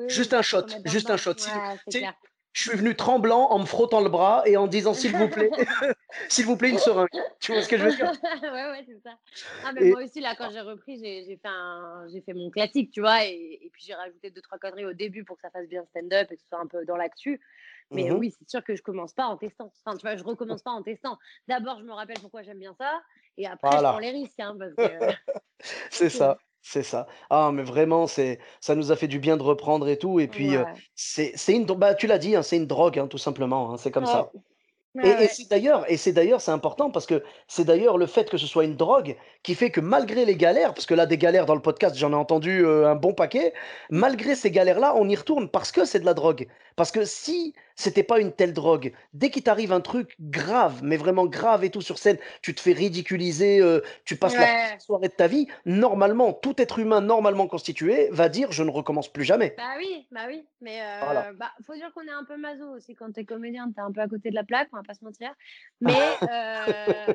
Oui, 0.00 0.08
juste 0.08 0.32
un 0.34 0.42
shot, 0.42 0.66
juste 0.84 1.10
un 1.10 1.16
shot. 1.16 1.32
Ouais, 1.32 2.08
je 2.52 2.62
suis 2.68 2.76
venu 2.76 2.96
tremblant 2.96 3.48
en 3.50 3.58
me 3.60 3.64
frottant 3.64 4.00
le 4.00 4.08
bras 4.08 4.42
et 4.46 4.56
en 4.56 4.66
disant 4.66 4.92
s'il 4.92 5.12
vous 5.12 5.28
plaît, 5.28 5.50
s'il 6.28 6.46
vous 6.46 6.56
plaît 6.56 6.70
une 6.70 6.78
seringue. 6.78 7.08
Tu 7.40 7.52
vois 7.52 7.62
ce 7.62 7.68
que 7.68 7.78
je 7.78 7.84
veux 7.84 7.92
dire? 7.94 8.12
Ouais, 8.42 8.70
ouais, 8.70 8.84
c'est 8.86 9.00
ça. 9.02 9.16
Ah, 9.64 9.72
mais 9.72 9.86
Et- 9.86 9.90
moi 9.90 10.02
aussi, 10.04 10.20
là, 10.20 10.34
quand 10.36 10.50
j'ai 10.50 10.60
repris, 10.60 10.98
j'ai 10.98 11.36
fait, 11.36 11.48
un... 11.48 12.06
j'ai 12.12 12.20
fait 12.20 12.34
mon 12.34 12.50
classique, 12.50 12.90
tu 12.90 13.00
vois, 13.00 13.24
et, 13.24 13.60
et 13.62 13.70
puis 13.72 13.82
j'ai 13.86 13.94
rajouté 13.94 14.30
deux, 14.30 14.40
trois 14.42 14.58
conneries 14.58 14.84
au 14.84 14.92
début 14.92 15.24
pour 15.24 15.36
que 15.36 15.42
ça 15.42 15.50
fasse 15.50 15.68
bien 15.68 15.84
stand-up 15.86 16.28
et 16.30 16.36
que 16.36 16.42
ce 16.42 16.48
soit 16.48 16.58
un 16.60 16.66
peu 16.66 16.84
dans 16.84 16.96
l'actu. 16.96 17.40
Mais 17.92 18.10
Mhm. 18.10 18.18
oui, 18.18 18.34
c'est 18.36 18.48
sûr 18.48 18.62
que 18.64 18.74
je 18.76 18.82
commence 18.82 19.12
pas 19.14 19.26
en 19.26 19.36
testant. 19.36 19.72
Enfin, 19.84 19.96
tu 19.96 20.02
vois, 20.06 20.16
je 20.16 20.24
recommence 20.24 20.62
pas 20.62 20.70
en 20.72 20.82
testant. 20.82 21.18
D'abord, 21.48 21.78
je 21.78 21.84
me 21.84 21.92
rappelle 21.92 22.18
pourquoi 22.20 22.42
j'aime 22.42 22.58
bien 22.58 22.74
ça, 22.78 23.00
et 23.36 23.46
après, 23.46 23.68
je 23.68 23.72
Voilà. 23.74 23.90
prends 23.90 23.98
les 24.00 24.10
risques, 24.10 24.40
hein, 24.40 24.56
parce 24.58 24.74
que. 24.76 25.14
C'est 25.90 26.10
ça, 26.10 26.38
c'est 26.62 26.82
ça. 26.82 27.06
Ah, 27.30 27.50
mais 27.52 27.62
vraiment, 27.62 28.06
c'est, 28.06 28.38
ça 28.60 28.74
nous 28.74 28.92
a 28.92 28.96
fait 28.96 29.08
du 29.08 29.18
bien 29.18 29.36
de 29.36 29.42
reprendre 29.42 29.88
et 29.88 29.98
tout. 29.98 30.20
Et 30.20 30.28
puis, 30.28 30.56
euh, 30.56 30.64
Ouais. 30.64 30.74
c'est, 30.94 31.32
c'est 31.34 31.54
une, 31.54 31.64
bah, 31.66 31.94
tu 31.94 32.06
l'as 32.06 32.18
dit, 32.18 32.36
hein, 32.36 32.42
c'est 32.42 32.56
une 32.56 32.66
drogue, 32.66 32.98
hein, 32.98 33.06
tout 33.08 33.18
simplement. 33.18 33.72
hein, 33.72 33.76
c'est 33.78 33.90
comme 33.90 34.06
ça. 34.06 34.30
Ouais. 34.34 34.40
Et, 35.02 35.12
Ouais, 35.12 35.24
et 35.24 35.26
ouais. 35.26 35.28
c'est 35.28 35.48
d'ailleurs, 35.48 35.90
et 35.90 35.96
c'est 35.96 36.12
d'ailleurs, 36.12 36.40
c'est 36.40 36.50
important 36.52 36.90
parce 36.90 37.06
que 37.06 37.22
c'est 37.48 37.64
d'ailleurs 37.64 37.96
le 37.98 38.06
fait 38.06 38.28
que 38.30 38.36
ce 38.38 38.46
soit 38.46 38.64
une 38.64 38.76
drogue 38.76 39.16
qui 39.44 39.54
fait 39.54 39.70
que 39.70 39.80
malgré 39.80 40.24
les 40.24 40.36
galères, 40.36 40.74
parce 40.74 40.86
que 40.86 40.94
là, 40.94 41.06
des 41.06 41.18
galères 41.18 41.46
dans 41.46 41.54
le 41.54 41.62
podcast, 41.62 41.96
j'en 41.96 42.12
ai 42.12 42.16
entendu 42.16 42.64
euh, 42.66 42.88
un 42.88 42.96
bon 42.96 43.14
paquet, 43.14 43.54
malgré 43.90 44.34
ces 44.34 44.50
galères-là, 44.50 44.94
on 44.96 45.08
y 45.08 45.16
retourne 45.16 45.48
parce 45.50 45.72
que 45.72 45.84
c'est 45.84 46.00
de 46.00 46.06
la 46.06 46.14
drogue. 46.14 46.48
Parce 46.76 46.90
que 46.92 47.04
si 47.04 47.54
c'était 47.80 48.02
pas 48.02 48.20
une 48.20 48.32
telle 48.32 48.52
drogue, 48.52 48.92
dès 49.14 49.30
qu'il 49.30 49.42
t'arrive 49.42 49.72
un 49.72 49.80
truc 49.80 50.16
grave, 50.20 50.80
mais 50.82 50.96
vraiment 50.96 51.26
grave 51.26 51.64
et 51.64 51.70
tout 51.70 51.80
sur 51.80 51.98
scène, 51.98 52.18
tu 52.42 52.54
te 52.54 52.60
fais 52.60 52.72
ridiculiser, 52.72 53.60
euh, 53.60 53.80
tu 54.04 54.16
passes 54.16 54.36
la 54.38 54.46
Ouais. 54.46 54.78
soirée 54.78 55.08
de 55.08 55.12
ta 55.14 55.26
vie, 55.26 55.46
normalement, 55.64 56.32
tout 56.32 56.60
être 56.60 56.78
humain 56.78 57.00
normalement 57.00 57.46
constitué 57.46 58.08
va 58.12 58.28
dire 58.28 58.52
je 58.52 58.62
ne 58.62 58.70
recommence 58.70 59.12
plus 59.12 59.24
jamais. 59.24 59.54
Bah 59.56 59.74
oui, 59.78 60.06
bah 60.10 60.24
oui. 60.28 60.46
Mais 60.60 60.80
euh, 60.82 61.00
Voilà. 61.04 61.32
bah, 61.32 61.52
faut 61.66 61.74
dire 61.74 61.92
qu'on 61.94 62.06
est 62.06 62.10
un 62.10 62.24
peu 62.24 62.36
maso 62.36 62.68
aussi 62.70 62.94
quand 62.94 63.12
t'es 63.12 63.24
comédien, 63.24 63.70
t'es 63.72 63.80
un 63.80 63.92
peu 63.92 64.00
à 64.00 64.08
côté 64.08 64.30
de 64.30 64.34
la 64.34 64.44
plaque, 64.44 64.68
on 64.72 64.76
va 64.76 64.82
pas 64.82 64.94
se 64.94 65.04
mentir. 65.04 65.34
Mais 65.80 66.20
euh, 66.28 67.12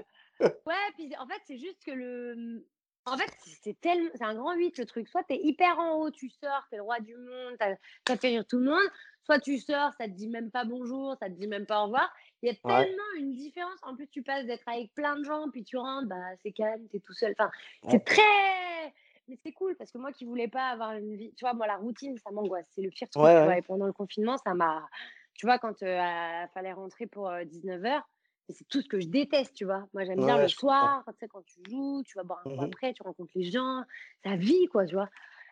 ouais, 0.65 0.73
puis 0.95 1.11
en 1.19 1.27
fait, 1.27 1.41
c'est 1.45 1.57
juste 1.57 1.83
que 1.85 1.91
le. 1.91 2.65
En 3.07 3.17
fait, 3.17 3.31
c'est 3.61 3.79
tellement, 3.81 4.09
c'est 4.15 4.23
un 4.23 4.33
grand 4.35 4.53
8 4.55 4.77
le 4.79 4.85
truc. 4.85 5.07
Soit 5.07 5.23
t'es 5.23 5.39
hyper 5.41 5.77
en 5.79 5.95
haut, 5.97 6.09
tu 6.11 6.29
sors, 6.29 6.65
t'es 6.69 6.77
le 6.77 6.81
roi 6.83 6.99
du 6.99 7.15
monde, 7.15 7.55
t'as 7.59 7.75
t'as 8.03 8.17
fait 8.17 8.29
rire 8.29 8.45
tout 8.47 8.57
le 8.57 8.65
monde. 8.65 8.89
Soit 9.23 9.39
tu 9.39 9.59
sors, 9.59 9.91
ça 9.99 10.05
te 10.05 10.11
dit 10.13 10.27
même 10.27 10.49
pas 10.51 10.65
bonjour, 10.65 11.15
ça 11.19 11.27
te 11.27 11.33
dit 11.33 11.47
même 11.47 11.65
pas 11.67 11.81
au 11.81 11.85
revoir. 11.85 12.11
Il 12.41 12.49
y 12.49 12.51
a 12.51 12.55
Ouais. 12.63 12.85
tellement 12.85 13.03
une 13.17 13.33
différence. 13.35 13.79
En 13.83 13.95
plus, 13.95 14.07
tu 14.07 14.23
passes 14.23 14.45
d'être 14.47 14.67
avec 14.67 14.93
plein 14.95 15.17
de 15.17 15.23
gens, 15.23 15.49
puis 15.51 15.63
tu 15.63 15.77
rentres, 15.77 16.07
bah 16.07 16.35
c'est 16.41 16.51
calme, 16.51 16.87
t'es 16.89 16.99
tout 16.99 17.13
seul. 17.13 17.33
Enfin, 17.37 17.51
Ouais. 17.83 17.91
c'est 17.91 18.03
très. 18.03 18.21
Mais 19.27 19.37
c'est 19.43 19.53
cool 19.53 19.75
parce 19.75 19.91
que 19.91 19.97
moi 19.97 20.11
qui 20.11 20.25
voulais 20.25 20.47
pas 20.47 20.67
avoir 20.69 20.93
une 20.93 21.15
vie, 21.15 21.33
tu 21.35 21.45
vois, 21.45 21.53
moi 21.53 21.67
la 21.67 21.77
routine, 21.77 22.17
ça 22.19 22.31
m'angoisse. 22.31 22.65
C'est 22.75 22.81
le 22.81 22.89
pire 22.91 23.09
truc, 23.09 23.23
Ouais, 23.23 23.35
tu 23.35 23.43
ouais. 23.43 23.43
vois. 23.43 23.57
Et 23.57 23.61
pendant 23.63 23.85
le 23.87 23.93
confinement, 23.93 24.37
ça 24.37 24.53
m'a. 24.53 24.87
Tu 25.33 25.45
vois, 25.47 25.59
quand 25.59 25.81
il 25.81 26.49
fallait 26.53 26.73
rentrer 26.73 27.07
pour 27.07 27.29
19h, 27.29 28.01
c'est 28.49 28.67
tout 28.67 28.81
ce 28.81 28.87
que 28.87 28.99
je 28.99 29.07
déteste, 29.07 29.53
tu 29.55 29.65
vois. 29.65 29.87
Moi, 29.93 30.03
j'aime 30.05 30.23
bien 30.23 30.37
le 30.37 30.47
soir, 30.47 31.03
quand, 31.05 31.13
tu 31.13 31.19
sais, 31.19 31.27
quand 31.27 31.43
tu 31.45 31.61
joues, 31.69 32.03
tu 32.05 32.17
vas 32.17 32.23
boire 32.23 32.39
un 32.45 32.49
coup 32.55 32.61
Mhm. 32.61 32.63
après, 32.63 32.93
tu 32.93 33.03
rencontres 33.03 33.31
les 33.35 33.43
gens, 33.49 33.83
ça 34.23 34.35
vit, 34.35 34.67
quoi, 34.67 34.85
tu 34.85 34.95
vois. 34.95 35.09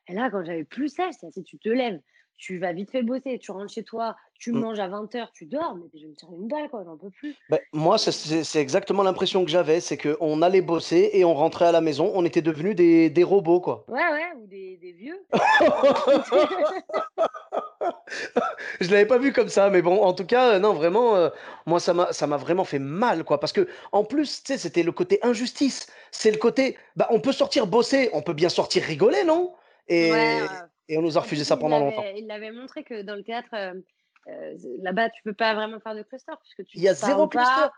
Et 0.08 0.14
là, 0.14 0.30
quand 0.32 0.44
j'avais 0.44 0.66
plus 0.66 0.90
ça, 0.90 1.10
c'est 1.12 1.44
tu 1.44 1.58
te 1.60 1.70
lèves, 1.70 2.00
tu 2.38 2.58
vas 2.60 2.74
vite 2.74 2.92
fait 2.92 3.04
bosser, 3.04 3.40
tu 3.40 3.52
rentres 3.52 3.74
chez 3.74 3.84
toi, 3.84 4.16
tu 4.40 4.52
Mmh. 4.52 4.60
manges 4.60 4.80
à 4.80 4.88
20h, 4.88 5.32
tu 5.34 5.46
dors, 5.46 5.76
mais 5.76 5.86
je 5.94 6.02
vais 6.04 6.10
me 6.10 6.16
tirer 6.16 6.34
une 6.34 6.48
balle, 6.48 6.70
quoi, 6.70 6.84
j'en 6.86 6.98
peux 6.98 7.10
plus. 7.10 7.36
Beh, 7.50 7.62
moi, 7.74 7.98
c'est 7.98 8.60
exactement 8.62 9.04
l'impression 9.04 9.44
que 9.46 9.52
j'avais, 9.52 9.80
c'est 9.80 9.98
qu'on 9.98 10.42
allait 10.42 10.62
bosser 10.62 11.12
et 11.14 11.26
on 11.26 11.34
rentrait 11.34 11.66
à 11.66 11.72
la 11.72 11.82
maison, 11.82 12.12
on 12.16 12.26
était 12.26 12.42
devenus 12.42 12.76
des 12.76 13.10
des 13.10 13.24
robots, 13.24 13.62
quoi. 13.62 13.86
Ouais, 13.88 14.00
ouais, 14.00 14.34
ou 14.38 14.48
des, 14.48 14.78
des 14.78 14.92
vieux. 14.94 15.20
Je 18.80 18.90
l'avais 18.92 19.06
pas 19.06 19.18
vu 19.18 19.34
comme 19.34 19.50
ça, 19.50 19.70
mais 19.70 19.82
bon, 19.82 20.02
en 20.02 20.14
tout 20.14 20.26
cas, 20.26 20.56
heu, 20.56 20.60
non, 20.60 20.74
vraiment, 20.74 21.16
heu, 21.18 21.32
moi, 21.66 21.80
ça 21.80 21.94
m'a 21.94 22.38
vraiment 22.38 22.64
fait 22.64 22.80
mal, 22.80 23.24
quoi. 23.24 23.40
Parce 23.40 23.54
que 23.54 23.68
en 23.92 24.04
plus, 24.04 24.44
tu 24.44 24.54
sais, 24.54 24.58
c'était 24.58 24.84
le 24.84 24.92
côté 24.92 25.20
injustice. 25.24 25.88
C'est 26.12 26.32
le 26.32 26.38
côté, 26.38 26.78
bah, 26.96 27.08
on 27.10 27.20
peut 27.20 27.32
sortir 27.32 27.68
bosser, 27.68 28.10
on 28.14 28.22
peut 28.22 28.34
bien 28.34 28.50
sortir 28.50 28.84
rigoler, 28.84 29.24
non? 29.24 29.54
Ouais, 29.90 30.48
et 30.90 30.98
on 30.98 31.02
nous 31.02 31.18
a 31.18 31.22
refusé 31.22 31.44
ça 31.44 31.58
pendant 31.58 31.80
longtemps. 31.80 32.04
il 32.16 32.28
l'avait 32.28 32.52
montré 32.52 32.84
que 32.84 33.02
dans 33.02 33.16
le 33.16 33.24
théâtre, 33.24 33.54
hem, 33.54 33.84
heu, 34.28 34.58
z 34.58 34.68
là-bas, 34.82 35.10
tu 35.10 35.22
peux 35.24 35.34
pas 35.34 35.54
vraiment 35.54 35.80
faire 35.80 35.96
de 35.96 36.04
cluster 36.04 36.34
puisque 36.42 36.66
tu 36.66 36.78
Il 36.78 36.84
y 36.84 36.88
a 36.90 36.94
te 36.94 37.00
0 37.00 37.28
parles 37.28 37.30
cluster. 37.30 37.62
pas, 37.62 37.72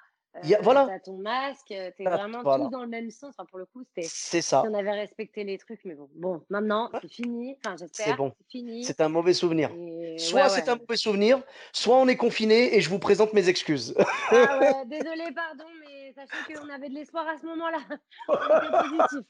Il 0.43 0.49
y 0.49 0.55
a 0.55 0.61
voilà. 0.61 0.89
as 0.91 0.99
ton 0.99 1.17
masque, 1.17 1.71
heu, 1.71 1.91
tu 1.95 2.03
es 2.03 2.05
Ah, 2.05 2.09
vraiment 2.09 2.39
tous 2.39 2.43
voilà. 2.43 2.69
dans 2.69 2.81
le 2.81 2.87
même 2.89 3.09
sens. 3.11 3.35
Enfin, 3.37 3.45
pour 3.45 3.59
le 3.59 3.65
coup, 3.65 3.83
c'était 3.83 4.09
C'est 4.09 4.41
si 4.41 4.49
ça. 4.49 4.63
on 4.67 4.73
avait 4.73 4.91
respecté 4.91 5.43
les 5.43 5.57
trucs, 5.57 5.83
mais 5.85 5.95
bon. 5.95 6.09
Bon, 6.15 6.41
maintenant, 6.49 6.91
Ouais. 6.93 6.99
c'est 7.01 7.11
fini, 7.11 7.57
enfin, 7.63 7.75
C'est 7.91 8.13
j'espère, 8.13 8.17
bon. 8.17 8.33
c'est 8.39 8.47
fini 8.51 8.85
C'est 8.85 9.01
un 9.01 9.09
mauvais 9.09 9.33
souvenir. 9.33 9.71
et 9.71 10.17
Soit 10.17 10.41
ouais, 10.43 10.49
c'est 10.49 10.69
un 10.69 10.75
mauvais 10.75 10.97
souvenir, 10.97 11.41
soit 11.73 11.95
on 11.97 12.07
est 12.07 12.17
confinés 12.17 12.75
et 12.75 12.81
je 12.81 12.89
vous 12.89 12.99
présente 12.99 13.33
mes 13.33 13.49
excuses. 13.49 13.95
Ah 14.31 14.57
ouais, 14.59 14.85
désolée, 14.87 15.31
pardon, 15.33 15.65
mais 15.79 16.11
sachez 16.13 16.43
qu'on 16.43 16.69
avait 16.69 16.89
de 16.89 16.93
l'espoir 16.95 17.27
à 17.27 17.37
ce 17.37 17.45
moment-là. 17.45 17.79
On 18.39 18.49
était 18.49 18.73
positifs. 18.73 19.25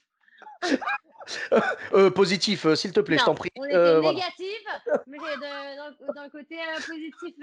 Heu, 1.94 2.12
positif, 2.12 2.66
heu, 2.66 2.76
s'il 2.76 2.92
te 2.94 3.00
plaît, 3.00 3.18
je 3.18 3.26
t'en 3.26 3.36
prie, 3.36 3.50
on 3.56 3.64
était 3.66 3.76
heu, 3.76 4.00
voilà. 4.00 4.20
négatifs, 4.20 4.68
mais 5.08 5.18
de 5.18 5.78
dans 5.78 6.14
dans 6.14 6.24
le 6.24 6.30
côté, 6.30 6.56
positif, 6.88 7.34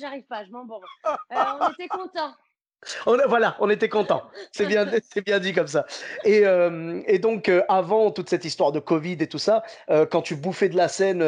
j'arrive 0.00 0.24
pas, 0.24 0.44
je 0.44 0.50
m'embourbe. 0.50 0.84
Heu, 1.32 1.36
on 1.60 1.72
était 1.72 1.88
contents. 1.88 2.34
On 3.06 3.18
a 3.18 3.26
voilà, 3.26 3.56
on 3.60 3.70
était 3.70 3.88
contents. 3.88 4.28
C'est 4.52 4.66
bien 4.66 4.86
c'est 5.14 5.24
bien 5.24 5.38
dit 5.40 5.52
comme 5.52 5.66
ça 5.66 5.86
et 6.24 7.18
donc 7.18 7.50
avant 7.68 8.10
toute 8.10 8.28
cette 8.28 8.44
histoire 8.44 8.72
de 8.72 8.80
covid 8.80 9.16
et 9.20 9.26
tout 9.26 9.38
ça, 9.38 9.62
quand 10.10 10.22
tu 10.22 10.36
bouffais 10.36 10.68
de 10.68 10.76
la 10.76 10.88
scène, 10.88 11.24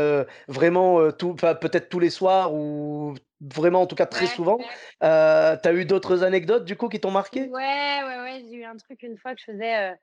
vraiment, 0.49 1.11
tout 1.13 1.35
peut-être 1.35 1.89
tous 1.89 1.99
les 1.99 2.11
soirs 2.11 2.55
ou 2.55 3.15
vraiment, 3.41 3.83
en 3.83 3.87
tout 3.87 3.97
cas, 3.97 4.07
très 4.07 4.27
Ouais. 4.27 4.31
souvent, 4.31 4.59
tu 4.59 5.07
as 5.07 5.73
eu 5.73 5.85
d'autres 5.85 6.23
anecdotes, 6.25 6.65
du 6.65 6.77
coup, 6.77 6.89
qui 6.89 7.01
t'ont 7.01 7.11
marqué? 7.11 7.43
Ouais, 7.43 8.03
ouais, 8.05 8.21
ouais, 8.23 8.43
j'ai 8.49 8.57
eu 8.57 8.65
un 8.65 8.77
truc 8.77 9.03
une 9.03 9.19
fois 9.19 9.35
que 9.35 9.41
je 9.41 9.53
faisais, 9.53 9.95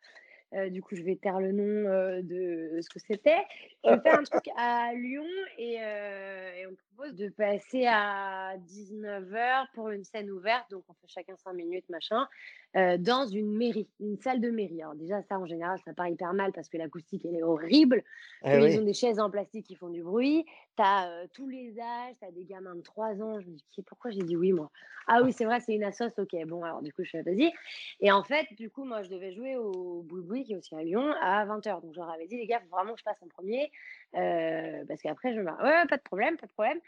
heu, 0.55 0.69
du 0.69 0.81
coup, 0.81 0.95
je 0.95 1.03
vais 1.03 1.15
taire 1.17 1.39
le 1.39 1.51
nom, 1.51 1.63
heu, 1.89 2.21
de 2.23 2.79
ce 2.81 2.89
que 2.89 2.99
c'était. 2.99 3.43
Je 3.85 3.97
fais 3.99 4.09
un 4.11 4.23
truc 4.23 4.43
à 4.57 4.93
Lyon 4.93 5.25
et 5.57 5.73
et 5.75 6.67
on 6.67 6.75
propose 6.95 7.15
de 7.15 7.29
passer 7.29 7.85
à 7.87 8.55
19:00 8.59 9.67
pour 9.73 9.89
une 9.89 10.03
scène 10.03 10.29
ouverte, 10.31 10.69
donc 10.71 10.83
on 10.89 10.93
fait 10.93 11.07
chacun 11.07 11.35
5 11.37 11.53
minutes, 11.53 11.85
machin, 11.89 12.27
dans 12.75 13.25
une 13.27 13.51
mairie, 13.55 13.89
une 13.99 14.17
salle 14.17 14.41
de 14.41 14.49
mairie. 14.49 14.81
Alors 14.81 14.95
déjà, 14.95 15.21
ça, 15.23 15.37
en 15.39 15.45
général, 15.45 15.77
ça 15.85 15.93
part 15.93 16.07
hyper 16.07 16.33
mal 16.33 16.51
parce 16.53 16.69
que 16.69 16.77
l'acoustique, 16.77 17.25
elle 17.25 17.35
est 17.35 17.43
horrible, 17.43 18.03
Eh 18.41 18.49
qu'ils 18.49 18.77
ont 18.79 18.83
des 18.83 18.93
chaises 18.93 19.19
en 19.19 19.29
plastique 19.29 19.65
qui 19.65 19.75
font 19.75 19.89
du 19.89 20.03
bruit. 20.03 20.45
Tu 20.77 20.81
as, 20.83 21.07
heu, 21.25 21.27
tous 21.33 21.47
les 21.47 21.79
âges, 21.79 22.15
tu 22.19 22.25
as 22.25 22.31
des 22.31 22.45
gamins 22.45 22.73
de 22.75 22.81
3 22.81 23.21
ans. 23.21 23.39
Je 23.39 23.47
me 23.47 23.53
dis: 23.55 23.63
«Qui 23.71 23.83
pourquoi 23.83 24.09
j'ai 24.09 24.23
dit 24.23 24.35
oui, 24.35 24.53
moi? 24.53 24.71
Ah 25.07 25.21
oui, 25.21 25.31
c'est 25.31 25.45
vrai, 25.45 25.59
c'est 25.59 25.73
une 25.75 25.83
assos, 25.83 26.05
OK». 26.17 26.35
Bon, 26.47 26.63
alors 26.63 26.81
du 26.81 26.91
coup, 26.91 27.03
je 27.03 27.11
fais: 27.11 27.21
«Vas-y» 27.21 27.51
et 27.99 28.11
en 28.11 28.23
fait, 28.23 28.47
du 28.57 28.71
coup, 28.71 28.83
moi, 28.83 29.03
je 29.03 29.09
devais 29.09 29.33
jouer 29.33 29.55
au 29.55 30.01
Boui-Boui, 30.01 30.43
qui 30.45 30.53
est 30.53 30.55
aussi 30.55 30.73
à 30.75 30.81
Lyon, 30.83 31.13
à 31.21 31.45
20:00. 31.45 31.81
Donc 31.81 31.93
je 31.93 31.99
leur 31.99 32.09
avais 32.09 32.25
dit: 32.25 32.37
«Les 32.37 32.47
gars, 32.47 32.59
faut 32.59 32.69
vraiment 32.75 32.93
que 32.93 32.99
je 32.99 33.03
passe 33.03 33.21
en 33.21 33.27
1er, 33.27 33.71
heu, 34.15 34.85
parce 34.87 35.01
qu'après 35.03 35.33
je 35.35 35.39
me 35.39 35.45
barre». 35.45 35.59
«Ouais, 35.63 35.85
pas 35.87 35.97
de 35.97 36.01
problème, 36.03 36.37
pas 36.37 36.47
de 36.47 36.53
problème. 36.53 36.79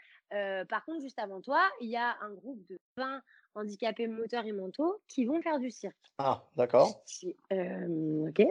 Par 0.68 0.84
contre, 0.84 1.00
juste 1.02 1.18
avant 1.20 1.40
toi, 1.40 1.62
il 1.80 1.88
y 1.88 1.96
a 1.96 2.16
un 2.22 2.32
groupe 2.34 2.66
de 2.68 2.78
20 2.96 3.22
handicapés 3.54 4.08
moteurs 4.08 4.46
et 4.46 4.52
mentaux 4.52 5.00
qui 5.06 5.26
vont 5.26 5.40
faire 5.42 5.60
du 5.60 5.70
cirque». 5.70 6.12
Ah, 6.18 6.50
d'accord. 6.56 7.06
dis: 7.22 7.36
«Hem, 7.50 8.28
OK». 8.28 8.42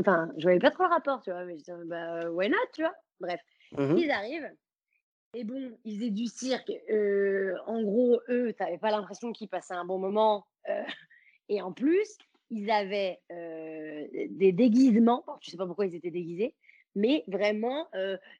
Enfin, 0.00 0.30
je 0.38 0.42
voyais 0.44 0.58
pas 0.60 0.70
trop 0.70 0.84
le 0.84 0.90
rapport, 0.90 1.22
tu 1.22 1.30
vois? 1.30 1.44
Mais 1.44 1.58
je 1.58 1.64
dis: 1.64 1.70
«Bah, 1.86 2.30
why 2.30 2.48
not?» 2.48 2.56
tu 2.74 2.82
vois? 2.82 2.94
Bref, 3.20 3.40
Mmh 3.72 3.94
mh. 3.94 4.02
ils 4.02 4.10
arrivent 4.10 4.50
et 5.34 5.44
bon, 5.44 5.78
ils 5.84 5.96
faisaient 5.98 6.10
du 6.10 6.26
cirque, 6.26 6.72
heu, 6.90 7.54
en 7.66 7.82
gros, 7.82 8.20
eux, 8.28 8.52
tu 8.56 8.62
avais 8.62 8.78
pas 8.78 8.90
l'impression 8.90 9.32
qu'ils 9.32 9.48
passaient 9.48 9.74
un 9.74 9.84
bon 9.84 9.98
moment, 9.98 10.46
heu 10.68 10.72
et 11.48 11.62
en 11.62 11.72
plus, 11.72 12.18
ils 12.50 12.70
avaient, 12.70 13.20
heu, 13.32 14.08
des 14.30 14.52
déguisements. 14.52 15.24
Alors, 15.26 15.40
tu 15.40 15.50
sais 15.50 15.56
pas 15.56 15.66
pourquoi 15.66 15.86
ils 15.86 15.94
étaient 15.94 16.10
déguisés, 16.10 16.56
mais 16.96 17.24
vraiment, 17.28 17.88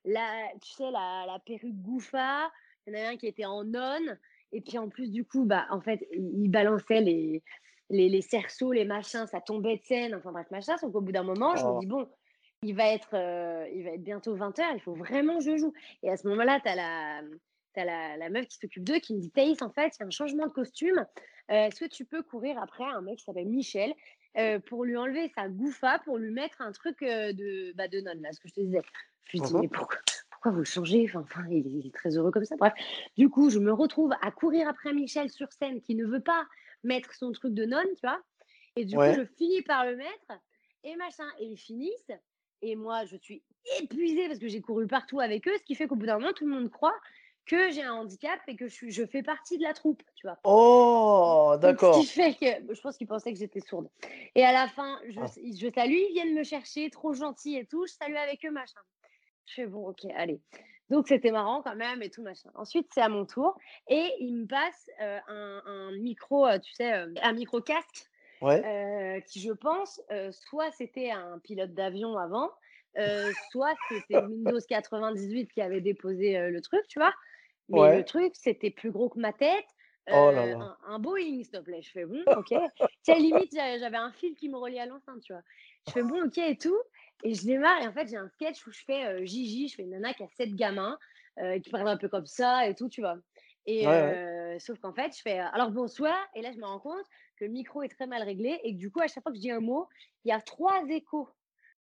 la 0.05 0.48
tu 0.62 0.70
sais, 0.72 0.90
la 0.90 1.24
la 1.26 1.38
perruque 1.44 1.76
Gooffa, 1.81 2.50
il 2.87 2.92
y 2.94 2.96
en 2.96 2.98
avait 3.00 3.09
un 3.14 3.16
qui 3.16 3.26
était 3.26 3.44
en 3.44 3.64
nonne 3.64 4.18
et 4.53 4.61
puis 4.61 4.79
en 4.79 4.88
plus, 4.88 5.11
du 5.12 5.24
coup, 5.24 5.44
bah, 5.44 5.66
en 5.70 5.81
fait, 5.81 6.09
ils 6.12 6.50
balançaient 6.50 7.00
les 7.03 7.42
les 7.90 8.09
les 8.09 8.22
cerceaux, 8.22 8.72
les 8.72 8.85
machins, 8.85 9.26
ça 9.26 9.40
tombait 9.40 9.76
de 9.79 9.83
scène, 9.85 10.14
enfin 10.14 10.33
bref, 10.33 10.46
machin. 10.50 10.76
Sauf 10.79 10.92
qu'au 10.92 11.00
bout 11.00 11.12
d'un 11.12 11.22
moment, 11.24 11.57
je 11.57 11.66
me 11.66 11.72
Oh. 11.72 11.81
dis: 11.81 11.87
«Bon, 11.87 12.09
il 12.62 12.75
va 12.75 12.88
être, 12.92 13.14
heu, 13.14 13.68
il 13.75 13.85
va 13.85 13.90
être 13.92 14.03
bientôt 14.03 14.35
20:00, 14.35 14.73
il 14.75 14.81
faut 14.81 14.94
vraiment 14.94 15.38
que 15.38 15.44
je 15.44 15.57
joue» 15.57 15.73
et 16.03 16.11
à 16.11 16.16
ce 16.16 16.29
moment-là, 16.29 16.61
tu 16.61 16.68
as 16.68 16.75
la, 16.77 17.23
mmh, 17.23 17.38
as 17.77 17.85
la 17.85 18.16
la 18.18 18.29
meuf 18.31 18.46
qui 18.49 18.59
s'occupe 18.59 18.85
d'eux 18.85 18.99
qui 18.99 19.14
me 19.14 19.20
dit: 19.20 19.31
«Thaïs, 19.31 19.62
en 19.62 19.70
fait, 19.70 19.94
il 19.96 20.01
y 20.01 20.03
a 20.03 20.07
un 20.07 20.11
changement 20.11 20.46
de 20.46 20.53
costume. 20.53 21.07
Heu, 21.51 21.55
est-ce 21.55 21.81
que 21.81 21.87
tu 21.88 22.05
peux 22.05 22.23
courir 22.23 22.59
après 22.59 22.85
un 22.85 23.01
mec 23.03 23.18
qui 23.18 23.25
s'appelle 23.25 23.49
Michel, 23.49 23.94
heu, 24.38 24.61
pour 24.61 24.85
lui 24.85 24.96
enlever 24.96 25.29
sa 25.35 25.49
Gooffa, 25.49 26.01
pour 26.01 26.18
lui 26.18 26.31
mettre 26.33 26.61
un 26.61 26.73
truc, 26.73 27.03
heu, 27.03 27.33
de, 27.33 27.73
bah, 27.77 27.88
de 27.88 28.01
nonne, 28.01 28.20
là, 28.23 28.33
ce 28.33 28.40
que 28.40 28.49
je 28.49 28.55
te 28.55 28.61
disais?» 28.61 28.83
je 29.25 29.33
lui 29.33 29.40
Mmh 29.40 29.46
dis: 29.46 29.55
mh. 29.55 29.62
«Mais 29.62 29.68
pourquoi 29.68 29.99
pourquoi 30.31 30.53
vous 30.53 30.59
le 30.61 30.64
changez? 30.64 31.05
Enfin 31.09 31.20
enfin, 31.20 31.44
il 31.51 31.87
est 31.87 31.94
très 31.94 32.16
heureux 32.16 32.31
comme 32.31 32.44
ça». 32.44 32.57
Bref, 32.59 32.73
du 33.16 33.29
coup, 33.31 33.51
je 33.51 33.59
me 33.59 33.73
retrouve 33.73 34.12
à 34.23 34.31
courir 34.31 34.68
après 34.68 34.92
Michel 34.92 35.31
sur 35.31 35.53
scène 35.53 35.81
qui 35.81 35.94
ne 35.94 36.05
veut 36.07 36.20
pas 36.23 36.46
mettre 36.85 37.14
son 37.14 37.33
truc 37.33 37.55
de 37.55 37.64
nonne, 37.64 37.88
tu 37.94 38.01
vois? 38.07 38.20
Et 38.77 38.85
du 38.85 39.01
coup, 39.01 39.12
je 39.12 39.25
finis 39.25 39.62
par 39.62 39.85
le 39.87 39.96
mettre 39.96 40.33
et 40.85 40.96
machin 40.96 41.27
et 41.38 41.44
ils 41.46 41.59
finissent 41.59 42.12
et 42.62 42.77
moi, 42.77 43.05
je 43.07 43.16
suis 43.16 43.44
épuisée 43.81 44.27
parce 44.29 44.38
que 44.38 44.49
j'ai 44.49 44.61
couru 44.62 44.87
partout 44.87 45.20
avec 45.20 45.46
eux, 45.49 45.57
ce 45.59 45.64
qui 45.64 45.75
fait 45.75 45.87
qu'au 45.88 45.96
bout 45.96 46.07
d'un 46.07 46.18
moment, 46.18 46.33
tout 46.33 46.46
le 46.46 46.55
monde 46.55 46.70
croit 46.70 46.99
que 47.46 47.70
j'ai 47.70 47.83
un 47.83 47.94
handicap 47.94 48.40
et 48.49 48.57
que 48.57 48.68
je 48.68 48.75
suis 48.75 48.90
je 48.92 49.07
fais 49.07 49.23
partie 49.23 49.59
de 49.59 49.62
la 49.64 49.75
troupe, 49.75 50.03
tu 50.16 50.27
vois? 50.27 50.40
Oh! 50.44 51.57
Donc 51.62 51.79
ce 51.81 51.90
qui 51.90 52.07
D'accord. 52.07 52.07
fait 52.07 52.35
que 52.35 52.73
je 52.75 52.81
pense 52.81 52.96
qu'ils 52.96 53.07
pensaient 53.07 53.33
que 53.33 53.38
j'étais 53.38 53.61
sourde 53.61 53.88
et 54.35 54.44
à 54.44 54.53
la 54.53 54.66
fin, 54.66 54.99
je 55.09 55.20
Ah. 55.20 55.35
je 55.59 55.70
salue, 55.75 55.92
ils 55.92 56.12
viennent 56.14 56.35
me 56.35 56.42
chercher, 56.44 56.88
trop 56.90 57.12
gentils 57.12 57.57
et 57.57 57.66
tout, 57.66 57.87
je 57.87 57.92
salue 57.92 58.16
avec 58.16 58.44
eux, 58.46 58.51
machin. 58.51 58.81
Je 59.46 59.55
fais: 59.55 59.66
«Bon, 59.66 59.88
OK, 59.88 60.05
allez». 60.16 60.40
Donc 60.90 61.09
c'était 61.09 61.33
marrant 61.33 61.62
quand 61.62 61.77
même 61.77 62.03
et 62.03 62.11
tout 62.11 62.23
machin. 62.23 62.51
Ensuite, 62.55 62.88
c'est 62.94 63.03
à 63.03 63.09
mon 63.11 63.27
tour 63.27 63.59
et 63.88 64.11
ils 64.20 64.35
me 64.37 64.46
passent, 64.46 64.90
heu, 65.03 65.20
un 65.29 65.62
un 65.66 65.92
micro, 65.92 66.46
heu, 66.49 66.61
tu 66.61 66.73
sais, 66.75 66.85
hem, 66.87 67.14
un 67.23 67.33
micro 67.35 67.61
casque, 67.62 68.10
Ouais. 68.40 68.64
heu, 68.64 69.20
qui 69.26 69.40
je 69.40 69.53
pense, 69.53 70.00
heu, 70.12 70.31
soit 70.33 70.70
c'était 70.72 71.11
un 71.11 71.38
pilote 71.40 71.74
d'avion 71.74 72.16
avant, 72.18 72.50
heu, 72.98 73.33
soit 73.50 73.74
c'était 73.88 74.18
Windows 74.20 74.59
98 74.68 75.53
qui 75.53 75.61
avait 75.62 75.81
déposé, 75.81 76.50
le 76.50 76.61
truc, 76.61 76.83
tu 76.88 76.98
vois? 76.98 77.14
Mais 77.68 77.88
le 77.88 78.05
truc, 78.05 78.33
c'était 78.35 78.70
plus 78.70 78.90
gros 78.90 79.09
que 79.09 79.18
ma 79.20 79.33
tête, 79.33 79.66
Oh 80.11 80.31
là 80.31 80.46
là. 80.46 80.61
un 80.61 80.76
un 80.87 80.98
Boeing, 80.98 81.42
s'il 81.42 81.50
te 81.50 81.59
plaît. 81.59 81.83
Je 81.83 81.90
fais: 81.90 82.05
«Bon, 82.07 82.20
OK». 82.35 82.48
Tu 83.05 83.12
sais, 83.12 83.18
limite, 83.18 83.53
j'a 83.55 83.79
j'avais 83.79 83.96
un 83.96 84.12
fil 84.12 84.35
qui 84.37 84.48
me 84.48 84.57
reliait 84.59 84.81
à 84.81 84.87
l'enceinte, 84.87 85.22
tu 85.22 85.33
vois? 85.33 85.42
Je 85.87 85.92
fais: 85.92 86.03
«Bon, 86.03 86.24
OK» 86.24 86.38
et 86.38 86.57
tout 86.59 86.79
et 87.22 87.35
je 87.35 87.44
démarre 87.44 87.83
et 87.83 87.87
en 87.87 87.92
fait, 87.92 88.09
j'ai 88.09 88.16
un 88.16 88.29
sketch 88.31 88.66
où 88.66 88.72
je 88.72 88.83
fais, 88.87 89.07
heu, 89.22 89.24
Gigi, 89.26 89.68
je 89.68 89.74
fais 89.76 89.83
une 89.83 89.90
nana 89.90 90.14
qui 90.14 90.22
a 90.24 90.29
7 90.29 90.55
gamins, 90.55 90.98
qui 91.62 91.70
parle 91.70 91.88
un 91.88 91.96
peu 91.96 92.09
comme 92.09 92.26
ça 92.26 92.66
et 92.68 92.74
tout, 92.74 92.88
tu 92.88 93.00
vois? 93.00 93.16
Et 93.66 93.87
Ouais, 93.87 94.00
ouais. 94.03 94.20
heu, 94.24 94.59
sauf 94.59 94.79
qu'en 94.79 94.92
fait, 94.94 95.14
je 95.16 95.20
fais: 95.22 95.38
«Alors 95.38 95.70
bonsoir» 95.70 96.16
et 96.35 96.42
là, 96.42 96.50
je 96.53 96.59
me 96.59 96.64
rends 96.66 96.81
compte 96.81 97.05
que 97.40 97.46
le 97.46 97.53
micro 97.53 97.83
est 97.83 97.88
très 97.88 98.07
mal 98.07 98.22
réglé 98.22 98.61
et 98.64 98.74
que 98.74 98.79
du 98.79 98.90
coup, 98.92 99.00
à 99.00 99.09
chaque 99.09 99.22
fois 99.24 99.33
que 99.33 99.38
je 99.38 99.42
dis 99.42 99.50
un 99.50 99.61
mot, 99.61 99.88
il 100.24 100.29
y 100.29 100.33
a 100.33 100.40
3 100.42 100.85
échos. 100.90 101.29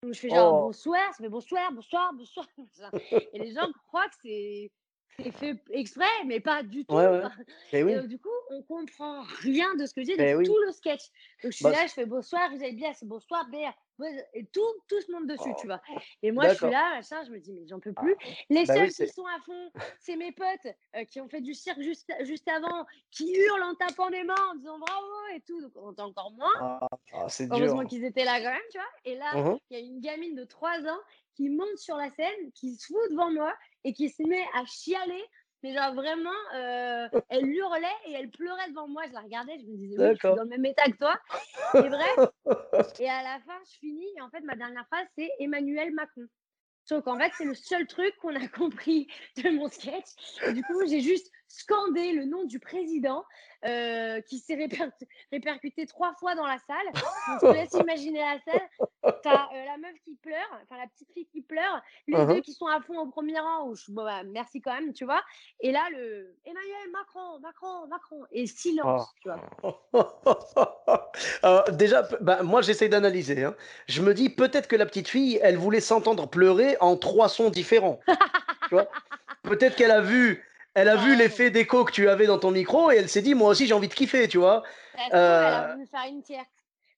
Donc 0.02 0.14
je 0.14 0.20
fais 0.20 0.30
genre: 0.30 0.52
Oh! 0.52 0.54
«Bonsoir», 0.54 1.14
ça 1.14 1.24
fait: 1.24 1.30
«Bonsoir, 1.30 1.72
bonsoir, 1.72 2.12
bonsoir», 2.14 2.92
et 3.32 3.38
les 3.40 3.52
gens 3.54 3.72
croient 3.88 4.08
que 4.08 4.16
c'est 4.22 5.32
fait 5.32 5.62
exprès, 5.70 6.24
mais 6.26 6.40
pas 6.40 6.62
du 6.62 6.86
tout, 6.86 6.96
Ouais, 6.96 7.06
ouais. 7.08 7.24
enfin 7.24 7.34
Beh, 7.72 7.82
et 7.86 7.94
oui. 7.94 7.96
donc 7.96 8.08
du 8.08 8.18
coup, 8.18 8.28
on 8.50 8.62
comprend 8.62 9.22
rien 9.22 9.74
de 9.76 9.86
ce 9.86 9.94
que 9.94 10.02
je 10.02 10.06
dis 10.06 10.18
de 10.18 10.24
Beh, 10.24 10.34
tout 10.44 10.56
oui. 10.56 10.58
le 10.66 10.72
sketch. 10.72 11.02
Donc 11.42 11.52
je 11.52 11.58
suis 11.58 11.68
Bah, 11.68 11.72
là, 11.72 11.86
je 11.86 11.92
fais: 11.92 12.06
«Bonsoir, 12.06 12.50
vous 12.50 12.62
allez 12.62 12.74
bien?» 12.74 12.92
C'est: 12.94 13.06
«Bonsoir, 13.08 13.48
Béa». 13.50 13.74
Et 14.34 14.46
tout 14.52 14.60
tout 14.88 15.00
se 15.00 15.10
monte 15.12 15.26
dessus, 15.26 15.54
tu 15.54 15.66
Oh! 15.66 15.68
vois? 15.68 15.80
Et 16.22 16.32
moi, 16.32 16.48
je 16.48 16.54
suis 16.54 16.68
là, 16.68 16.96
machin, 16.96 17.24
je 17.24 17.30
me 17.30 17.38
dis: 17.40 17.52
«Mais 17.52 17.66
j'en 17.66 17.80
peux 17.80 17.94
plus». 17.94 18.16
Ah. 18.24 18.36
Les 18.50 18.66
Bah, 18.66 18.74
oui, 18.78 18.88
seuls 18.88 18.92
qui 18.92 19.08
sont 19.08 19.24
à 19.26 19.40
fond, 19.40 19.70
c'est 19.98 20.16
mes 20.16 20.32
potes, 20.32 20.66
heu, 20.96 21.04
qui 21.10 21.20
ont 21.20 21.28
fait 21.28 21.40
du 21.40 21.54
cirque 21.54 21.80
juste 21.80 22.12
juste 22.22 22.48
avant, 22.48 22.84
qui 23.10 23.32
hurlent 23.34 23.62
en 23.62 23.74
tapant 23.74 24.10
des 24.10 24.24
mains, 24.24 24.34
en 24.52 24.54
disant: 24.56 24.78
«Bravo» 24.78 25.06
et 25.34 25.40
tout, 25.42 25.60
donc 25.62 25.72
on 25.76 25.88
entend 25.88 26.06
encore 26.06 26.32
moins. 26.32 26.52
Ah, 26.54 26.88
ah, 27.12 27.28
Heureusement 27.50 27.86
qu'ils 27.86 28.04
étaient 28.04 28.24
là 28.24 28.38
quand 28.40 28.52
même, 28.52 28.60
tu 28.70 28.78
vois? 28.78 28.88
Et 29.04 29.14
là, 29.16 29.32
Mmh 29.32 29.44
mh. 29.50 29.58
il 29.70 29.78
y 29.78 29.80
a 29.80 29.84
une 29.84 30.00
gamine 30.00 30.34
de 30.34 30.44
3 30.44 30.80
ans 30.86 30.98
qui 31.34 31.48
monte 31.48 31.76
sur 31.78 31.96
la 31.96 32.10
scène, 32.10 32.52
qui 32.54 32.74
se 32.76 32.86
fout 32.86 33.10
devant 33.10 33.30
moi 33.32 33.54
et 33.84 33.92
qui 33.92 34.08
se 34.10 34.22
met 34.24 34.44
à 34.54 34.64
chialer, 34.64 35.22
mais 35.66 35.74
genre 35.74 35.94
vraiment, 35.94 36.30
heu, 36.54 37.08
elle 37.28 37.48
hurlait 37.48 37.86
et 38.06 38.12
elle 38.12 38.30
pleurait 38.30 38.68
devant 38.70 38.86
moi. 38.88 39.02
Je 39.08 39.12
la 39.12 39.20
regardais, 39.20 39.58
je 39.58 39.66
me 39.66 39.76
disais: 39.76 39.96
«Oui, 39.98 40.10
je 40.12 40.18
suis 40.26 40.36
dans 40.36 40.44
le 40.44 40.48
même 40.48 40.64
état 40.64 40.84
que 40.84 40.96
toi» 40.96 41.18
et 41.74 41.88
bref 41.88 42.30
et 43.00 43.08
à 43.08 43.22
la 43.22 43.40
fin, 43.40 43.58
je 43.64 43.78
finis 43.78 44.06
et 44.16 44.20
en 44.22 44.30
fait, 44.30 44.40
ma 44.40 44.54
dernière 44.54 44.86
phrase, 44.86 45.06
c'est: 45.16 45.30
«Emmanuel 45.40 45.92
Macron». 45.92 46.26
Sauf 46.84 47.02
qu'en 47.02 47.18
fait, 47.18 47.32
c'est 47.36 47.44
le 47.44 47.54
seul 47.54 47.86
truc 47.86 48.14
qu'on 48.18 48.36
a 48.36 48.46
compris 48.48 49.08
de 49.42 49.50
mon 49.50 49.68
sketch. 49.68 50.06
du 50.52 50.62
coup, 50.62 50.86
j'ai 50.86 51.00
juste 51.00 51.32
scandé 51.48 52.12
le 52.12 52.24
nom 52.24 52.44
du 52.44 52.58
président 52.58 53.24
euh, 53.64 54.20
qui 54.20 54.38
s'est 54.38 54.68
répercuté 55.32 55.86
trois 55.86 56.14
fois 56.14 56.34
dans 56.34 56.46
la 56.46 56.58
salle. 56.58 56.86
Je 56.94 57.46
te 57.46 57.52
laisse 57.52 57.72
imaginer 57.72 58.20
la 58.20 58.38
scène. 58.40 58.68
Tu 59.22 59.28
as 59.28 59.48
euh, 59.54 59.64
la 59.64 59.78
meuf 59.78 59.94
qui 60.04 60.14
pleure, 60.16 60.60
enfin 60.62 60.78
la 60.78 60.86
petite 60.86 61.12
fille 61.12 61.26
qui 61.26 61.40
pleure, 61.40 61.82
les 62.06 62.16
uh-huh. 62.16 62.34
deux 62.34 62.40
qui 62.42 62.52
sont 62.52 62.66
à 62.66 62.80
fond 62.80 62.98
au 62.98 63.06
premier 63.06 63.38
rang. 63.38 63.68
Où 63.68 63.74
je, 63.74 63.90
bon, 63.90 64.04
bah, 64.04 64.22
merci 64.24 64.60
quand 64.60 64.74
même, 64.74 64.92
tu 64.92 65.04
vois. 65.04 65.22
Et 65.60 65.72
là, 65.72 65.84
le 65.90 66.36
Emmanuel 66.44 66.90
Macron, 66.92 67.40
Macron, 67.40 67.86
Macron. 67.88 68.24
Et 68.30 68.46
silence, 68.46 69.08
tu 69.22 69.30
vois. 69.30 69.40
déjà, 71.72 72.02
bah, 72.20 72.42
moi, 72.42 72.62
j'essaie 72.62 72.88
d'analyser. 72.88 73.44
Hein. 73.44 73.56
Je 73.88 74.02
me 74.02 74.14
dis 74.14 74.28
peut-être 74.28 74.68
que 74.68 74.76
la 74.76 74.86
petite 74.86 75.08
fille, 75.08 75.40
elle 75.42 75.56
voulait 75.56 75.80
s'entendre 75.80 76.28
pleurer 76.28 76.76
en 76.80 76.96
trois 76.96 77.28
sons 77.28 77.50
différents. 77.50 78.00
tu 78.68 78.74
vois 78.74 78.88
Peut-être 79.42 79.76
qu'elle 79.76 79.92
a 79.92 80.00
vu 80.00 80.45
elle 80.76 80.90
a 80.90 80.96
vu 80.96 81.16
l'effet 81.16 81.48
d'écho 81.50 81.84
que 81.84 81.92
tu 81.92 82.06
avais 82.10 82.26
dans 82.26 82.38
ton 82.38 82.50
micro 82.50 82.90
et 82.90 82.96
elle 82.96 83.08
s'est 83.08 83.22
dit, 83.22 83.34
moi 83.34 83.48
aussi, 83.48 83.66
j'ai 83.66 83.72
envie 83.72 83.88
de 83.88 83.94
kiffer, 83.94 84.28
tu 84.28 84.36
vois. 84.36 84.62
Elle 84.94 85.18
a 85.18 85.68
euh, 85.70 85.72
voulu 85.72 85.86
faire 85.86 86.04
une 86.06 86.22
tierce. 86.22 86.46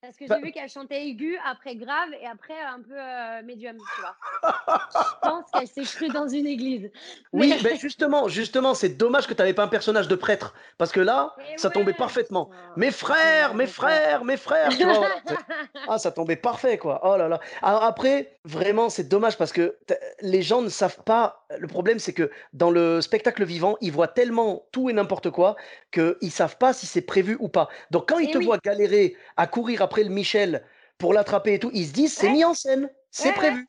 Parce 0.00 0.16
que 0.16 0.26
j'ai 0.28 0.40
vu 0.40 0.52
qu'elle 0.52 0.68
chantait 0.68 1.06
aigu, 1.06 1.38
après 1.44 1.74
grave 1.76 2.08
et 2.20 2.26
après 2.26 2.60
un 2.60 2.80
peu 2.80 2.94
euh, 2.94 3.42
médium, 3.42 3.76
tu 3.76 4.00
vois. 4.00 4.16
Je 4.92 5.28
pense 5.28 5.44
qu'elle 5.52 5.66
s'est 5.66 5.96
crue 5.96 6.08
dans 6.08 6.28
une 6.28 6.46
église. 6.46 6.90
Oui, 7.32 7.54
mais 7.62 7.76
justement, 7.80 8.26
justement, 8.26 8.74
c'est 8.74 8.90
dommage 8.90 9.26
que 9.28 9.34
tu 9.34 9.38
n'avais 9.38 9.54
pas 9.54 9.64
un 9.64 9.68
personnage 9.68 10.08
de 10.08 10.14
prêtre. 10.16 10.54
Parce 10.76 10.90
que 10.90 11.00
là, 11.00 11.34
ça 11.56 11.70
tombait 11.70 11.94
parfaitement. 11.94 12.50
Mes 12.76 12.92
frères, 12.92 13.54
mes 13.54 13.66
frères, 13.66 14.24
mes 14.24 14.36
frères, 14.36 14.70
tu 14.70 14.84
vois. 14.84 15.06
ah, 15.88 15.98
ça 15.98 16.10
tombait 16.10 16.36
parfait, 16.36 16.78
quoi. 16.78 17.00
Oh 17.04 17.16
là 17.16 17.28
là. 17.28 17.38
Alors 17.62 17.82
après, 17.82 18.38
vraiment, 18.44 18.90
c'est 18.90 19.08
dommage 19.08 19.36
parce 19.36 19.52
que 19.52 19.78
les 20.20 20.42
gens 20.42 20.62
ne 20.62 20.68
savent 20.68 21.02
pas. 21.04 21.37
Le 21.56 21.66
problème, 21.66 21.98
c'est 21.98 22.12
que 22.12 22.30
dans 22.52 22.70
le 22.70 23.00
spectacle 23.00 23.44
vivant, 23.44 23.76
ils 23.80 23.92
voient 23.92 24.08
tellement 24.08 24.66
tout 24.70 24.90
et 24.90 24.92
n'importe 24.92 25.30
quoi 25.30 25.56
qu'ils 25.90 26.16
ne 26.20 26.28
savent 26.28 26.58
pas 26.58 26.74
si 26.74 26.86
c'est 26.86 27.02
prévu 27.02 27.36
ou 27.40 27.48
pas. 27.48 27.68
Donc 27.90 28.08
quand 28.08 28.18
ils 28.18 28.30
te 28.30 28.38
voient 28.38 28.58
galérer 28.58 29.16
à 29.36 29.46
courir 29.46 29.80
après 29.80 30.04
le 30.04 30.10
Michel 30.10 30.62
pour 30.98 31.14
l'attraper 31.14 31.54
et 31.54 31.58
tout, 31.58 31.70
ils 31.72 31.86
se 31.86 31.92
disent 31.92 32.12
c'est 32.12 32.30
mis 32.30 32.44
en 32.44 32.52
scène, 32.52 32.90
c'est 33.10 33.32
prévu. 33.32 33.66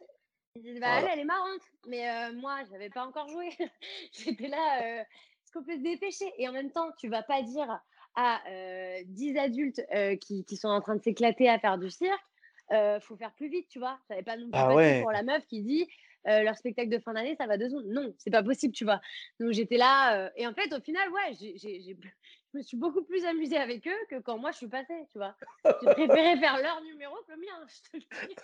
Ils 0.55 0.61
disent 0.61 0.79
bah, 0.81 0.99
elle, 0.99 1.07
elle 1.13 1.19
est 1.19 1.25
marrante, 1.25 1.61
mais 1.87 2.09
euh, 2.09 2.33
moi, 2.33 2.57
je 2.65 2.71
n'avais 2.71 2.89
pas 2.89 3.05
encore 3.05 3.29
joué. 3.29 3.49
J'étais 4.11 4.47
là, 4.47 4.81
euh, 4.81 4.99
est-ce 4.99 5.51
qu'on 5.53 5.63
peut 5.63 5.77
se 5.77 5.83
dépêcher 5.83 6.25
Et 6.37 6.49
en 6.49 6.51
même 6.51 6.71
temps, 6.71 6.89
tu 6.97 7.07
vas 7.07 7.23
pas 7.23 7.41
dire 7.43 7.81
à 8.15 8.41
euh, 8.49 9.01
10 9.05 9.37
adultes 9.37 9.81
euh, 9.93 10.17
qui, 10.17 10.43
qui, 10.43 10.57
sont 10.57 10.67
en 10.67 10.81
train 10.81 10.95
de 10.95 11.01
s'éclater 11.01 11.47
à 11.47 11.59
faire 11.59 11.77
du 11.77 11.89
cirque, 11.89 12.19
faut 13.01 13.15
faire 13.15 13.31
plus 13.33 13.49
vite, 13.49 13.67
tu 13.69 13.79
vois. 13.79 13.97
Ça 14.07 14.15
n'avait 14.15 14.25
pas 14.25 14.35
non 14.35 14.49
plus 14.49 14.51
ah 14.53 15.01
pour 15.01 15.11
la 15.11 15.23
meuf 15.23 15.45
qui 15.47 15.61
dit 15.61 15.87
leur 16.25 16.55
spectacle 16.57 16.89
de 16.89 16.99
fin 16.99 17.13
d'année, 17.13 17.35
ça 17.35 17.47
va 17.47 17.57
deux 17.57 17.69
secondes. 17.69 17.87
Non, 17.87 18.13
c'est 18.17 18.31
pas 18.31 18.43
possible, 18.43 18.73
tu 18.73 18.83
vois. 18.83 19.01
Donc 19.39 19.51
j'étais 19.51 19.77
là. 19.77 20.31
et 20.35 20.45
en 20.47 20.53
fait, 20.53 20.73
au 20.73 20.81
final, 20.81 21.09
ouais, 21.11 21.33
je 22.53 22.57
me 22.57 22.61
suis 22.61 22.77
beaucoup 22.77 23.03
plus 23.03 23.25
amusée 23.25 23.57
avec 23.57 23.87
eux 23.87 24.05
que 24.09 24.19
quand 24.19 24.37
moi 24.37 24.51
je 24.51 24.57
suis 24.57 24.67
passée, 24.67 25.05
tu 25.11 25.17
vois. 25.17 25.35
J'ai 25.65 25.93
préféré 25.93 26.37
faire 26.37 26.57
leur 26.61 26.81
numéro 26.81 27.15
que 27.27 27.31
le 27.33 27.37
mien, 27.37 27.65
je 27.67 27.81
te 27.89 27.97
le 27.97 28.27
dis. 28.27 28.35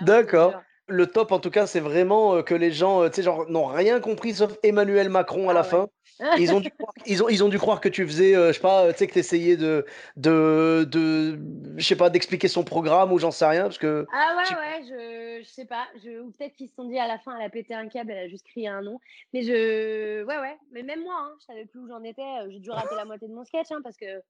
D'accord. 0.00 0.62
Le 0.90 1.06
top, 1.06 1.30
en 1.30 1.38
tout 1.38 1.50
cas, 1.50 1.66
c'est 1.66 1.80
vraiment 1.80 2.34
euh, 2.34 2.42
que 2.42 2.54
les 2.54 2.72
gens, 2.72 3.02
euh, 3.02 3.08
tu 3.08 3.16
sais, 3.16 3.22
genre, 3.22 3.48
n'ont 3.48 3.66
rien 3.66 4.00
compris 4.00 4.34
sauf 4.34 4.56
Emmanuel 4.64 5.08
Macron 5.08 5.48
à 5.48 5.52
ah 5.52 5.54
la 5.54 5.62
fin. 5.62 5.88
Ils 6.38 6.52
ont, 6.52 6.60
dû 6.60 6.70
croire, 6.70 6.92
ils, 7.06 7.22
ont, 7.22 7.28
ils 7.30 7.42
ont 7.42 7.48
dû 7.48 7.58
croire 7.58 7.80
que 7.80 7.88
tu 7.88 8.06
faisais, 8.06 8.36
euh, 8.36 8.48
je 8.48 8.54
sais 8.54 8.60
pas, 8.60 8.92
tu 8.92 8.98
sais, 8.98 9.06
que 9.06 9.14
tu 9.14 9.20
essayais 9.20 9.56
de, 9.56 9.86
de, 10.16 10.86
de, 10.90 11.38
je 11.78 11.86
sais 11.86 11.96
pas, 11.96 12.10
d'expliquer 12.10 12.46
son 12.46 12.62
programme 12.62 13.10
ou 13.10 13.18
j'en 13.18 13.30
sais 13.30 13.46
rien. 13.46 13.62
Parce 13.62 13.78
que, 13.78 14.06
ah 14.12 14.36
ouais, 14.36 14.54
ouais, 14.54 14.84
je, 14.84 15.42
je 15.42 15.48
sais 15.48 15.64
pas. 15.64 15.86
Je, 16.04 16.20
ou 16.20 16.30
peut-être 16.32 16.54
qu'ils 16.56 16.68
se 16.68 16.74
sont 16.74 16.84
dit 16.84 16.98
à 16.98 17.06
la 17.08 17.18
fin, 17.18 17.34
elle 17.38 17.46
a 17.46 17.48
pété 17.48 17.72
un 17.72 17.88
câble, 17.88 18.10
elle 18.10 18.26
a 18.26 18.28
juste 18.28 18.46
crié 18.46 18.68
un 18.68 18.82
nom. 18.82 19.00
Mais 19.32 19.42
je, 19.42 20.22
ouais, 20.24 20.38
ouais. 20.38 20.58
Mais 20.72 20.82
même 20.82 21.02
moi, 21.02 21.14
hein, 21.16 21.32
je 21.40 21.46
savais 21.46 21.64
plus 21.64 21.80
où 21.80 21.88
j'en 21.88 22.02
étais. 22.02 22.22
J'ai 22.50 22.58
dû 22.58 22.70
rater 22.70 22.96
la 22.96 23.06
moitié 23.06 23.26
de 23.26 23.32
mon 23.32 23.44
sketch 23.44 23.70
hein, 23.70 23.80
parce 23.82 23.96
que 23.96 24.20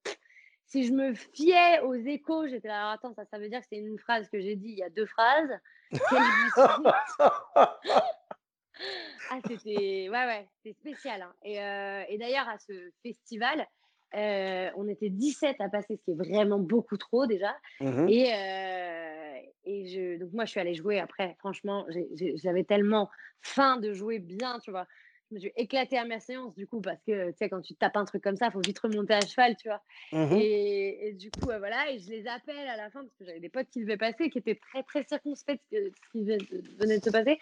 si 0.71 0.85
je 0.85 0.93
me 0.93 1.15
fiais 1.15 1.81
aux 1.81 1.95
échos, 1.95 2.47
j'étais 2.47 2.69
là, 2.69 2.93
attends, 2.93 3.13
ça, 3.15 3.25
ça 3.27 3.39
veut 3.39 3.49
dire 3.49 3.61
que 3.61 3.67
c'est 3.69 3.79
une 3.79 3.99
phrase 3.99 4.29
que 4.29 4.41
j'ai 4.41 4.57
dit 4.57 4.69
il 4.69 4.79
y 4.79 4.83
a 4.83 4.91
deux 4.91 5.07
phrases. 5.07 5.59
Ah, 9.31 9.39
c'était 9.47 10.09
ouais, 10.09 10.11
ouais, 10.11 10.49
c'était 10.57 10.79
spécial. 10.79 11.23
Hein. 11.23 11.33
Et, 11.45 11.61
euh, 11.61 12.03
et 12.09 12.19
d'ailleurs, 12.19 12.49
à 12.49 12.59
ce 12.59 12.73
festival, 13.03 13.67
euh, 14.15 14.71
on 14.75 14.89
était 14.89 15.11
17 15.11 15.61
à 15.61 15.69
passer, 15.69 15.97
ce 15.97 16.03
qui 16.03 16.11
est 16.13 16.15
vraiment 16.15 16.59
beaucoup 16.59 16.97
trop 16.97 17.27
déjà. 17.27 17.55
Mmh 17.81 18.09
et, 18.09 18.35
euh, 18.35 19.37
et 19.65 19.87
je, 19.87 20.19
donc 20.19 20.33
moi, 20.33 20.47
je 20.47 20.51
suis 20.51 20.61
allée 20.61 20.75
jouer 20.75 20.99
après. 20.99 21.37
Franchement, 21.39 21.87
j'avais 22.43 22.65
tellement 22.65 23.11
faim 23.41 23.77
de 23.77 23.93
jouer 23.93 24.19
bien, 24.19 24.59
tu 24.61 24.71
vois 24.71 24.87
je 25.31 25.35
me 25.37 25.41
suis 25.41 25.53
éclatée 25.57 25.97
à 25.97 26.05
ma 26.05 26.19
séance 26.19 26.55
du 26.55 26.67
coup 26.67 26.81
parce 26.81 27.01
que 27.03 27.31
tu 27.31 27.37
sais 27.37 27.49
quand 27.49 27.61
tu 27.61 27.75
tapes 27.75 27.97
un 27.97 28.05
truc 28.05 28.23
comme 28.23 28.37
ça 28.37 28.47
il 28.47 28.53
faut 28.53 28.61
vite 28.61 28.79
remonter 28.79 29.15
à 29.15 29.21
cheval 29.21 29.57
tu 29.57 29.69
vois. 29.69 29.81
Mmh 30.13 30.37
et, 30.37 31.13
du 31.15 31.31
coup 31.31 31.47
voilà 31.47 31.91
et 31.91 31.99
je 31.99 32.11
les 32.11 32.27
appelle 32.27 32.69
à 32.69 32.77
la 32.77 32.91
fin 32.91 33.01
parce 33.01 33.15
que 33.15 33.25
j'avais 33.25 33.41
des 33.41 33.49
potes 33.49 33.69
qui 33.71 33.81
devaient 33.81 33.97
passer 33.97 34.29
qui 34.31 34.39
étaient 34.39 34.57
très 34.57 34.83
très 34.83 35.05
circonspects 35.05 35.61
de 35.73 35.93
ce 35.95 36.13
qui 36.13 36.25
venait 36.25 36.99
de 36.99 37.05
se 37.05 37.11
passer. 37.11 37.39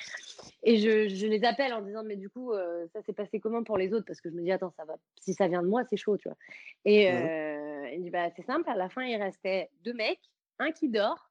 Et 0.62 0.78
je, 0.78 1.08
je 1.08 1.26
les 1.26 1.44
appelle 1.44 1.72
en 1.72 1.82
disant 1.82 2.02
mais 2.04 2.16
du 2.16 2.28
coup 2.28 2.52
euh, 2.52 2.86
ça 2.92 3.02
s'est 3.02 3.12
passé 3.12 3.40
comment 3.40 3.64
pour 3.64 3.78
les 3.78 3.92
autres? 3.92 4.04
Parce 4.06 4.20
que 4.20 4.30
je 4.30 4.34
me 4.34 4.42
dis 4.42 4.52
attends 4.52 4.72
ça 4.76 4.84
va 4.84 4.96
si 5.20 5.34
ça 5.34 5.48
vient 5.48 5.62
de 5.62 5.68
moi 5.68 5.82
c'est 5.88 5.96
chaud 5.96 6.16
tu 6.18 6.28
vois. 6.28 6.36
Et 6.84 7.10
mmh 7.10 7.16
euh, 7.16 7.90
il 7.94 8.02
dit 8.02 8.10
bah 8.10 8.28
c'est 8.36 8.44
simple 8.44 8.68
à 8.68 8.76
la 8.76 8.88
fin 8.88 9.02
il 9.02 9.16
restait 9.16 9.70
deux 9.82 9.94
mecs 9.94 10.20
un 10.58 10.72
qui 10.72 10.88
dort 10.88 11.30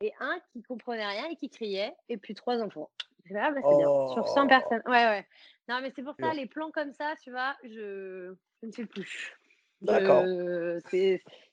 et 0.00 0.12
un 0.20 0.38
qui 0.52 0.62
comprenait 0.62 1.06
rien 1.06 1.26
et 1.30 1.36
qui 1.36 1.48
criait 1.48 1.94
et 2.08 2.16
puis 2.16 2.34
trois 2.34 2.62
enfants 2.62 2.90
ah, 3.34 3.50
bah, 3.50 3.60
c'est 3.62 3.76
bien. 3.76 4.08
Sur 4.12 4.28
100 4.28 4.46
personnes. 4.46 4.82
Ouais, 4.86 5.06
ouais. 5.06 5.26
Non, 5.68 5.80
mais 5.82 5.92
c'est 5.94 6.02
pour 6.02 6.14
ça, 6.18 6.32
les 6.32 6.46
plans 6.46 6.70
comme 6.70 6.92
ça, 6.92 7.14
tu 7.22 7.30
vois, 7.30 7.56
je, 7.64 8.34
je 8.62 8.66
ne 8.66 8.72
fais 8.72 8.86
plus. 8.86 9.36
D'accord. 9.82 10.24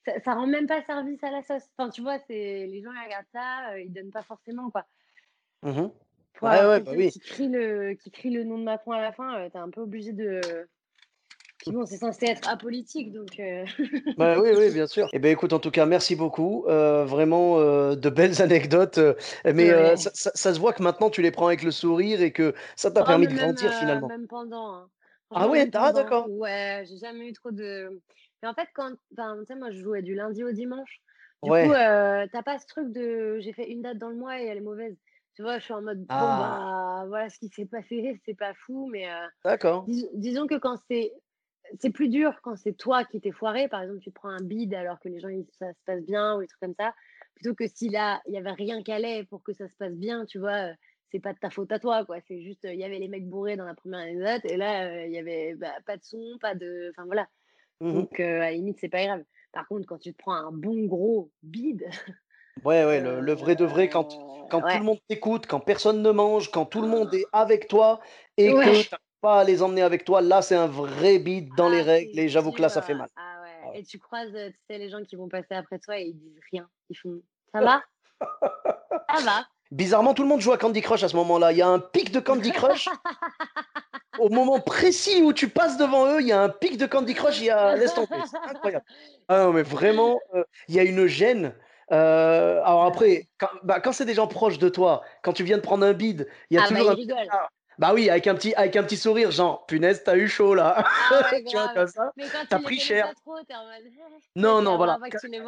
Ça, 0.06 0.20
ça 0.24 0.34
rend 0.34 0.48
même 0.48 0.68
pas 0.68 0.82
service 0.84 1.24
à 1.24 1.32
la 1.32 1.42
sauce. 1.42 1.64
Enfin, 1.78 1.90
tu 1.90 2.02
vois, 2.02 2.20
c'est 2.28 2.68
les 2.68 2.82
gens 2.82 2.92
ils 2.92 3.06
regardent 3.06 3.26
ça, 3.34 3.72
euh, 3.72 3.82
ils 3.82 3.92
donnent 3.92 4.12
pas 4.12 4.24
forcément 4.24 4.70
quoi. 4.70 4.86
Mmh 5.64 5.88
pour 6.34 6.48
ouais, 6.48 6.66
ouais, 6.66 6.80
bah 6.80 6.92
oui. 6.96 7.12
qui, 7.12 7.20
crie 7.20 7.48
le, 7.48 7.94
qui 7.94 8.10
crie 8.10 8.32
le 8.32 8.44
nom 8.44 8.58
de 8.58 8.64
Macron 8.64 8.94
à 8.94 9.02
la 9.02 9.12
fin, 9.12 9.38
euh, 9.38 9.50
tu 9.52 9.56
es 9.56 9.60
un 9.60 9.70
peu 9.70 9.82
obligé 9.82 10.14
de, 10.14 10.42
bon, 11.72 11.86
c'est 11.86 11.98
censé 11.98 12.26
être 12.26 12.50
apolitique, 12.50 13.12
donc. 13.12 13.40
Euh. 13.40 13.66
Bah, 14.18 14.40
oui, 14.40 14.52
oui, 14.56 14.72
bien 14.72 14.88
sûr. 14.88 15.08
Eh 15.14 15.20
bien, 15.20 15.32
écoute, 15.32 15.54
en 15.54 15.60
tout 15.60 15.72
cas, 15.72 15.86
merci 15.86 16.16
beaucoup. 16.16 16.66
Euh, 16.68 17.06
vraiment, 17.06 17.60
euh, 17.60 17.96
de 17.96 18.10
belles 18.10 18.42
anecdotes. 18.42 19.00
mais 19.46 19.96
ça, 19.96 20.12
ça, 20.14 20.54
se 20.54 20.60
voit 20.60 20.74
que 20.74 20.84
maintenant, 20.84 21.10
tu 21.10 21.22
les 21.22 21.32
prends 21.32 21.48
avec 21.48 21.64
le 21.64 21.72
sourire 21.72 22.22
et 22.22 22.32
que 22.32 22.54
ça 22.76 22.92
t'a 22.92 23.02
oh, 23.02 23.06
permis 23.06 23.28
de 23.28 23.36
grandir 23.36 23.74
finalement. 23.74 24.08
Même 24.08 24.28
pendant. 24.28 24.76
Hein. 24.76 24.90
Ah 25.32 25.48
ouais, 25.48 25.70
ah, 25.74 25.94
d'accord. 25.94 26.30
Ouais, 26.30 26.84
j'ai 26.88 26.98
jamais 26.98 27.30
eu 27.30 27.34
trop 27.34 27.52
de. 27.52 28.02
Mais 28.42 28.50
en 28.50 28.54
fait, 28.54 28.68
quand. 28.74 28.92
Tu 28.92 29.46
sais, 29.48 29.56
moi, 29.56 29.72
je 29.72 29.82
jouais 29.82 30.02
du 30.02 30.16
lundi 30.16 30.44
au 30.44 30.52
dimanche. 30.52 31.02
Du 31.44 31.50
coup, 31.50 31.74
t'as 31.74 32.44
pas 32.44 32.60
ce 32.60 32.68
truc 32.68 32.92
de 32.92 33.40
j'ai 33.40 33.54
fait 33.54 33.70
une 33.70 33.82
date 33.82 33.98
dans 33.98 34.10
le 34.10 34.16
mois 34.16 34.42
et 34.42 34.46
elle 34.46 34.58
est 34.58 34.62
mauvaise. 34.62 34.96
Tu 35.36 35.42
vois, 35.42 35.58
je 35.58 35.64
suis 35.64 35.74
en 35.74 35.82
mode, 35.82 35.98
bon, 35.98 36.06
ah. 36.10 37.00
bah, 37.02 37.06
voilà 37.08 37.28
ce 37.28 37.40
qui 37.40 37.50
s'est 37.50 37.66
passé, 37.66 38.22
c'est 38.24 38.38
pas 38.38 38.54
fou, 38.54 38.88
mais. 38.92 39.08
D'accord. 39.44 39.86
disons 40.14 40.46
que 40.46 40.56
quand 40.56 40.78
c'est 40.88 41.12
c'est 41.80 41.90
plus 41.90 42.10
dur 42.10 42.40
quand 42.42 42.56
c'est 42.56 42.74
toi 42.74 43.04
qui 43.04 43.20
t'es 43.22 43.32
foiré. 43.32 43.68
Par 43.68 43.82
exemple, 43.82 44.00
tu 44.02 44.12
prends 44.12 44.30
un 44.30 44.42
bide 44.42 44.74
alors 44.74 45.00
que 45.00 45.10
les 45.10 45.20
gens, 45.20 45.30
ça 45.60 45.74
se 45.74 45.84
passe 45.86 46.04
bien 46.04 46.36
ou 46.36 46.42
des 46.42 46.48
trucs 46.48 46.60
comme 46.60 46.76
ça. 46.78 46.94
Plutôt 47.36 47.56
que 47.56 47.68
si 47.68 47.90
là, 47.90 48.22
il 48.28 48.32
n'y 48.32 48.38
avait 48.38 48.52
rien 48.52 48.84
qu'à 48.84 48.96
allait 48.96 49.24
pour 49.24 49.44
que 49.44 49.54
ça 49.54 49.68
se 49.68 49.76
passe 49.76 49.94
bien, 49.94 50.26
tu 50.26 50.40
vois, 50.40 50.70
euh, 50.70 50.74
c'est 51.12 51.20
pas 51.20 51.34
de 51.34 51.40
ta 51.40 51.50
faute 51.50 51.72
à 51.72 51.80
toi, 51.80 52.06
quoi. 52.06 52.18
C'est 52.28 52.42
juste, 52.42 52.62
il 52.64 52.80
y 52.80 52.84
avait 52.84 53.00
les 53.00 53.08
mecs 53.08 53.28
bourrés 53.28 53.56
dans 53.56 53.66
la 53.66 53.74
première 53.76 54.00
anecdote 54.00 54.42
et 54.46 54.58
là, 54.58 54.86
euh, 54.88 55.06
il 55.06 55.14
y 55.14 55.18
avait 55.18 55.56
bah, 55.56 55.74
pas 55.86 55.98
de 55.98 56.04
son, 56.04 56.38
pas 56.42 56.56
de. 56.56 56.92
Enfin, 56.92 57.06
voilà. 57.06 57.28
Mmh 57.80 57.94
Donc, 57.94 58.20
euh, 58.20 58.38
à 58.38 58.46
la 58.46 58.52
limite, 58.52 58.78
c'est 58.80 58.90
pas 58.90 59.04
grave. 59.06 59.24
Par 59.52 59.68
contre, 59.68 59.86
quand 59.88 60.00
tu 60.00 60.14
te 60.14 60.18
prends 60.18 60.34
un 60.34 60.52
bon 60.52 60.86
gros 60.86 61.32
bide. 61.42 61.86
Ouais, 62.64 62.86
ouais, 62.86 63.02
le, 63.02 63.34
vrai 63.34 63.56
de 63.56 63.66
vrai, 63.66 63.90
quand, 63.90 64.10
quand 64.50 64.62
tout 64.62 64.78
le 64.78 64.84
monde 64.84 65.00
t'écoute, 65.08 65.48
quand 65.48 65.60
personne 65.60 66.04
ne 66.04 66.12
mange, 66.12 66.52
quand 66.52 66.66
tout 66.66 66.82
le 66.82 66.88
monde 66.88 67.14
est 67.14 67.26
avec 67.34 67.68
toi 67.68 68.00
et 68.38 68.52
que 68.52 68.96
pas 69.24 69.40
à 69.40 69.44
les 69.46 69.64
emmener 69.64 69.82
avec 69.82 70.04
toi. 70.04 70.22
Là, 70.22 70.42
c'est 70.42 70.56
un 70.56 70.68
vrai 70.68 71.18
beat 71.18 71.50
dans 71.56 71.70
les 71.70 71.80
ah, 71.80 71.84
règles 71.84 72.20
et 72.20 72.28
j'avoue 72.28 72.52
que 72.52 72.62
là, 72.62 72.68
ça 72.68 72.82
fait 72.82 72.94
mal. 72.94 73.08
Ah 73.16 73.42
ouais. 73.42 73.80
Et 73.80 73.84
tu 73.84 73.98
croises 73.98 74.34
tu 74.34 74.54
sais, 74.70 74.78
les 74.78 74.90
gens 74.90 75.02
qui 75.02 75.16
vont 75.16 75.30
passer 75.30 75.56
après 75.56 75.80
toi 75.80 75.98
et 75.98 76.08
ils 76.08 76.20
disent 76.20 76.40
rien. 76.52 76.68
Ils 76.90 76.98
font 76.98 77.22
Ça 77.54 77.62
va? 77.62 77.82
Ça 78.20 79.24
va? 79.24 79.46
Bizarrement, 79.72 80.14
tout 80.14 80.24
le 80.24 80.30
monde 80.30 80.42
joue 80.42 80.52
à 80.52 80.58
Candy 80.58 80.82
Crush 80.82 81.04
à 81.04 81.08
ce 81.08 81.16
moment-là. 81.16 81.54
Il 81.54 81.58
y 81.58 81.62
a 81.62 81.68
un 81.68 81.80
pic 81.80 82.12
de 82.12 82.20
Candy 82.20 82.52
Crush. 82.52 82.90
Au 84.20 84.30
moment 84.30 84.60
précis 84.60 85.24
où 85.24 85.32
tu 85.34 85.48
passes 85.48 85.78
devant 85.78 86.06
eux, 86.08 86.22
il 86.22 86.28
y 86.28 86.32
a 86.34 86.42
un 86.42 86.50
pic 86.50 86.78
de 86.78 86.86
Candy 86.86 87.14
Crush. 87.14 87.40
Il 87.40 87.46
y 87.46 87.50
a... 87.50 87.76
Laisse 87.78 87.94
tomber. 87.94 88.18
C'est 88.30 88.38
incroyable. 88.38 88.86
Ah 89.30 89.46
non, 89.46 89.54
mais 89.54 89.64
vraiment, 89.64 90.20
euh, 90.36 90.44
il 90.68 90.76
y 90.76 90.80
a 90.80 90.84
une 90.84 91.08
gêne. 91.08 91.56
Euh, 91.92 92.62
alors 92.64 92.86
après, 92.86 93.30
quand, 93.38 93.50
bah, 93.64 93.80
quand 93.80 93.94
c'est 93.94 94.06
des 94.06 94.14
gens 94.14 94.28
proches 94.28 94.60
de 94.60 94.70
toi, 94.70 95.02
quand 95.22 95.34
tu 95.34 95.44
viens 95.44 95.58
de 95.58 95.62
prendre 95.62 95.86
un 95.86 95.94
bide, 95.94 96.28
il 96.50 96.56
y 96.56 96.60
a 96.60 96.64
ah, 96.66 96.68
toujours 96.68 96.96
bah, 96.96 97.16
un... 97.32 97.48
Bah 97.80 97.94
oui, 97.94 98.10
avec 98.10 98.28
un 98.28 98.36
petit, 98.36 98.54
avec 98.56 98.76
un 98.76 98.84
petit 98.84 98.98
sourire, 98.98 99.32
genre, 99.32 99.66
punaise, 99.66 100.04
t'as 100.04 100.16
eu 100.16 100.28
chaud 100.28 100.54
là. 100.54 100.76
Ah 100.78 101.22
ouais, 101.32 101.44
tu 101.44 101.56
vois, 101.56 101.70
comme 101.74 101.88
ça. 101.88 102.12
Mais 102.18 102.26
quand 102.26 102.46
T'as 102.48 102.60
pris 102.60 102.80
cher. 102.80 103.08
pas 103.08 103.14
trop, 103.16 103.38
t'es 103.48 103.56
en 103.56 103.64
mode. 103.66 103.92
Non, 104.36 104.62
non, 104.62 104.78
voilà. 104.78 105.00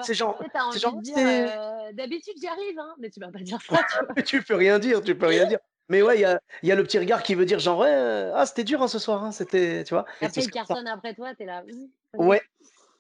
C'est 0.01 0.13
genre, 0.13 0.39
euh, 0.41 1.91
d'habitude 1.93 2.33
j'y 2.39 2.47
arrive, 2.47 2.79
hein, 2.79 2.95
mais 2.99 3.09
tu 3.09 3.19
vas 3.19 3.31
pas 3.31 3.39
dire 3.39 3.59
ça, 3.61 3.79
tu 4.17 4.23
tu 4.23 4.43
peux 4.43 4.55
rien 4.55 4.79
dire, 4.79 5.01
tu 5.01 5.15
peux 5.15 5.27
rien 5.27 5.45
dire. 5.45 5.59
Mais 5.89 6.01
ouais, 6.01 6.17
il 6.17 6.21
y 6.21 6.25
a, 6.25 6.39
y 6.63 6.71
a 6.71 6.75
le 6.75 6.83
petit 6.83 6.97
regard 6.97 7.21
qui 7.21 7.35
veut 7.35 7.45
dire 7.45 7.59
genre, 7.59 7.79
ouais, 7.79 7.91
euh, 7.91 8.31
ah, 8.35 8.45
c'était 8.45 8.63
dur 8.63 8.81
hein, 8.81 8.87
ce 8.87 8.97
soir, 8.97 9.23
hein, 9.23 9.31
c'était, 9.31 9.83
tu 9.83 9.93
vois. 9.93 10.05
Après, 10.21 10.41
il 10.41 10.49
cartonne 10.49 10.87
après 10.87 11.13
toi, 11.13 11.35
t'es 11.35 11.45
là. 11.45 11.63
ok. 12.13 12.25
Ouais, 12.25 12.41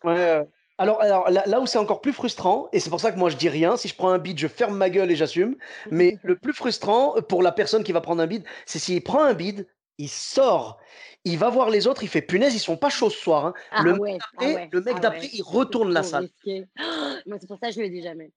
ouais. 0.03 0.47
Euh, 0.79 0.83
Alors, 0.83 1.01
alors 1.01 1.29
là, 1.29 1.43
là 1.45 1.59
où 1.61 1.65
c'est 1.65 1.77
encore 1.77 2.01
plus 2.01 2.13
frustrant, 2.13 2.69
et 2.73 2.79
c'est 2.79 2.89
pour 2.89 2.99
ça 2.99 3.11
que 3.11 3.17
moi 3.17 3.29
je 3.29 3.37
dis 3.37 3.49
rien, 3.49 3.77
si 3.77 3.87
je 3.87 3.95
prends 3.95 4.09
un 4.09 4.17
bid, 4.19 4.37
je 4.37 4.47
ferme 4.47 4.75
ma 4.77 4.89
gueule 4.89 5.11
et 5.11 5.15
j'assume. 5.15 5.55
Mais 5.91 6.19
le 6.23 6.35
plus 6.37 6.53
frustrant 6.53 7.15
pour 7.29 7.41
la 7.43 7.51
personne 7.51 7.83
qui 7.83 7.91
va 7.91 8.01
prendre 8.01 8.21
un 8.21 8.27
bid, 8.27 8.43
c'est 8.65 8.79
s'il 8.79 9.01
prend 9.03 9.23
un 9.23 9.33
bid, 9.33 9.67
il 9.97 10.09
sort, 10.09 10.79
il 11.23 11.37
va 11.37 11.49
voir 11.49 11.69
les 11.69 11.87
autres, 11.87 12.03
il 12.03 12.09
fait 12.09 12.21
punaise, 12.21 12.53
ils 12.53 12.59
sont 12.59 12.75
pas 12.77 12.89
chauds 12.89 13.09
ce 13.09 13.17
soir. 13.17 13.45
hein. 13.45 13.53
Ah 13.71 13.81
le 13.83 13.93
mec 13.93 14.21
ah 14.21 14.27
d'après, 14.33 14.53
ouais, 14.55 14.69
le 14.71 14.81
mec 14.81 14.95
ah 14.97 14.99
d'après, 14.99 15.19
ouais, 15.21 15.29
il 15.33 15.41
retourne 15.41 15.93
la 15.93 16.03
salle. 16.03 16.29
Moi, 17.25 17.37
c'est 17.39 17.47
pour 17.47 17.57
ça 17.59 17.69
que 17.69 17.73
je 17.75 17.81
le 17.81 17.89
dis 17.89 18.01
jamais. 18.01 18.31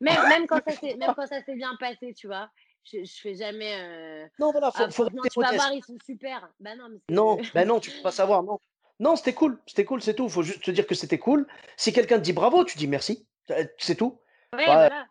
Même, 0.00 0.28
même 0.28 0.46
quand 0.46 0.60
ça 0.64 0.74
s'est 0.74 1.54
bien 1.54 1.76
passé, 1.78 2.14
tu 2.14 2.26
vois, 2.26 2.48
je, 2.90 3.04
je 3.04 3.20
fais 3.20 3.34
jamais. 3.34 3.74
euh, 3.78 4.26
Non, 4.38 4.50
voilà, 4.52 4.70
faut, 4.70 4.82
Ah, 4.84 4.90
faut 4.90 5.04
rester 5.04 5.28
tu 5.28 5.40
vas 5.40 5.52
voir, 5.52 5.72
ils 5.72 5.84
sont 5.84 5.98
super. 6.04 6.48
Bah 6.60 6.74
non, 6.74 6.88
mais 6.90 6.98
Non, 7.14 7.36
ben 7.54 7.68
non, 7.68 7.78
tu 7.78 7.90
peux 7.90 8.02
pas 8.02 8.10
savoir, 8.10 8.42
non. 8.42 8.58
Non, 9.02 9.16
c'était 9.16 9.32
cool, 9.34 9.58
c'était 9.66 9.84
cool, 9.84 10.00
c'est 10.00 10.14
tout. 10.14 10.28
Faut 10.28 10.42
juste 10.44 10.62
te 10.62 10.70
dire 10.70 10.86
que 10.86 10.94
c'était 10.94 11.18
cool. 11.18 11.46
Si 11.76 11.92
quelqu'un 11.92 12.18
te 12.18 12.22
dit 12.22 12.32
bravo, 12.32 12.64
tu 12.64 12.78
dis 12.78 12.86
merci, 12.86 13.26
Euh, 13.50 13.64
c'est 13.78 13.96
tout. 13.96 14.20
Ouais, 14.52 14.60
Ouais. 14.60 14.64
voilà. 14.66 15.06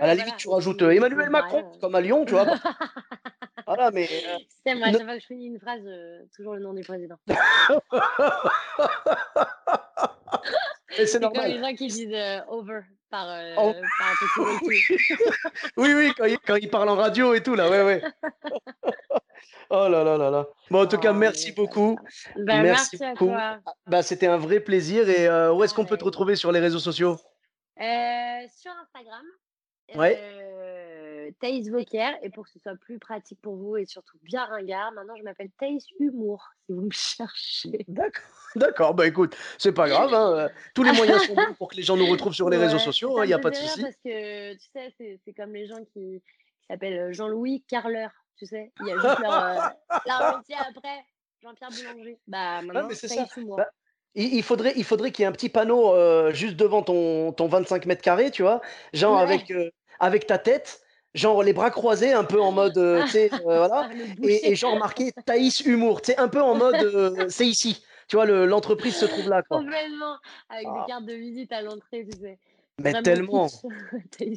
À 0.00 0.06
la 0.08 0.14
limite, 0.16 0.36
tu 0.36 0.48
rajoutes 0.48 0.82
euh, 0.82 0.90
Emmanuel 0.90 1.30
Macron, 1.30 1.70
comme 1.80 1.94
à 1.94 2.00
Lyon, 2.00 2.24
tu 2.24 2.32
vois. 2.34 2.44
bah, 2.44 2.54
voilà, 3.66 3.90
mais 3.92 4.08
euh, 4.26 4.38
sais, 4.66 4.74
moi, 4.74 4.88
Ne- 4.88 4.92
chaque 4.98 5.04
fois 5.06 5.14
que 5.14 5.20
je 5.20 5.26
finis 5.26 5.46
une 5.46 5.60
phrase, 5.60 5.82
euh, 5.86 6.22
toujours 6.34 6.54
le 6.54 6.60
nom 6.60 6.72
du 6.72 6.82
président. 6.82 7.16
c'est 10.90 11.06
C'est 11.06 11.20
comme 11.20 11.32
normal. 11.32 11.50
les 11.52 11.60
gens 11.60 11.74
qui 11.74 11.86
disent 11.88 12.12
euh, 12.14 12.40
over 12.48 12.80
par, 13.10 13.28
euh, 13.28 13.54
Oh. 13.56 13.72
par 13.98 14.08
un 14.08 14.58
petit. 14.58 14.82
Oui, 15.76 15.92
oui, 15.94 16.12
quand 16.16 16.24
il, 16.24 16.38
quand 16.40 16.56
il 16.56 16.68
parle 16.70 16.88
en 16.88 16.96
radio 16.96 17.34
et 17.34 17.42
tout, 17.42 17.54
là, 17.54 17.68
ouais, 17.70 17.82
ouais. 17.82 18.02
Oh 19.74 19.88
là 19.88 20.04
là 20.04 20.18
là 20.18 20.30
là. 20.30 20.46
Bon, 20.70 20.82
en 20.82 20.86
tout 20.86 20.98
cas, 20.98 21.12
Oh, 21.12 21.16
merci 21.16 21.52
beaucoup. 21.52 21.98
Bah, 22.36 22.60
Merci 22.62 22.98
merci, 22.98 23.04
à 23.04 23.10
beaucoup. 23.14 23.26
toi. 23.28 23.58
Bah, 23.86 24.02
c'était 24.02 24.26
un 24.26 24.36
vrai 24.36 24.60
plaisir. 24.60 25.08
Et 25.08 25.26
euh, 25.26 25.50
où 25.54 25.64
est-ce 25.64 25.72
qu'on 25.72 25.86
peut 25.86 25.96
te 25.96 26.04
retrouver 26.04 26.36
sur 26.36 26.52
les 26.52 26.60
réseaux 26.60 26.78
sociaux? 26.78 27.16
Euh, 27.80 28.46
sur 28.54 28.70
Instagram, 28.70 29.24
Ouais. 29.94 30.18
euh, 30.20 31.30
Thaïs 31.40 31.70
Vauquier. 31.70 32.10
Et 32.22 32.28
pour 32.28 32.44
que 32.44 32.50
ce 32.50 32.58
soit 32.58 32.76
plus 32.76 32.98
pratique 32.98 33.40
pour 33.40 33.56
vous 33.56 33.78
et 33.78 33.86
surtout 33.86 34.18
bien 34.22 34.44
ringard, 34.44 34.92
maintenant 34.92 35.14
je 35.16 35.22
m'appelle 35.22 35.50
Thaïs 35.58 35.86
Humour, 35.98 36.44
si 36.66 36.72
vous 36.74 36.82
me 36.82 36.90
cherchez. 36.90 37.84
D'accord. 37.88 38.24
D'accord, 38.54 38.92
bah 38.94 39.06
écoute, 39.06 39.34
c'est 39.56 39.72
pas 39.72 39.88
grave. 39.88 40.12
hein, 40.12 40.50
Tous 40.74 40.82
les 40.82 40.92
moyens 40.92 41.22
sont 41.22 41.34
bons 41.34 41.54
pour 41.56 41.68
que 41.70 41.76
les 41.76 41.82
gens 41.82 41.96
nous 41.96 42.04
retrouvent 42.06 42.34
sur 42.34 42.50
les 42.50 42.58
réseaux 42.58 42.78
sociaux. 42.78 43.16
ça 43.16 43.24
Il 43.24 43.28
n'y 43.28 43.32
a 43.34 43.38
pas 43.38 43.48
de 43.48 43.54
souci. 43.56 43.80
Parce 43.80 43.96
que 44.04 44.52
tu 44.52 44.68
sais, 44.74 45.18
c'est 45.24 45.32
comme 45.32 45.54
les 45.54 45.66
gens 45.66 45.82
qui, 45.94 46.20
qui 46.22 46.66
s'appellent 46.68 47.14
Jean-Louis 47.14 47.64
Carleur, 47.66 48.10
tu 48.36 48.46
sais. 48.46 48.72
Il 48.80 48.86
y 48.86 48.92
a 48.92 48.94
juste 48.94 49.18
leur, 49.20 49.44
euh, 49.44 49.58
leur 50.06 50.38
métier 50.38 50.56
après, 50.56 51.04
Jean-Pierre 51.42 51.70
Boulanger. 51.70 52.18
Bah 52.26 52.62
maintenant, 52.62 52.88
mais 52.88 52.94
c'est 52.94 53.08
ça. 53.08 53.26
Humour. 53.36 53.56
Bah, 53.56 53.68
Il, 54.14 54.34
il 54.34 54.42
faudrait, 54.42 54.72
il 54.76 54.84
faudrait 54.84 55.10
qu'il 55.12 55.22
y 55.22 55.26
ait 55.26 55.28
un 55.28 55.32
petit 55.32 55.48
panneau 55.48 55.94
euh, 55.94 56.32
juste 56.32 56.56
devant 56.56 56.82
ton, 56.82 57.32
ton 57.32 57.46
25 57.48 57.86
mètres 57.86 58.02
carrés, 58.02 58.30
tu 58.30 58.42
vois, 58.42 58.60
genre 58.92 59.16
Ouais. 59.16 59.22
avec, 59.22 59.50
euh, 59.50 59.70
avec 60.00 60.26
ta 60.26 60.38
tête, 60.38 60.82
genre 61.14 61.42
les 61.42 61.52
bras 61.52 61.70
croisés, 61.70 62.12
un 62.12 62.24
peu 62.24 62.40
en 62.40 62.52
mode, 62.52 62.76
euh, 62.78 63.02
tu 63.04 63.08
sais, 63.10 63.30
voilà, 63.44 63.88
Ah, 63.90 63.94
et, 64.22 64.50
et 64.50 64.54
genre 64.54 64.76
marqué 64.78 65.12
Thaïs 65.26 65.60
Humour, 65.60 66.02
tu 66.02 66.12
sais, 66.12 66.18
un 66.18 66.28
peu 66.28 66.42
en 66.42 66.54
mode, 66.54 67.28
c'est 67.30 67.46
ici, 67.46 67.84
tu 68.08 68.16
vois, 68.16 68.26
le- 68.26 68.44
l'entreprise 68.46 68.96
se 68.96 69.06
trouve 69.06 69.28
là, 69.30 69.42
quoi. 69.42 69.58
Complètement. 69.58 70.16
Avec 70.50 70.66
Ah. 70.70 70.80
des 70.80 70.86
cartes 70.92 71.04
de 71.06 71.14
visite 71.14 71.52
à 71.52 71.62
l'entrée, 71.62 72.06
tu 72.10 72.18
sais. 72.18 72.38
Mais 72.80 73.00
tellement, 73.02 73.48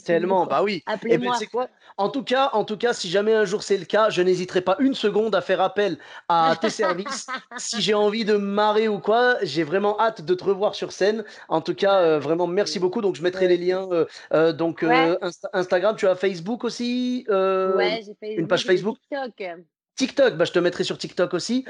tellement, 0.04 0.46
bah 0.46 0.62
oui. 0.62 0.84
Et 1.08 1.18
ben, 1.18 1.32
tu 1.32 1.38
sais 1.38 1.46
quoi? 1.48 1.70
En 1.98 2.10
tout 2.10 2.24
cas, 2.24 2.50
en 2.54 2.66
tout 2.66 2.78
cas, 2.78 2.94
si 2.94 3.10
jamais 3.10 3.34
un 3.34 3.46
jour 3.46 3.64
c'est 3.64 3.78
le 3.78 3.86
cas, 3.86 4.10
je 4.10 4.22
n'hésiterai 4.22 4.62
pas 4.62 4.76
une 4.80 4.94
seconde 4.94 5.36
à 5.36 5.42
faire 5.42 5.62
appel 5.62 5.98
à 6.28 6.56
tes 6.62 6.70
services. 6.70 7.28
si 7.58 7.82
j'ai 7.82 7.94
envie 7.94 8.26
de 8.26 8.34
me 8.34 8.40
marrer 8.46 8.88
ou 8.88 9.00
quoi, 9.00 9.38
j'ai 9.42 9.64
vraiment 9.64 10.00
hâte 10.00 10.22
de 10.24 10.34
te 10.34 10.44
revoir 10.44 10.76
sur 10.76 10.92
scène. 10.92 11.24
En 11.48 11.62
tout 11.62 11.74
cas, 11.74 12.02
euh, 12.02 12.20
vraiment, 12.20 12.46
merci 12.46 12.78
beaucoup. 12.80 13.02
Donc, 13.02 13.16
je 13.16 13.24
mettrai 13.24 13.48
les 13.48 13.58
liens. 13.58 13.88
euh, 13.92 14.06
euh, 14.34 14.52
donc, 14.52 14.82
Ouais. 14.82 15.18
Insta- 15.22 15.50
Instagram, 15.54 15.96
tu 15.96 16.08
as 16.08 16.16
Facebook 16.16 16.66
aussi, 16.66 17.26
Ouais, 17.30 18.02
j'ai 18.06 18.16
Facebook. 18.20 18.48
page 18.50 18.62
j'ai 18.62 18.68
Facebook? 18.68 18.98
TikTok. 19.00 19.52
TikTok, 19.96 20.36
bah, 20.36 20.44
je 20.44 20.52
te 20.52 20.60
mettrai 20.60 20.84
sur 20.84 20.98
TikTok 20.98 21.34
aussi. 21.34 21.66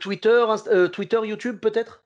Twitter, 0.00 0.44
Twitter, 0.92 1.20
YouTube 1.24 1.60
peut-être? 1.60 2.02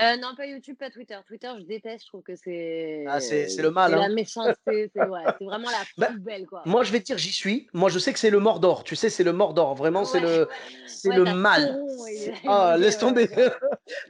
Euh, 0.00 0.16
non, 0.16 0.34
pas 0.34 0.46
YouTube, 0.46 0.76
pas 0.78 0.88
Twitter. 0.88 1.18
Twitter, 1.26 1.50
je 1.60 1.64
déteste. 1.66 2.04
Je 2.04 2.08
trouve 2.08 2.22
que 2.22 2.34
c'est. 2.34 3.04
Ah, 3.06 3.20
c'est 3.20 3.48
c'est 3.48 3.60
le 3.60 3.70
mal, 3.70 3.90
C'est 3.90 3.96
hein. 3.98 4.08
la 4.08 4.14
méchanceté. 4.14 4.90
C'est 4.94 5.06
ouais, 5.06 5.20
c'est 5.38 5.44
vraiment 5.44 5.68
la 5.70 5.82
Bah, 5.98 6.08
poubelle, 6.14 6.46
quoi. 6.46 6.62
Moi, 6.64 6.82
je 6.82 6.92
vais 6.92 7.00
te 7.00 7.04
dire, 7.04 7.18
j'y 7.18 7.32
suis. 7.32 7.68
Moi, 7.74 7.90
je 7.90 7.98
sais 7.98 8.12
que 8.12 8.18
c'est 8.18 8.30
le 8.30 8.38
Mordor. 8.40 8.84
Tu 8.84 8.96
sais, 8.96 9.10
c'est 9.10 9.22
le 9.24 9.32
Mordor. 9.34 9.74
Vraiment, 9.74 10.04
c'est 10.06 10.20
le, 10.20 10.48
c'est 10.86 11.10
Ouais, 11.10 11.16
le 11.16 11.24
mal. 11.34 11.62
Sauron, 11.66 12.06
il- 12.06 12.32
Ah, 12.48 12.76
laisse 12.78 12.96
tomber. 12.96 13.28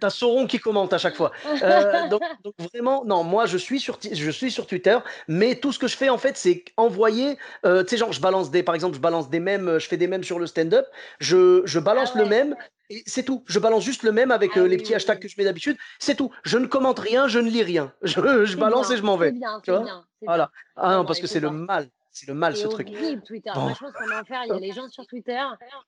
T'as 0.01 0.11
Sauron 0.11 0.47
qui 0.47 0.61
commente 0.61 0.93
à 0.93 0.99
chaque 0.99 1.17
fois. 1.17 1.33
Euh, 1.63 2.09
donc, 2.09 2.23
donc 2.45 2.55
vraiment, 2.73 3.05
non, 3.05 3.25
moi, 3.25 3.47
je 3.47 3.57
suis 3.59 3.81
sur, 3.81 3.99
je 4.03 4.31
suis 4.31 4.53
sur 4.53 4.69
Twitter, 4.69 4.97
mais 5.27 5.57
tout 5.57 5.73
ce 5.73 5.81
que 5.81 5.89
je 5.89 5.97
fais, 5.97 6.11
en 6.11 6.19
fait, 6.19 6.37
c'est 6.37 6.65
envoyer. 6.77 7.39
euh, 7.67 7.83
tu 7.83 7.91
sais, 7.91 7.97
genre, 7.97 8.13
je 8.13 8.21
balance 8.21 8.53
des, 8.53 8.63
par 8.63 8.77
exemple, 8.77 8.95
je 8.95 9.01
balance 9.01 9.29
des 9.31 9.41
mèmes, 9.41 9.79
je 9.81 9.89
fais 9.89 9.97
des 9.97 10.07
mèmes 10.07 10.23
sur 10.25 10.39
le 10.39 10.47
stand-up. 10.47 10.87
Je, 11.19 11.63
je 11.65 11.79
balance 11.81 12.11
Ah 12.15 12.19
le 12.19 12.25
ouais. 12.25 12.31
mème. 12.31 12.57
Et 12.93 13.03
c'est 13.07 13.23
tout. 13.23 13.43
Je 13.47 13.59
balance 13.59 13.85
juste 13.85 14.03
le 14.03 14.13
même 14.13 14.31
avec 14.31 14.53
Ah 14.55 14.61
euh, 14.61 14.65
les 14.65 14.77
oui, 14.77 14.83
petits 14.83 14.91
oui, 14.91 14.97
hashtags 14.97 15.17
oui. 15.19 15.23
que 15.23 15.29
je 15.29 15.35
mets 15.39 15.45
d'habitude. 15.45 15.77
C'est 15.99 16.15
tout. 16.17 16.31
Je 16.45 16.59
ne 16.59 16.67
commente 16.67 16.99
rien, 16.99 17.27
je 17.29 17.39
ne 17.39 17.49
lis 17.49 17.63
rien. 17.63 17.93
Je, 18.03 18.45
je 18.45 18.57
balance 18.57 18.89
bien, 18.89 18.97
et 18.97 18.99
je 18.99 19.03
m'en 19.03 19.17
vais. 19.17 19.29
C'est 19.29 19.39
bien, 19.39 19.61
tu 19.63 19.71
vois 19.71 19.81
bien. 19.81 20.05
Voilà. 20.23 20.51
Ah 20.77 20.91
non, 20.91 20.97
Non, 20.99 21.05
parce 21.05 21.21
que 21.21 21.27
c'est 21.27 21.41
le 21.41 21.51
mal. 21.51 21.89
C'est 22.11 22.29
le 22.29 22.35
mal, 22.35 22.55
ce 22.57 22.67
truc. 22.67 22.89
Twitter. 23.25 23.51
Bon. 23.55 23.63
Moi, 23.63 23.73
je 23.75 23.79
pense 23.79 23.93
qu'en 23.93 24.21
enfer, 24.21 24.43
il 24.45 24.49
y 24.49 24.57
a 24.57 24.59
les 24.61 24.73
gens 24.73 24.87
sur 24.91 25.07
Twitter 25.07 25.41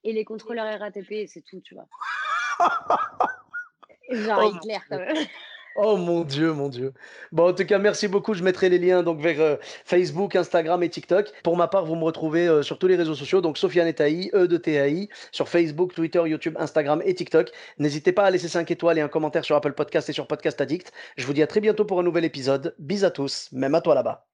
et 0.05 0.13
les 0.15 0.25
contrôleurs 0.25 0.79
RATP, 0.81 1.27
c'est 1.29 1.43
tout, 1.43 1.61
tu 1.63 1.75
vois. 1.75 1.87
Genre 4.11 4.41
Oh, 4.43 4.59
quand 4.89 4.99
même. 4.99 5.27
Oh 5.77 5.97
mon 5.97 6.23
Dieu, 6.23 6.53
mon 6.53 6.69
Dieu. 6.69 6.93
Bon, 7.33 7.49
en 7.49 7.53
tout 7.53 7.65
cas, 7.65 7.79
merci 7.79 8.07
beaucoup. 8.07 8.35
Je 8.35 8.45
mettrai 8.45 8.69
les 8.69 8.79
liens 8.79 9.03
donc 9.03 9.21
vers 9.21 9.41
euh, 9.41 9.57
Facebook, 9.85 10.37
Instagram 10.37 10.83
et 10.85 10.89
TikTok. 10.89 11.33
Pour 11.43 11.57
ma 11.57 11.67
part, 11.67 11.85
vous 11.85 11.97
me 11.97 12.05
retrouvez 12.05 12.47
euh, 12.47 12.63
sur 12.63 12.79
tous 12.79 12.87
les 12.87 12.95
réseaux 12.95 13.17
sociaux, 13.17 13.41
donc 13.41 13.59
Sofiane 13.59 13.89
Etaï, 13.89 14.31
E 14.35 14.47
de 14.47 14.57
TAI, 14.57 15.09
sur 15.33 15.49
Facebook, 15.49 15.93
Twitter, 15.93 16.23
YouTube, 16.25 16.55
Instagram 16.59 17.03
et 17.05 17.15
TikTok. 17.15 17.51
N'hésitez 17.79 18.13
pas 18.13 18.25
à 18.25 18.31
laisser 18.31 18.49
5 18.49 18.71
étoiles 18.71 18.99
et 18.99 19.01
un 19.01 19.09
commentaire 19.09 19.45
sur 19.45 19.57
Apple 19.57 19.73
Podcast 19.73 20.09
et 20.09 20.13
sur 20.13 20.29
Podcast 20.29 20.61
Addict. 20.61 20.93
Je 21.17 21.27
vous 21.27 21.33
dis 21.33 21.43
à 21.43 21.49
très 21.49 21.61
bientôt 21.61 21.85
pour 21.85 21.99
un 21.99 22.05
nouvel 22.05 22.25
épisode. 22.25 22.75
Bis 22.79 23.03
à 23.03 23.11
tous, 23.11 23.49
même 23.51 23.75
à 23.75 23.81
toi 23.81 23.97
là-bas. 23.97 24.34